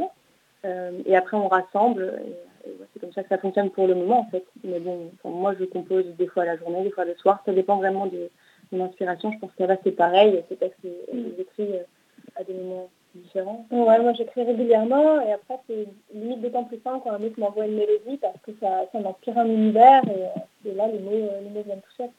et 0.65 1.17
après 1.17 1.37
on 1.37 1.49
rassemble, 1.49 2.13
c'est 2.93 3.01
comme 3.01 3.13
ça 3.13 3.23
que 3.23 3.29
ça 3.29 3.39
fonctionne 3.39 3.71
pour 3.71 3.87
le 3.87 3.95
moment 3.95 4.21
en 4.21 4.31
fait. 4.31 4.45
Mais 4.63 4.81
bon, 4.81 5.11
moi 5.25 5.55
je 5.59 5.65
compose 5.65 6.05
des 6.19 6.27
fois 6.27 6.45
la 6.45 6.57
journée, 6.57 6.83
des 6.83 6.91
fois 6.91 7.05
le 7.05 7.15
soir, 7.17 7.43
ça 7.45 7.53
dépend 7.53 7.77
vraiment 7.77 8.07
de, 8.07 8.31
mon 8.73 8.85
inspiration. 8.85 9.33
Je 9.33 9.39
pense 9.39 9.51
qu'Ava 9.57 9.77
c'est 9.85 9.93
pareil, 9.93 10.43
ces 10.49 10.57
textes, 10.57 10.81
j'écris 11.37 11.69
à 12.37 12.45
des 12.45 12.55
moments 12.55 12.89
différents. 13.15 13.67
Ouais, 13.71 14.01
moi 14.01 14.13
j'écris 14.15 14.43
régulièrement 14.43 15.21
et 15.21 15.33
après 15.33 15.59
c'est 15.69 15.87
limite 16.13 16.41
d'autant 16.41 16.65
plus 16.65 16.81
simple 16.83 17.01
quand 17.05 17.13
un 17.13 17.19
mec 17.19 17.39
m'envoie 17.39 17.67
une 17.67 17.77
mélodie 17.77 18.19
parce 18.19 18.41
que 18.45 18.53
ça, 18.61 18.87
ça 18.91 19.01
m'inspire 19.01 19.39
un 19.39 19.47
univers 19.47 20.03
et, 20.09 20.73
là 20.73 20.89
les 20.89 20.99
mots, 20.99 21.13
euh, 21.13 21.41
les 21.43 21.51
mots 21.51 21.63
viennent 21.63 21.81
tout 21.81 21.97
seuls. 21.97 22.11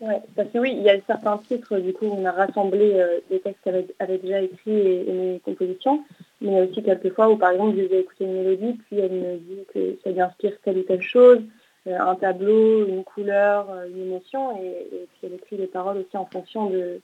Ouais, 0.00 0.20
parce 0.34 0.50
que 0.50 0.58
oui, 0.58 0.74
il 0.76 0.82
y 0.82 0.90
a 0.90 1.00
certains 1.06 1.38
titres, 1.38 1.78
du 1.78 1.92
coup, 1.94 2.06
on 2.06 2.24
a 2.26 2.32
rassemblé 2.32 2.92
euh, 2.94 3.20
des 3.30 3.40
textes 3.40 3.62
qu'elle 3.64 3.86
avait, 3.98 4.18
déjà 4.18 4.42
écrits 4.42 4.70
et, 4.70 5.12
mes 5.12 5.40
compositions, 5.42 6.04
mais 6.40 6.48
il 6.50 6.54
y 6.54 6.60
a 6.60 6.64
aussi 6.64 6.82
quelques 6.82 7.14
fois 7.14 7.30
où, 7.30 7.36
par 7.36 7.52
exemple, 7.52 7.78
je 7.78 7.84
vais 7.84 8.00
écouter 8.00 8.24
une 8.24 8.34
mélodie, 8.34 8.74
puis 8.74 8.98
elle 8.98 9.12
me 9.12 9.36
dit 9.38 9.64
que 9.72 9.96
ça 10.04 10.10
lui 10.10 10.20
inspire 10.20 10.52
telle 10.62 10.78
ou 10.78 10.82
telle 10.82 11.00
chose, 11.00 11.40
euh, 11.86 11.98
un 11.98 12.14
tableau, 12.14 12.86
une 12.86 13.04
couleur, 13.04 13.68
une 13.88 14.02
émotion, 14.02 14.60
et, 14.60 14.66
et, 14.66 15.08
puis 15.12 15.20
elle 15.22 15.34
écrit 15.34 15.56
les 15.56 15.66
paroles 15.66 15.98
aussi 15.98 16.16
en 16.16 16.26
fonction 16.26 16.68
de, 16.68 17.00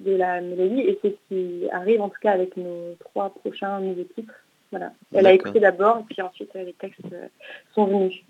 de 0.00 0.14
la 0.14 0.40
mélodie 0.40 0.80
et 0.80 0.98
c'est 1.02 1.10
ce 1.10 1.28
qui 1.28 1.70
arrive 1.70 2.00
en 2.00 2.08
tout 2.08 2.20
cas 2.20 2.32
avec 2.32 2.56
nos 2.56 2.94
trois 3.00 3.30
prochains 3.30 3.80
nouveaux 3.80 4.06
titres. 4.14 4.34
Voilà. 4.70 4.92
Elle 5.12 5.26
a 5.26 5.32
écrit 5.32 5.60
d'abord 5.60 5.98
et 5.98 6.14
puis 6.14 6.20
ensuite 6.22 6.52
les 6.54 6.74
textes 6.74 7.00
euh, 7.12 7.28
sont 7.74 7.86
venus. 7.86 8.22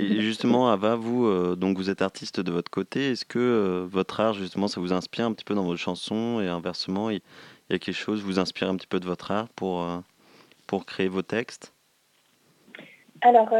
Et 0.00 0.20
justement, 0.20 0.70
Ava, 0.70 0.94
vous, 0.94 1.26
euh, 1.26 1.56
donc 1.56 1.76
vous 1.76 1.90
êtes 1.90 2.02
artiste 2.02 2.40
de 2.40 2.52
votre 2.52 2.70
côté. 2.70 3.10
Est-ce 3.10 3.24
que 3.24 3.38
euh, 3.38 3.86
votre 3.90 4.20
art, 4.20 4.34
justement, 4.34 4.68
ça 4.68 4.80
vous 4.80 4.92
inspire 4.92 5.26
un 5.26 5.32
petit 5.32 5.44
peu 5.44 5.54
dans 5.54 5.64
vos 5.64 5.76
chansons 5.76 6.40
et 6.40 6.46
inversement, 6.46 7.10
il 7.10 7.20
y 7.70 7.74
a 7.74 7.78
quelque 7.78 7.96
chose 7.96 8.22
vous 8.22 8.38
inspire 8.38 8.68
un 8.68 8.76
petit 8.76 8.86
peu 8.86 9.00
de 9.00 9.06
votre 9.06 9.32
art 9.32 9.48
pour, 9.56 9.84
pour 10.68 10.86
créer 10.86 11.08
vos 11.08 11.22
textes? 11.22 11.74
Alors 13.22 13.52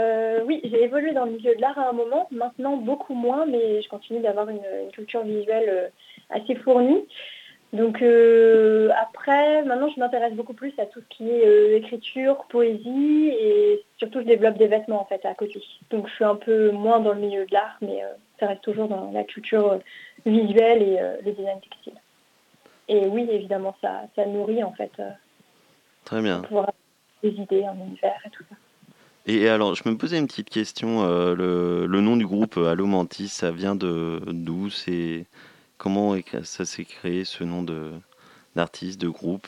oui, 0.47 0.61
j'ai 0.63 0.85
évolué 0.85 1.13
dans 1.13 1.25
le 1.25 1.33
milieu 1.33 1.57
de 1.57 1.61
l'art 1.61 1.77
à 1.77 1.89
un 1.89 1.93
moment, 1.93 2.29
maintenant 2.31 2.77
beaucoup 2.77 3.15
moins, 3.15 3.45
mais 3.45 3.83
je 3.83 3.89
continue 3.89 4.21
d'avoir 4.21 4.49
une, 4.49 4.63
culture 4.93 5.25
visuelle 5.25 5.91
assez 6.31 6.55
fournie. 6.55 7.05
Donc 7.75 8.01
euh, 8.01 8.89
après, 8.99 9.63
maintenant 9.65 9.91
je 9.95 10.01
m'intéresse 10.01 10.33
beaucoup 10.33 10.55
plus 10.55 10.73
à 10.79 10.87
tout 10.87 11.01
ce 11.01 11.17
qui 11.17 11.29
est 11.29 11.47
euh, 11.47 11.77
écriture, 11.77 12.47
poésie 12.49 13.29
et 13.29 13.85
surtout 13.99 14.21
je 14.21 14.25
développe 14.27 14.57
des 14.57 14.69
vêtements 14.69 15.03
en 15.03 15.05
fait 15.05 15.23
à 15.27 15.35
côté. 15.35 15.63
Donc 15.91 16.09
je 16.09 16.15
suis 16.15 16.25
un 16.25 16.37
peu 16.37 16.71
moins 16.71 16.99
dans 16.99 17.13
le 17.13 17.21
milieu 17.21 17.45
de 17.45 17.53
l'art, 17.53 17.77
mais 17.83 18.03
euh, 18.03 18.09
ça 18.41 18.47
reste 18.47 18.63
toujours 18.63 18.89
dans 18.89 19.11
la 19.13 19.23
culture 19.23 19.81
visuelle 20.25 20.83
et 20.83 20.99
le 21.25 21.33
design 21.33 21.61
textile. 21.61 22.01
Et 22.89 23.07
oui, 23.07 23.29
évidemment, 23.31 23.77
ça, 23.83 24.05
ça 24.17 24.25
nourrit 24.25 24.65
en 24.65 24.73
fait. 24.73 24.93
Très 26.07 26.23
bien. 26.23 26.41
Pour 26.41 26.61
avoir 26.61 26.73
des 27.23 27.31
idées, 27.31 27.65
un 27.65 27.75
univers 27.75 28.19
et 28.25 28.31
tout 28.31 28.45
ça. 28.49 28.57
Et 29.27 29.47
alors, 29.47 29.75
je 29.75 29.87
me 29.87 29.95
posais 29.99 30.19
une 30.19 30.27
petite 30.27 30.49
question. 30.49 31.05
le, 31.05 31.87
le, 31.87 32.01
nom 32.01 32.17
du 32.17 32.27
groupe 32.27 32.57
Allo 32.57 32.87
Mantis, 32.87 33.29
ça 33.29 33.51
vient 33.51 33.75
de 33.75 34.23
d'où? 34.27 34.71
C'est 34.71 35.27
Comment 35.79 36.17
ça 36.43 36.65
s'est 36.65 36.85
créé 36.85 37.25
ce 37.25 37.45
nom 37.45 37.65
d'artiste, 38.55 39.01
de 39.01 39.09
groupe? 39.09 39.47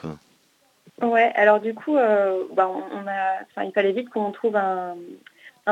Ouais, 1.03 1.33
alors 1.35 1.61
du 1.61 1.75
coup, 1.75 1.97
euh, 1.97 2.45
bah, 2.55 2.69
on 2.71 3.07
a, 3.07 3.65
il 3.65 3.73
fallait 3.73 3.93
vite 3.93 4.11
qu'on 4.11 4.31
trouve 4.33 4.57
un, 4.57 4.97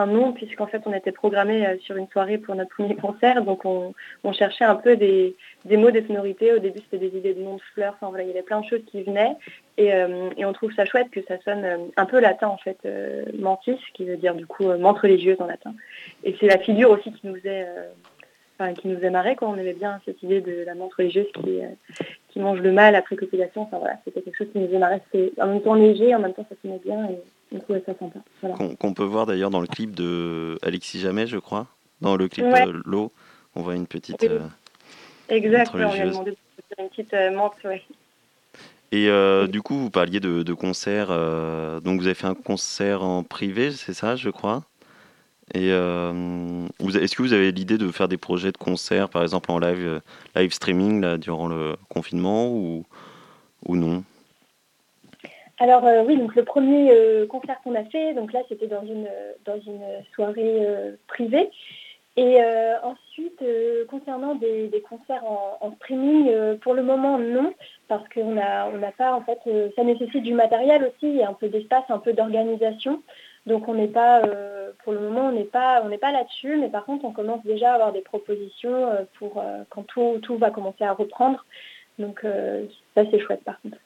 nom, 0.07 0.33
puisqu'en 0.33 0.69
fait 0.69 0.83
on 0.87 0.93
était 0.93 1.11
programmé 1.11 1.67
euh, 1.67 1.77
sur 1.81 1.97
une 1.97 2.07
soirée 2.09 2.39
pour 2.39 2.55
notre 2.55 2.71
premier 2.71 2.95
concert, 2.95 3.43
donc 3.43 3.65
on, 3.65 3.93
cherchait 4.33 4.65
un 4.65 4.77
peu 4.77 4.97
des, 4.97 5.35
mots, 5.69 5.91
des 5.91 6.07
sonorités. 6.07 6.53
Au 6.53 6.61
début 6.61 6.79
c'était 6.85 7.09
des 7.09 7.19
idées 7.19 7.35
de 7.35 7.43
noms 7.43 7.57
de 7.57 7.63
fleurs, 7.75 7.95
enfin 7.95 8.09
voilà, 8.09 8.23
il 8.23 8.29
y 8.29 8.31
avait 8.31 8.43
plein 8.43 8.61
de 8.61 8.67
choses 8.67 8.85
qui 8.87 9.03
venaient, 9.03 9.35
et, 9.77 9.93
euh, 9.93 10.31
on 10.39 10.53
trouve 10.53 10.73
ça 10.75 10.85
chouette 10.85 11.11
que 11.11 11.21
ça 11.23 11.41
sonne 11.45 11.91
un 11.97 12.07
peu 12.07 12.21
latin 12.21 12.47
en 12.47 12.59
fait, 12.59 12.79
mantis, 13.37 13.81
qui 13.95 14.05
veut 14.05 14.17
dire 14.17 14.35
du 14.35 14.47
coup 14.47 14.67
menthe 14.79 15.01
religieuse 15.01 15.41
en 15.41 15.47
latin. 15.47 15.75
Et 16.23 16.37
c'est 16.39 16.47
la 16.47 16.59
figure 16.59 16.91
aussi 16.91 17.13
qui 17.13 17.27
nous 17.27 17.41
est 17.45 17.67
qui 18.77 18.89
nous 18.89 19.11
marré 19.11 19.37
quoi. 19.37 19.49
On 19.49 19.57
aimait 19.57 19.73
bien 19.73 20.01
cette 20.05 20.23
idée 20.23 20.41
de 20.41 20.65
la 20.65 20.75
montre 20.75 20.97
religieuse 20.99 21.27
qui, 21.35 21.61
euh, 21.61 21.69
qui 22.29 22.41
mange 22.41 22.61
le 22.61 22.73
mal 22.73 22.95
après 22.95 23.17
copulation. 23.17 23.63
Enfin 23.63 23.79
voilà, 23.79 23.97
c'était 24.05 24.23
quelque 24.23 24.37
chose 24.37 24.49
qui 24.53 24.59
nous 24.59 24.79
marré. 24.79 25.01
C'était 25.11 25.41
en 25.41 25.47
même 25.47 25.63
temps 25.63 25.75
léger, 25.75 26.15
en 26.15 26.21
même 26.21 26.35
temps 26.35 26.47
ça 26.49 26.57
sonnait 26.63 26.81
bien 26.85 27.05
et 27.11 27.19
on 27.53 27.59
trouvait 27.61 27.83
ça 27.87 27.95
sympa. 27.99 28.21
Qu'on 28.79 28.95
peut 28.95 29.05
voir 29.05 29.27
d'ailleurs 29.27 29.51
dans 29.51 29.61
le 29.61 29.67
clip 29.67 29.95
de 29.95 30.59
Alexis 30.63 31.01
Jamais, 31.01 31.27
je 31.27 31.39
crois. 31.39 31.67
Dans 32.01 32.17
le 32.17 32.29
clip 32.29 32.45
de 32.47 32.83
L'eau, 32.85 33.11
on 33.57 33.63
voit 33.63 33.75
une 33.75 33.87
petite. 33.87 34.23
Euh, 34.25 34.41
Exactement, 35.29 35.91
on 35.91 35.95
lui 35.95 36.01
a 36.01 36.07
demandé 36.07 36.31
de 36.31 36.37
faire 36.75 36.85
une 36.85 36.89
petite 36.91 37.15
euh, 37.15 37.31
menthe, 37.31 37.53
Et 38.93 39.09
euh, 39.09 39.47
du 39.47 39.61
coup, 39.63 39.77
vous 39.77 39.91
parliez 39.91 40.21
de, 40.21 40.43
de 40.43 40.53
concerts. 40.55 41.09
euh, 41.11 41.81
donc, 41.81 42.01
vous 42.01 42.07
avez 42.07 42.15
fait 42.15 42.27
un 42.27 42.35
concert 42.35 43.03
en 43.03 43.23
privé, 43.25 43.71
c'est 43.73 43.93
ça, 43.93 44.17
je 44.17 44.31
crois? 44.31 44.65
Et 45.55 45.71
euh, 45.73 46.67
est-ce 46.81 47.17
que 47.17 47.23
vous 47.23 47.33
avez 47.33 47.53
l'idée 47.53 47.79
de 47.79 47.91
faire 47.91 48.09
des 48.09 48.19
projets 48.19 48.53
de 48.53 48.59
concerts, 48.59 49.09
par 49.09 49.23
exemple 49.23 49.51
en 49.51 49.59
live, 49.59 49.87
euh, 49.87 50.01
live 50.37 50.53
streaming 50.53 51.17
durant 51.17 51.49
le 51.49 51.77
confinement 51.89 52.49
ou, 52.49 52.85
ou 53.67 53.77
non? 53.77 54.05
Alors 55.59 55.87
euh, 55.87 56.05
oui, 56.07 56.17
donc 56.17 56.35
le 56.37 56.45
premier 56.45 56.93
concert 57.29 57.57
qu'on 57.65 57.75
a 57.75 57.85
fait, 57.85 58.15
donc 58.15 58.33
là 58.33 58.41
c'était 58.49 58.69
dans 58.69 58.85
une 58.85 59.09
dans 59.45 59.59
une 59.61 59.83
soirée 60.15 60.67
privée. 61.09 61.51
Et 62.17 62.39
ensuite, 62.83 63.41
concernant 63.89 64.35
des, 64.35 64.83
concerts 64.89 65.23
en, 65.25 65.73
streaming, 65.77 66.59
pour 66.59 66.75
le 66.75 66.83
moment 66.83 67.17
non, 67.17 67.55
parce 67.87 68.03
qu'on 68.09 68.37
a 68.37 68.67
on 68.67 68.79
n'a 68.79 68.91
pas 68.91 69.13
en 69.13 69.23
fait, 69.23 69.39
ça 69.77 69.85
nécessite 69.85 70.23
du 70.23 70.35
matériel 70.35 70.83
aussi, 70.83 71.23
un 71.23 71.33
peu 71.33 71.49
d'espace, 71.49 71.85
un 71.89 71.99
peu 71.99 72.13
d'organisation. 72.13 73.03
Donc 73.49 73.67
on 73.67 73.75
n'est 73.75 73.89
pas, 73.89 74.23
euh, 74.23 74.71
pour 74.85 74.93
le 74.93 75.01
moment 75.01 75.29
on 75.29 75.33
n'est 75.33 75.45
pas 75.45 75.81
on 75.83 75.89
n'est 75.89 75.99
pas 75.99 76.13
là-dessus, 76.13 76.57
mais 76.59 76.69
par 76.69 76.85
contre 76.85 77.07
on 77.07 77.13
commence 77.13 77.43
déjà 77.45 77.73
à 77.73 77.75
avoir 77.75 77.93
des 77.93 78.03
propositions 78.03 78.91
euh, 78.91 79.05
pour 79.19 79.39
euh, 79.39 79.63
quand 79.71 79.85
tout 79.85 80.19
tout 80.23 80.37
va 80.37 80.51
commencer 80.51 80.85
à 80.85 80.93
reprendre. 80.93 81.45
Donc 81.99 82.25
euh, 82.25 82.67
ça 82.95 83.05
c'est 83.11 83.19
chouette 83.19 83.43
par 83.45 83.61
contre. 83.63 83.79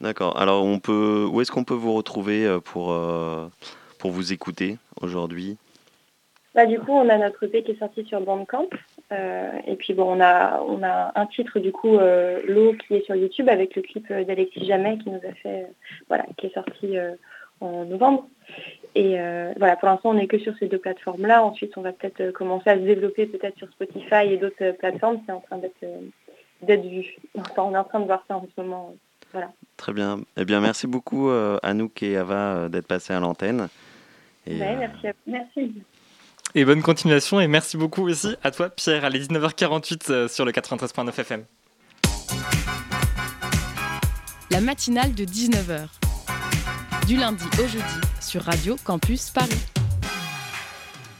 D'accord. 0.00 0.38
Alors, 0.38 0.64
on 0.64 0.78
peut, 0.80 1.26
où 1.30 1.40
est-ce 1.40 1.52
qu'on 1.52 1.64
peut 1.64 1.74
vous 1.74 1.94
retrouver 1.94 2.58
pour, 2.64 2.94
pour 3.98 4.10
vous 4.10 4.32
écouter 4.32 4.76
aujourd'hui? 5.00 5.56
Bah, 6.54 6.66
du 6.66 6.78
coup, 6.78 6.92
on 6.92 7.08
a 7.08 7.18
notre 7.18 7.44
EP 7.44 7.64
qui 7.64 7.72
est 7.72 7.78
sorti 7.78 8.04
sur 8.04 8.20
Bandcamp. 8.20 8.68
Euh, 9.12 9.50
et 9.66 9.74
puis 9.74 9.92
bon, 9.92 10.16
on 10.16 10.20
a, 10.20 10.60
on 10.62 10.82
a 10.84 11.12
un 11.16 11.26
titre 11.26 11.58
du 11.58 11.72
coup, 11.72 11.96
euh, 11.96 12.40
L'eau, 12.46 12.74
qui 12.74 12.94
est 12.94 13.04
sur 13.04 13.16
YouTube 13.16 13.48
avec 13.48 13.74
le 13.74 13.82
clip 13.82 14.08
d'Alexis 14.08 14.64
Jamais 14.64 14.98
qui 14.98 15.10
nous 15.10 15.18
a 15.18 15.32
fait, 15.42 15.64
euh, 15.64 15.72
voilà, 16.08 16.24
qui 16.38 16.46
est 16.46 16.54
sorti 16.54 16.96
en 17.60 17.84
novembre. 17.84 18.28
Et 18.94 19.18
euh, 19.18 19.52
voilà, 19.58 19.76
pour 19.76 19.88
l'instant, 19.88 20.10
on 20.10 20.14
n'est 20.14 20.26
que 20.28 20.38
sur 20.38 20.54
ces 20.58 20.68
deux 20.68 20.78
plateformes-là. 20.78 21.44
Ensuite, 21.44 21.76
on 21.76 21.82
va 21.82 21.92
peut-être 21.92 22.20
euh, 22.20 22.32
commencer 22.32 22.70
à 22.70 22.76
se 22.76 22.82
développer 22.82 23.26
peut-être 23.26 23.56
sur 23.58 23.68
Spotify 23.70 24.26
et 24.32 24.36
d'autres 24.36 24.54
euh, 24.62 24.72
plateformes. 24.72 25.20
C'est 25.26 25.32
en 25.32 25.40
train 25.40 25.58
d'être 25.58 25.74
euh, 25.82 26.00
d'être 26.62 26.84
vu. 26.86 27.04
Enfin, 27.38 27.62
on 27.64 27.74
est 27.74 27.78
en 27.78 27.84
train 27.84 28.00
de 28.00 28.06
voir 28.06 28.22
ça 28.28 28.36
en 28.36 28.46
ce 28.54 28.60
moment. 28.62 28.94
Voilà. 29.32 29.50
Très 29.76 29.92
bien. 29.92 30.20
Eh 30.36 30.44
bien, 30.44 30.60
merci 30.60 30.86
beaucoup, 30.86 31.28
euh, 31.28 31.58
Anouk 31.64 32.02
et 32.04 32.16
Ava, 32.16 32.34
euh, 32.54 32.68
d'être 32.68 32.86
passés 32.86 33.12
à 33.12 33.18
l'antenne. 33.18 33.68
Ouais, 34.46 34.60
euh, 34.60 34.76
merci, 34.78 35.08
à- 35.08 35.12
merci. 35.26 35.72
Et 36.54 36.64
bonne 36.64 36.82
continuation 36.82 37.40
et 37.40 37.48
merci 37.48 37.76
beaucoup 37.76 38.02
aussi 38.08 38.36
à 38.44 38.52
toi 38.52 38.68
Pierre, 38.70 39.04
allez 39.04 39.18
19h48 39.18 40.10
euh, 40.12 40.28
sur 40.28 40.44
le 40.44 40.52
93.9 40.52 41.08
FM. 41.18 41.44
La 44.52 44.60
matinale 44.60 45.14
de 45.14 45.24
19h. 45.24 45.88
Du 47.06 47.18
lundi 47.18 47.44
au 47.62 47.66
jeudi 47.66 47.84
sur 48.18 48.40
Radio 48.40 48.76
Campus 48.82 49.28
Paris. 49.28 49.50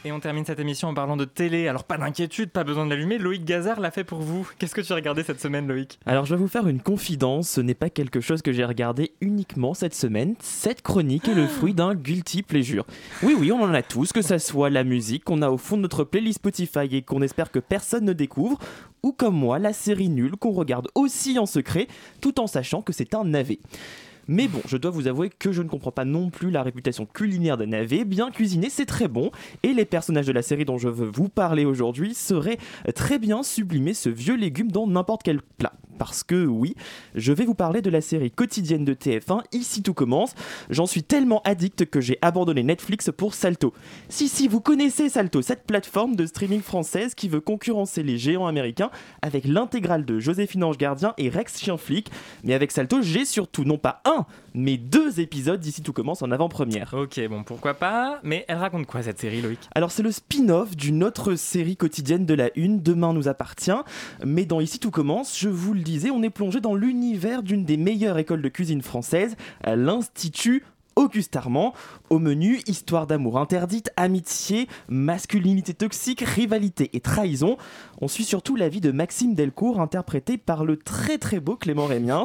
Et 0.03 0.11
on 0.11 0.19
termine 0.19 0.43
cette 0.43 0.59
émission 0.59 0.87
en 0.87 0.95
parlant 0.95 1.15
de 1.15 1.25
télé. 1.25 1.67
Alors 1.67 1.83
pas 1.83 1.99
d'inquiétude, 1.99 2.49
pas 2.49 2.63
besoin 2.63 2.85
de 2.85 2.89
l'allumer. 2.89 3.19
Loïc 3.19 3.45
Gazard 3.45 3.79
l'a 3.79 3.91
fait 3.91 4.03
pour 4.03 4.19
vous. 4.19 4.49
Qu'est-ce 4.57 4.73
que 4.73 4.81
tu 4.81 4.91
as 4.93 4.95
regardé 4.95 5.21
cette 5.21 5.39
semaine, 5.39 5.67
Loïc? 5.67 5.99
Alors 6.07 6.25
je 6.25 6.33
vais 6.33 6.41
vous 6.41 6.47
faire 6.47 6.67
une 6.67 6.81
confidence, 6.81 7.49
ce 7.49 7.61
n'est 7.61 7.75
pas 7.75 7.91
quelque 7.91 8.19
chose 8.19 8.41
que 8.41 8.51
j'ai 8.51 8.65
regardé 8.65 9.11
uniquement 9.21 9.75
cette 9.75 9.93
semaine. 9.93 10.33
Cette 10.39 10.81
chronique 10.81 11.27
est 11.27 11.35
le 11.35 11.45
fruit 11.45 11.75
d'un 11.75 11.93
guilty 11.93 12.41
pleasure. 12.41 12.87
Oui 13.21 13.35
oui, 13.37 13.51
on 13.51 13.61
en 13.61 13.73
a 13.75 13.83
tous, 13.83 14.11
que 14.11 14.23
ça 14.23 14.39
soit 14.39 14.71
la 14.71 14.83
musique 14.83 15.23
qu'on 15.23 15.43
a 15.43 15.49
au 15.49 15.57
fond 15.59 15.77
de 15.77 15.83
notre 15.83 16.03
playlist 16.03 16.39
Spotify 16.39 16.87
et 16.91 17.03
qu'on 17.03 17.21
espère 17.21 17.51
que 17.51 17.59
personne 17.59 18.05
ne 18.05 18.13
découvre, 18.13 18.57
ou 19.03 19.11
comme 19.11 19.35
moi, 19.35 19.59
la 19.59 19.71
série 19.71 20.09
nulle 20.09 20.35
qu'on 20.35 20.51
regarde 20.51 20.87
aussi 20.95 21.37
en 21.37 21.45
secret, 21.45 21.87
tout 22.21 22.39
en 22.39 22.47
sachant 22.47 22.81
que 22.81 22.91
c'est 22.91 23.13
un 23.13 23.23
navet. 23.23 23.59
Mais 24.27 24.47
bon, 24.47 24.61
je 24.67 24.77
dois 24.77 24.91
vous 24.91 25.07
avouer 25.07 25.29
que 25.29 25.51
je 25.51 25.61
ne 25.61 25.67
comprends 25.67 25.91
pas 25.91 26.05
non 26.05 26.29
plus 26.29 26.49
la 26.49 26.63
réputation 26.63 27.05
culinaire 27.05 27.57
des 27.57 27.67
navets. 27.67 28.05
Bien 28.05 28.31
cuisiné, 28.31 28.69
c'est 28.69 28.85
très 28.85 29.07
bon. 29.07 29.31
Et 29.63 29.73
les 29.73 29.85
personnages 29.85 30.27
de 30.27 30.31
la 30.31 30.41
série 30.41 30.65
dont 30.65 30.77
je 30.77 30.89
veux 30.89 31.09
vous 31.13 31.29
parler 31.29 31.65
aujourd'hui 31.65 32.13
sauraient 32.13 32.57
très 32.95 33.19
bien 33.19 33.43
sublimer 33.43 33.93
ce 33.93 34.09
vieux 34.09 34.35
légume 34.35 34.71
dans 34.71 34.87
n'importe 34.87 35.23
quel 35.23 35.41
plat. 35.41 35.73
Parce 35.97 36.23
que 36.23 36.45
oui, 36.45 36.75
je 37.13 37.31
vais 37.31 37.45
vous 37.45 37.53
parler 37.53 37.81
de 37.81 37.89
la 37.89 38.01
série 38.01 38.31
quotidienne 38.31 38.85
de 38.85 38.93
TF1, 38.93 39.43
Ici 39.51 39.81
tout 39.81 39.93
commence. 39.93 40.35
J'en 40.69 40.85
suis 40.85 41.03
tellement 41.03 41.41
addict 41.43 41.85
que 41.85 42.01
j'ai 42.01 42.17
abandonné 42.21 42.63
Netflix 42.63 43.09
pour 43.15 43.33
Salto. 43.33 43.73
Si, 44.09 44.27
si, 44.27 44.47
vous 44.47 44.59
connaissez 44.59 45.09
Salto, 45.09 45.41
cette 45.41 45.65
plateforme 45.65 46.15
de 46.15 46.25
streaming 46.25 46.61
française 46.61 47.15
qui 47.15 47.29
veut 47.29 47.39
concurrencer 47.39 48.03
les 48.03 48.17
géants 48.17 48.47
américains 48.47 48.89
avec 49.21 49.45
l'intégrale 49.45 50.05
de 50.05 50.19
Joséphine 50.19 50.63
Ange 50.63 50.77
Gardien 50.77 51.13
et 51.17 51.29
Rex 51.29 51.59
Chien 51.59 51.77
Flic. 51.77 52.09
Mais 52.43 52.53
avec 52.53 52.71
Salto, 52.71 53.01
j'ai 53.01 53.25
surtout 53.25 53.63
non 53.63 53.77
pas 53.77 54.01
un, 54.05 54.14
mais 54.53 54.77
deux 54.77 55.19
épisodes 55.19 55.59
d'ici 55.59 55.81
tout 55.81 55.93
commence 55.93 56.21
en 56.21 56.31
avant-première. 56.31 56.93
Ok, 56.93 57.19
bon, 57.29 57.43
pourquoi 57.43 57.73
pas. 57.73 58.19
Mais 58.23 58.45
elle 58.47 58.57
raconte 58.57 58.85
quoi 58.85 59.03
cette 59.03 59.19
série, 59.19 59.41
Loïc? 59.41 59.59
Alors 59.73 59.91
c'est 59.91 60.03
le 60.03 60.11
spin-off 60.11 60.75
d'une 60.75 61.03
autre 61.03 61.35
série 61.35 61.77
quotidienne 61.77 62.25
de 62.25 62.33
la 62.33 62.49
Une, 62.55 62.81
Demain 62.81 63.13
nous 63.13 63.27
appartient. 63.27 63.71
Mais 64.25 64.45
dans 64.45 64.59
Ici 64.59 64.79
tout 64.79 64.91
commence, 64.91 65.37
je 65.39 65.49
vous 65.49 65.73
le 65.73 65.81
disais, 65.81 66.09
on 66.09 66.23
est 66.23 66.29
plongé 66.29 66.59
dans 66.59 66.75
l'univers 66.75 67.43
d'une 67.43 67.65
des 67.65 67.77
meilleures 67.77 68.17
écoles 68.17 68.41
de 68.41 68.49
cuisine 68.49 68.81
française, 68.81 69.35
l'Institut 69.65 70.63
Auguste 70.95 71.35
Armand. 71.35 71.73
Au 72.09 72.19
menu, 72.19 72.61
histoire 72.67 73.05
d'amour 73.05 73.37
interdite, 73.37 73.91
amitié, 73.97 74.67
masculinité 74.87 75.73
toxique, 75.73 76.21
rivalité 76.21 76.89
et 76.93 77.01
trahison. 77.01 77.57
On 78.01 78.07
suit 78.07 78.23
surtout 78.23 78.55
la 78.55 78.69
vie 78.69 78.81
de 78.81 78.91
Maxime 78.91 79.35
Delcourt, 79.35 79.81
interprété 79.81 80.37
par 80.37 80.63
le 80.63 80.77
très 80.77 81.17
très 81.17 81.39
beau 81.39 81.57
Clément 81.57 81.85
Rémiens. 81.85 82.23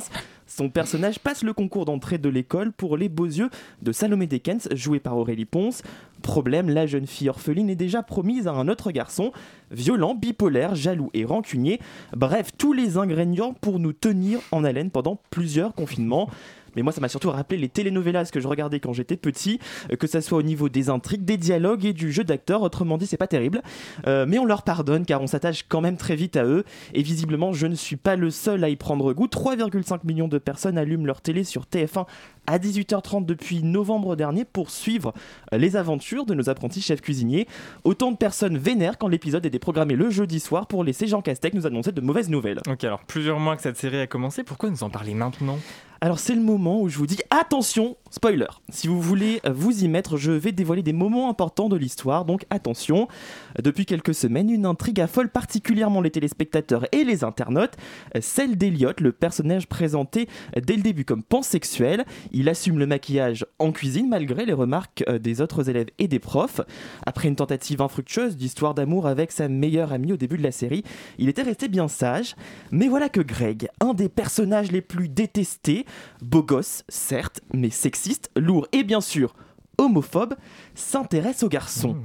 Son 0.50 0.68
personnage 0.68 1.20
passe 1.20 1.44
le 1.44 1.52
concours 1.52 1.84
d'entrée 1.84 2.18
de 2.18 2.28
l'école 2.28 2.72
pour 2.72 2.96
les 2.96 3.08
beaux 3.08 3.24
yeux 3.24 3.50
de 3.82 3.92
Salomé 3.92 4.26
Dekens, 4.26 4.68
joué 4.72 4.98
par 4.98 5.16
Aurélie 5.16 5.44
Ponce. 5.44 5.82
Problème, 6.22 6.68
la 6.68 6.88
jeune 6.88 7.06
fille 7.06 7.28
orpheline 7.28 7.70
est 7.70 7.76
déjà 7.76 8.02
promise 8.02 8.48
à 8.48 8.52
un 8.52 8.66
autre 8.66 8.90
garçon, 8.90 9.30
violent, 9.70 10.16
bipolaire, 10.16 10.74
jaloux 10.74 11.08
et 11.14 11.24
rancunier. 11.24 11.78
Bref, 12.16 12.50
tous 12.58 12.72
les 12.72 12.98
ingrédients 12.98 13.54
pour 13.54 13.78
nous 13.78 13.92
tenir 13.92 14.40
en 14.50 14.64
haleine 14.64 14.90
pendant 14.90 15.20
plusieurs 15.30 15.72
confinements. 15.72 16.28
Mais 16.76 16.82
moi, 16.82 16.92
ça 16.92 17.00
m'a 17.00 17.08
surtout 17.08 17.30
rappelé 17.30 17.60
les 17.60 17.68
telenovelas 17.68 18.30
que 18.32 18.40
je 18.40 18.48
regardais 18.48 18.80
quand 18.80 18.92
j'étais 18.92 19.16
petit, 19.16 19.58
euh, 19.92 19.96
que 19.96 20.06
ça 20.06 20.20
soit 20.20 20.38
au 20.38 20.42
niveau 20.42 20.68
des 20.68 20.90
intrigues, 20.90 21.24
des 21.24 21.36
dialogues 21.36 21.84
et 21.84 21.92
du 21.92 22.12
jeu 22.12 22.24
d'acteur. 22.24 22.62
Autrement 22.62 22.98
dit, 22.98 23.06
c'est 23.06 23.16
pas 23.16 23.26
terrible. 23.26 23.62
Euh, 24.06 24.26
mais 24.28 24.38
on 24.38 24.44
leur 24.44 24.62
pardonne 24.62 25.04
car 25.04 25.20
on 25.20 25.26
s'attache 25.26 25.64
quand 25.68 25.80
même 25.80 25.96
très 25.96 26.16
vite 26.16 26.36
à 26.36 26.44
eux. 26.44 26.64
Et 26.94 27.02
visiblement, 27.02 27.52
je 27.52 27.66
ne 27.66 27.74
suis 27.74 27.96
pas 27.96 28.16
le 28.16 28.30
seul 28.30 28.64
à 28.64 28.68
y 28.68 28.76
prendre 28.76 29.12
goût. 29.12 29.26
3,5 29.26 30.00
millions 30.04 30.28
de 30.28 30.38
personnes 30.38 30.78
allument 30.78 31.04
leur 31.04 31.20
télé 31.20 31.44
sur 31.44 31.64
TF1 31.64 32.06
à 32.50 32.58
18h30 32.58 33.24
depuis 33.24 33.62
novembre 33.62 34.16
dernier 34.16 34.44
pour 34.44 34.70
suivre 34.70 35.14
les 35.52 35.76
aventures 35.76 36.26
de 36.26 36.34
nos 36.34 36.50
apprentis 36.50 36.82
chefs 36.82 37.00
cuisiniers. 37.00 37.46
Autant 37.84 38.10
de 38.10 38.16
personnes 38.16 38.58
vénèrent 38.58 38.98
quand 38.98 39.08
l'épisode 39.08 39.46
est 39.46 39.50
déprogrammé 39.50 39.94
le 39.94 40.10
jeudi 40.10 40.40
soir 40.40 40.66
pour 40.66 40.82
laisser 40.82 41.06
Jean 41.06 41.22
Castex 41.22 41.54
nous 41.54 41.66
annoncer 41.66 41.92
de 41.92 42.00
mauvaises 42.00 42.28
nouvelles. 42.28 42.60
Ok, 42.68 42.82
alors 42.84 43.04
plusieurs 43.04 43.38
mois 43.38 43.56
que 43.56 43.62
cette 43.62 43.76
série 43.76 44.00
a 44.00 44.06
commencé, 44.06 44.42
pourquoi 44.42 44.68
nous 44.68 44.82
en 44.82 44.90
parler 44.90 45.14
maintenant? 45.14 45.58
Alors 46.02 46.18
c'est 46.18 46.34
le 46.34 46.40
moment 46.40 46.80
où 46.80 46.88
je 46.88 46.96
vous 46.96 47.06
dis 47.06 47.18
attention, 47.28 47.98
spoiler. 48.10 48.46
Si 48.70 48.88
vous 48.88 49.02
voulez 49.02 49.42
euh, 49.44 49.52
vous 49.52 49.84
y 49.84 49.88
mettre, 49.88 50.16
je 50.16 50.32
vais 50.32 50.50
dévoiler 50.50 50.82
des 50.82 50.94
moments 50.94 51.28
importants 51.28 51.68
de 51.68 51.76
l'histoire, 51.76 52.24
donc 52.24 52.46
attention. 52.48 53.06
Depuis 53.62 53.84
quelques 53.84 54.14
semaines, 54.14 54.48
une 54.48 54.64
intrigue 54.64 55.02
affole 55.02 55.28
particulièrement 55.28 56.00
les 56.00 56.10
téléspectateurs 56.10 56.86
et 56.92 57.04
les 57.04 57.22
internautes, 57.22 57.74
euh, 58.16 58.20
celle 58.22 58.56
d'Eliott, 58.56 58.98
le 59.02 59.12
personnage 59.12 59.66
présenté 59.66 60.26
dès 60.56 60.76
le 60.76 60.80
début 60.80 61.04
comme 61.04 61.22
pansexuel. 61.22 62.06
Il 62.32 62.39
assume 62.48 62.78
le 62.78 62.86
maquillage 62.86 63.46
en 63.58 63.72
cuisine 63.72 64.08
malgré 64.08 64.44
les 64.44 64.52
remarques 64.52 65.04
euh, 65.08 65.18
des 65.18 65.40
autres 65.40 65.68
élèves 65.68 65.88
et 65.98 66.08
des 66.08 66.18
profs. 66.18 66.60
Après 67.06 67.28
une 67.28 67.36
tentative 67.36 67.82
infructueuse 67.82 68.36
d'histoire 68.36 68.74
d'amour 68.74 69.06
avec 69.06 69.32
sa 69.32 69.48
meilleure 69.48 69.92
amie 69.92 70.12
au 70.12 70.16
début 70.16 70.38
de 70.38 70.42
la 70.42 70.52
série, 70.52 70.84
il 71.18 71.28
était 71.28 71.42
resté 71.42 71.68
bien 71.68 71.88
sage. 71.88 72.36
Mais 72.70 72.88
voilà 72.88 73.08
que 73.08 73.20
Greg, 73.20 73.68
un 73.80 73.94
des 73.94 74.08
personnages 74.08 74.72
les 74.72 74.82
plus 74.82 75.08
détestés, 75.08 75.84
beau 76.22 76.42
gosse, 76.42 76.84
certes, 76.88 77.40
mais 77.52 77.70
sexiste, 77.70 78.30
lourd 78.36 78.66
et 78.72 78.84
bien 78.84 79.00
sûr 79.00 79.34
homophobe, 79.80 80.34
s'intéresse 80.74 81.42
aux 81.42 81.48
garçons. 81.48 81.96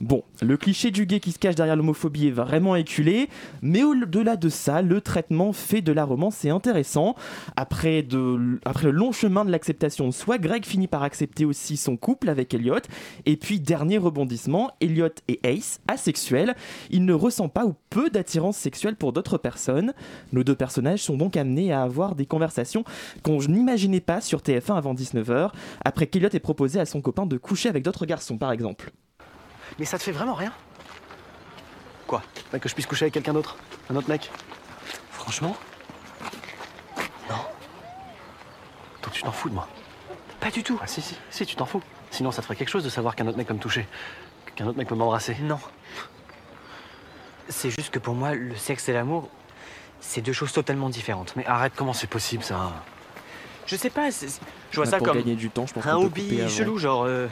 Bon, 0.00 0.24
le 0.40 0.56
cliché 0.56 0.90
du 0.90 1.04
gay 1.04 1.20
qui 1.20 1.30
se 1.30 1.38
cache 1.38 1.56
derrière 1.56 1.76
l'homophobie 1.76 2.28
est 2.28 2.30
vraiment 2.30 2.74
éculé, 2.74 3.28
mais 3.60 3.82
au-delà 3.82 4.36
de 4.36 4.48
ça, 4.48 4.80
le 4.80 5.02
traitement 5.02 5.52
fait 5.52 5.82
de 5.82 5.92
la 5.92 6.04
romance 6.04 6.42
est 6.46 6.48
intéressant. 6.48 7.16
Après, 7.54 8.00
le 8.10 8.90
long 8.90 9.12
chemin 9.12 9.44
de 9.44 9.50
l'acceptation 9.50 10.06
de 10.06 10.12
soi, 10.12 10.38
Greg 10.38 10.64
finit 10.64 10.86
par 10.86 11.02
accepter 11.02 11.44
aussi 11.44 11.76
son 11.76 11.98
couple 11.98 12.30
avec 12.30 12.54
Elliot. 12.54 12.80
Et 13.26 13.36
puis, 13.36 13.60
dernier 13.60 13.98
rebondissement, 13.98 14.70
Elliot 14.80 15.10
et 15.28 15.38
Ace, 15.44 15.80
asexuels, 15.86 16.54
il 16.88 17.04
ne 17.04 17.12
ressent 17.12 17.50
pas 17.50 17.66
ou 17.66 17.74
peu 17.90 18.08
d'attirance 18.08 18.56
sexuelle 18.56 18.96
pour 18.96 19.12
d'autres 19.12 19.36
personnes. 19.36 19.92
Nos 20.32 20.44
deux 20.44 20.54
personnages 20.54 21.02
sont 21.02 21.18
donc 21.18 21.36
amenés 21.36 21.74
à 21.74 21.82
avoir 21.82 22.14
des 22.14 22.24
conversations 22.24 22.84
qu'on 23.22 23.36
n'imaginait 23.40 24.00
pas 24.00 24.22
sur 24.22 24.40
TF1 24.40 24.78
avant 24.78 24.94
19h, 24.94 25.50
après 25.84 26.06
qu'Elliot 26.06 26.30
ait 26.32 26.40
proposé 26.40 26.80
à 26.80 26.86
son 26.86 27.02
copain 27.02 27.26
de 27.26 27.36
coucher 27.36 27.68
avec 27.68 27.82
d'autres 27.84 28.06
garçons, 28.06 28.38
par 28.38 28.50
exemple. 28.50 28.92
Mais 29.78 29.84
ça 29.84 29.98
te 29.98 30.02
fait 30.02 30.12
vraiment 30.12 30.34
rien? 30.34 30.52
Quoi? 32.06 32.22
Bah, 32.52 32.58
Que 32.58 32.68
je 32.68 32.74
puisse 32.74 32.86
coucher 32.86 33.04
avec 33.04 33.14
quelqu'un 33.14 33.32
d'autre 33.32 33.56
Un 33.90 33.96
autre 33.96 34.08
mec 34.08 34.30
Franchement? 35.10 35.56
Non. 37.28 37.36
tu 39.12 39.22
t'en 39.22 39.32
fous 39.32 39.48
de 39.48 39.54
moi. 39.54 39.68
Pas 40.40 40.50
du 40.50 40.62
tout. 40.62 40.78
Ah 40.82 40.86
si, 40.86 41.00
si, 41.02 41.16
si, 41.30 41.44
tu 41.46 41.56
t'en 41.56 41.66
fous. 41.66 41.82
Sinon, 42.10 42.32
ça 42.32 42.40
te 42.42 42.46
ferait 42.46 42.56
quelque 42.56 42.70
chose 42.70 42.84
de 42.84 42.88
savoir 42.88 43.14
qu'un 43.14 43.26
autre 43.26 43.36
mec 43.36 43.46
peut 43.46 43.54
me 43.54 43.58
toucher. 43.60 43.86
Qu'un 44.56 44.66
autre 44.66 44.78
mec 44.78 44.88
peut 44.88 44.94
m'embrasser. 44.94 45.36
Non. 45.42 45.58
C'est 47.48 47.70
juste 47.70 47.90
que 47.90 47.98
pour 47.98 48.14
moi, 48.14 48.34
le 48.34 48.56
sexe 48.56 48.88
et 48.88 48.92
l'amour, 48.92 49.28
c'est 50.00 50.20
deux 50.20 50.32
choses 50.32 50.52
totalement 50.52 50.88
différentes. 50.88 51.34
Mais 51.36 51.44
arrête, 51.46 51.72
comment 51.76 51.92
c'est 51.92 52.06
possible 52.06 52.42
ça? 52.42 52.72
Je 53.66 53.76
sais 53.76 53.90
pas, 53.90 54.10
c'est- 54.10 54.40
je 54.70 54.76
vois 54.76 54.84
Bah, 54.86 54.90
ça 54.92 54.98
pour 54.98 55.08
comme 55.08 55.16
gagner 55.18 55.36
du 55.36 55.50
temps, 55.50 55.66
je 55.66 55.74
pense 55.74 55.86
un 55.86 55.94
qu'on 55.96 56.02
peut 56.02 56.08
couper 56.08 56.20
hobby 56.22 56.40
avant. 56.40 56.48
chelou, 56.50 56.78
genre 56.78 57.04
euh, 57.04 57.28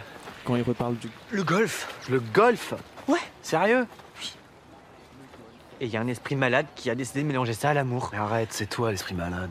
Quand 0.49 0.57
il 0.57 0.63
reparle 0.63 0.97
du. 0.97 1.11
le 1.31 1.43
golf. 1.43 1.95
Le 2.09 2.21
golf 2.21 2.73
Ouais. 3.07 3.19
Sérieux 3.43 3.87
Et 5.79 5.85
il 5.85 5.91
y 5.91 5.97
a 5.99 6.01
un 6.01 6.07
esprit 6.07 6.37
malade 6.37 6.65
qui 6.75 6.89
a 6.89 6.95
décidé 6.95 7.21
de 7.21 7.27
mélanger 7.27 7.53
ça 7.53 7.69
à 7.69 7.75
l'amour. 7.75 8.09
Mais 8.13 8.19
arrête, 8.19 8.49
c'est 8.51 8.65
toi 8.65 8.91
l'esprit 8.91 9.15
malade. 9.15 9.51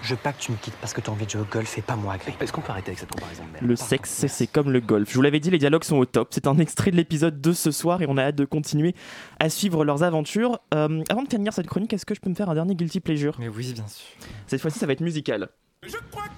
Je 0.00 0.14
veux 0.14 0.16
pas 0.16 0.32
que 0.32 0.40
tu 0.40 0.52
me 0.52 0.56
quittes 0.56 0.76
parce 0.80 0.94
que 0.94 1.02
t'as 1.02 1.12
envie 1.12 1.26
de 1.26 1.30
jouer 1.32 1.42
au 1.42 1.44
golf 1.44 1.76
et 1.76 1.82
pas 1.82 1.96
moi, 1.96 2.16
Greg. 2.16 2.34
Est-ce 2.40 2.50
qu'on 2.50 2.62
peut 2.62 2.70
arrêter 2.70 2.92
avec 2.92 2.98
cette 2.98 3.10
comparaison 3.10 3.44
de 3.44 3.52
merde 3.52 3.66
Le 3.66 3.76
sexe, 3.76 4.24
c'est 4.26 4.46
comme 4.46 4.70
le 4.70 4.80
golf. 4.80 5.10
Je 5.10 5.14
vous 5.16 5.20
l'avais 5.20 5.38
dit, 5.38 5.50
les 5.50 5.58
dialogues 5.58 5.84
sont 5.84 5.98
au 5.98 6.06
top. 6.06 6.28
C'est 6.30 6.46
un 6.46 6.56
extrait 6.56 6.90
de 6.90 6.96
l'épisode 6.96 7.38
de 7.38 7.52
ce 7.52 7.70
soir 7.70 8.00
et 8.00 8.06
on 8.08 8.16
a 8.16 8.22
hâte 8.22 8.36
de 8.36 8.46
continuer 8.46 8.94
à 9.38 9.50
suivre 9.50 9.84
leurs 9.84 10.02
aventures. 10.02 10.60
Euh, 10.72 11.04
avant 11.10 11.24
de 11.24 11.28
finir 11.28 11.52
cette 11.52 11.66
chronique, 11.66 11.92
est-ce 11.92 12.06
que 12.06 12.14
je 12.14 12.20
peux 12.20 12.30
me 12.30 12.34
faire 12.34 12.48
un 12.48 12.54
dernier 12.54 12.74
guilty 12.74 13.00
pleasure? 13.00 13.36
Mais 13.38 13.48
oui, 13.48 13.74
bien 13.74 13.86
sûr. 13.86 14.06
Cette 14.46 14.62
fois-ci, 14.62 14.78
ça 14.78 14.86
va 14.86 14.94
être 14.94 15.02
musical. 15.02 15.50
Je 15.82 15.96
crois 16.10 16.24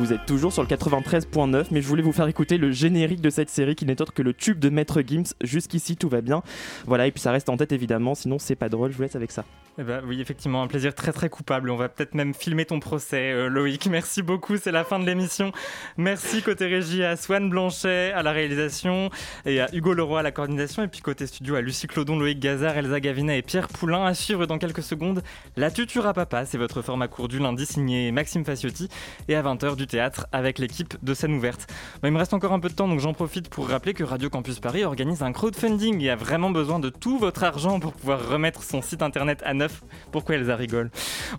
vous 0.00 0.14
êtes 0.14 0.24
toujours 0.24 0.50
sur 0.50 0.62
le 0.62 0.68
93.9, 0.68 1.66
mais 1.70 1.82
je 1.82 1.86
voulais 1.86 2.02
vous 2.02 2.12
faire 2.12 2.26
écouter 2.26 2.56
le 2.56 2.70
générique 2.70 3.20
de 3.20 3.28
cette 3.28 3.50
série 3.50 3.74
qui 3.74 3.84
n'est 3.84 4.00
autre 4.00 4.14
que 4.14 4.22
le 4.22 4.32
tube 4.32 4.58
de 4.58 4.70
Maître 4.70 5.02
Gims. 5.06 5.34
Jusqu'ici, 5.42 5.94
tout 5.94 6.08
va 6.08 6.22
bien. 6.22 6.42
Voilà, 6.86 7.06
et 7.06 7.12
puis 7.12 7.20
ça 7.20 7.32
reste 7.32 7.50
en 7.50 7.58
tête 7.58 7.72
évidemment, 7.72 8.14
sinon 8.14 8.38
c'est 8.38 8.56
pas 8.56 8.70
drôle. 8.70 8.92
Je 8.92 8.96
vous 8.96 9.02
laisse 9.02 9.16
avec 9.16 9.30
ça. 9.30 9.44
Eh 9.78 9.82
ben, 9.82 10.02
oui, 10.06 10.20
effectivement, 10.20 10.62
un 10.62 10.66
plaisir 10.66 10.94
très 10.94 11.12
très 11.12 11.28
coupable. 11.28 11.70
On 11.70 11.76
va 11.76 11.88
peut-être 11.88 12.14
même 12.14 12.34
filmer 12.34 12.64
ton 12.64 12.80
procès, 12.80 13.32
euh, 13.32 13.48
Loïc. 13.48 13.86
Merci 13.90 14.20
beaucoup, 14.20 14.56
c'est 14.56 14.72
la 14.72 14.84
fin 14.84 14.98
de 14.98 15.06
l'émission. 15.06 15.52
Merci 15.96 16.42
côté 16.42 16.66
régie 16.66 17.04
à 17.04 17.16
Swan 17.16 17.48
Blanchet 17.48 18.12
à 18.12 18.22
la 18.22 18.32
réalisation 18.32 19.10
et 19.46 19.60
à 19.60 19.68
Hugo 19.72 19.94
Leroy 19.94 20.20
à 20.20 20.22
la 20.22 20.32
coordination. 20.32 20.82
Et 20.82 20.88
puis 20.88 21.00
côté 21.00 21.26
studio 21.26 21.54
à 21.54 21.60
Lucie 21.60 21.86
Clodon, 21.86 22.18
Loïc 22.18 22.40
Gazard, 22.40 22.76
Elsa 22.76 23.00
Gavina 23.00 23.36
et 23.36 23.42
Pierre 23.42 23.68
Poulain. 23.68 24.04
À 24.04 24.14
suivre 24.14 24.46
dans 24.46 24.58
quelques 24.58 24.82
secondes, 24.82 25.22
La 25.56 25.70
Tuture 25.70 26.06
à 26.06 26.14
Papa. 26.14 26.46
C'est 26.46 26.58
votre 26.58 26.82
format 26.82 27.08
court 27.08 27.28
du 27.28 27.38
lundi 27.38 27.64
signé 27.64 28.10
Maxime 28.12 28.44
Faciotti. 28.44 28.88
Et 29.28 29.34
à 29.34 29.42
20h 29.42 29.76
du 29.76 29.86
théâtre 29.90 30.26
avec 30.32 30.58
l'équipe 30.58 30.94
de 31.02 31.14
scène 31.14 31.34
ouverte. 31.34 31.66
Bon, 32.00 32.08
il 32.08 32.12
me 32.12 32.18
reste 32.18 32.32
encore 32.32 32.52
un 32.52 32.60
peu 32.60 32.68
de 32.68 32.74
temps, 32.74 32.88
donc 32.88 33.00
j'en 33.00 33.12
profite 33.12 33.48
pour 33.48 33.68
rappeler 33.68 33.92
que 33.92 34.04
Radio 34.04 34.30
Campus 34.30 34.60
Paris 34.60 34.84
organise 34.84 35.22
un 35.22 35.32
crowdfunding 35.32 36.00
et 36.02 36.10
a 36.10 36.16
vraiment 36.16 36.50
besoin 36.50 36.78
de 36.78 36.88
tout 36.88 37.18
votre 37.18 37.42
argent 37.42 37.80
pour 37.80 37.92
pouvoir 37.92 38.28
remettre 38.28 38.62
son 38.62 38.82
site 38.82 39.02
internet 39.02 39.42
à 39.44 39.52
neuf. 39.52 39.82
Pourquoi 40.12 40.36
Elsa 40.36 40.56
rigole? 40.56 40.90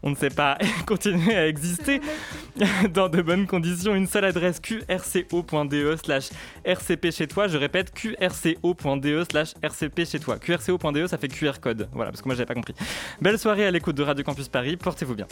On 0.04 0.10
ne 0.10 0.16
sait 0.16 0.30
pas. 0.30 0.58
Continuer 0.86 1.36
à 1.36 1.48
exister 1.48 2.02
dans 2.94 3.10
de 3.10 3.22
bonnes 3.22 3.48
conditions. 3.48 3.96
Une 3.96 4.08
seule 4.08 4.26
adresse 4.26 4.60
qrco.de 4.60 5.96
slash 6.04 6.30
rcp 6.66 7.12
chez 7.12 7.28
toi. 7.28 7.48
Je 7.48 7.58
répète 7.58 7.92
qrco.de 7.94 9.26
slash 9.30 9.54
rcp 9.64 10.06
chez 10.06 10.20
toi. 10.20 10.38
qrco.de 10.38 11.08
ça 11.08 11.18
fait 11.18 11.30
QR 11.30 11.60
code. 11.62 11.88
Voilà, 11.94 12.12
parce 12.12 12.22
que 12.22 12.28
moi 12.28 12.36
j'avais 12.36 12.46
pas 12.46 12.54
compris. 12.54 12.74
Belle 13.22 13.40
soirée 13.40 13.66
à 13.66 13.72
l'écoute 13.72 13.96
de 13.96 14.04
Radio 14.04 14.24
Campus 14.24 14.50
Paris. 14.50 14.78
Portez-vous 14.78 15.16
bien. 15.16 15.28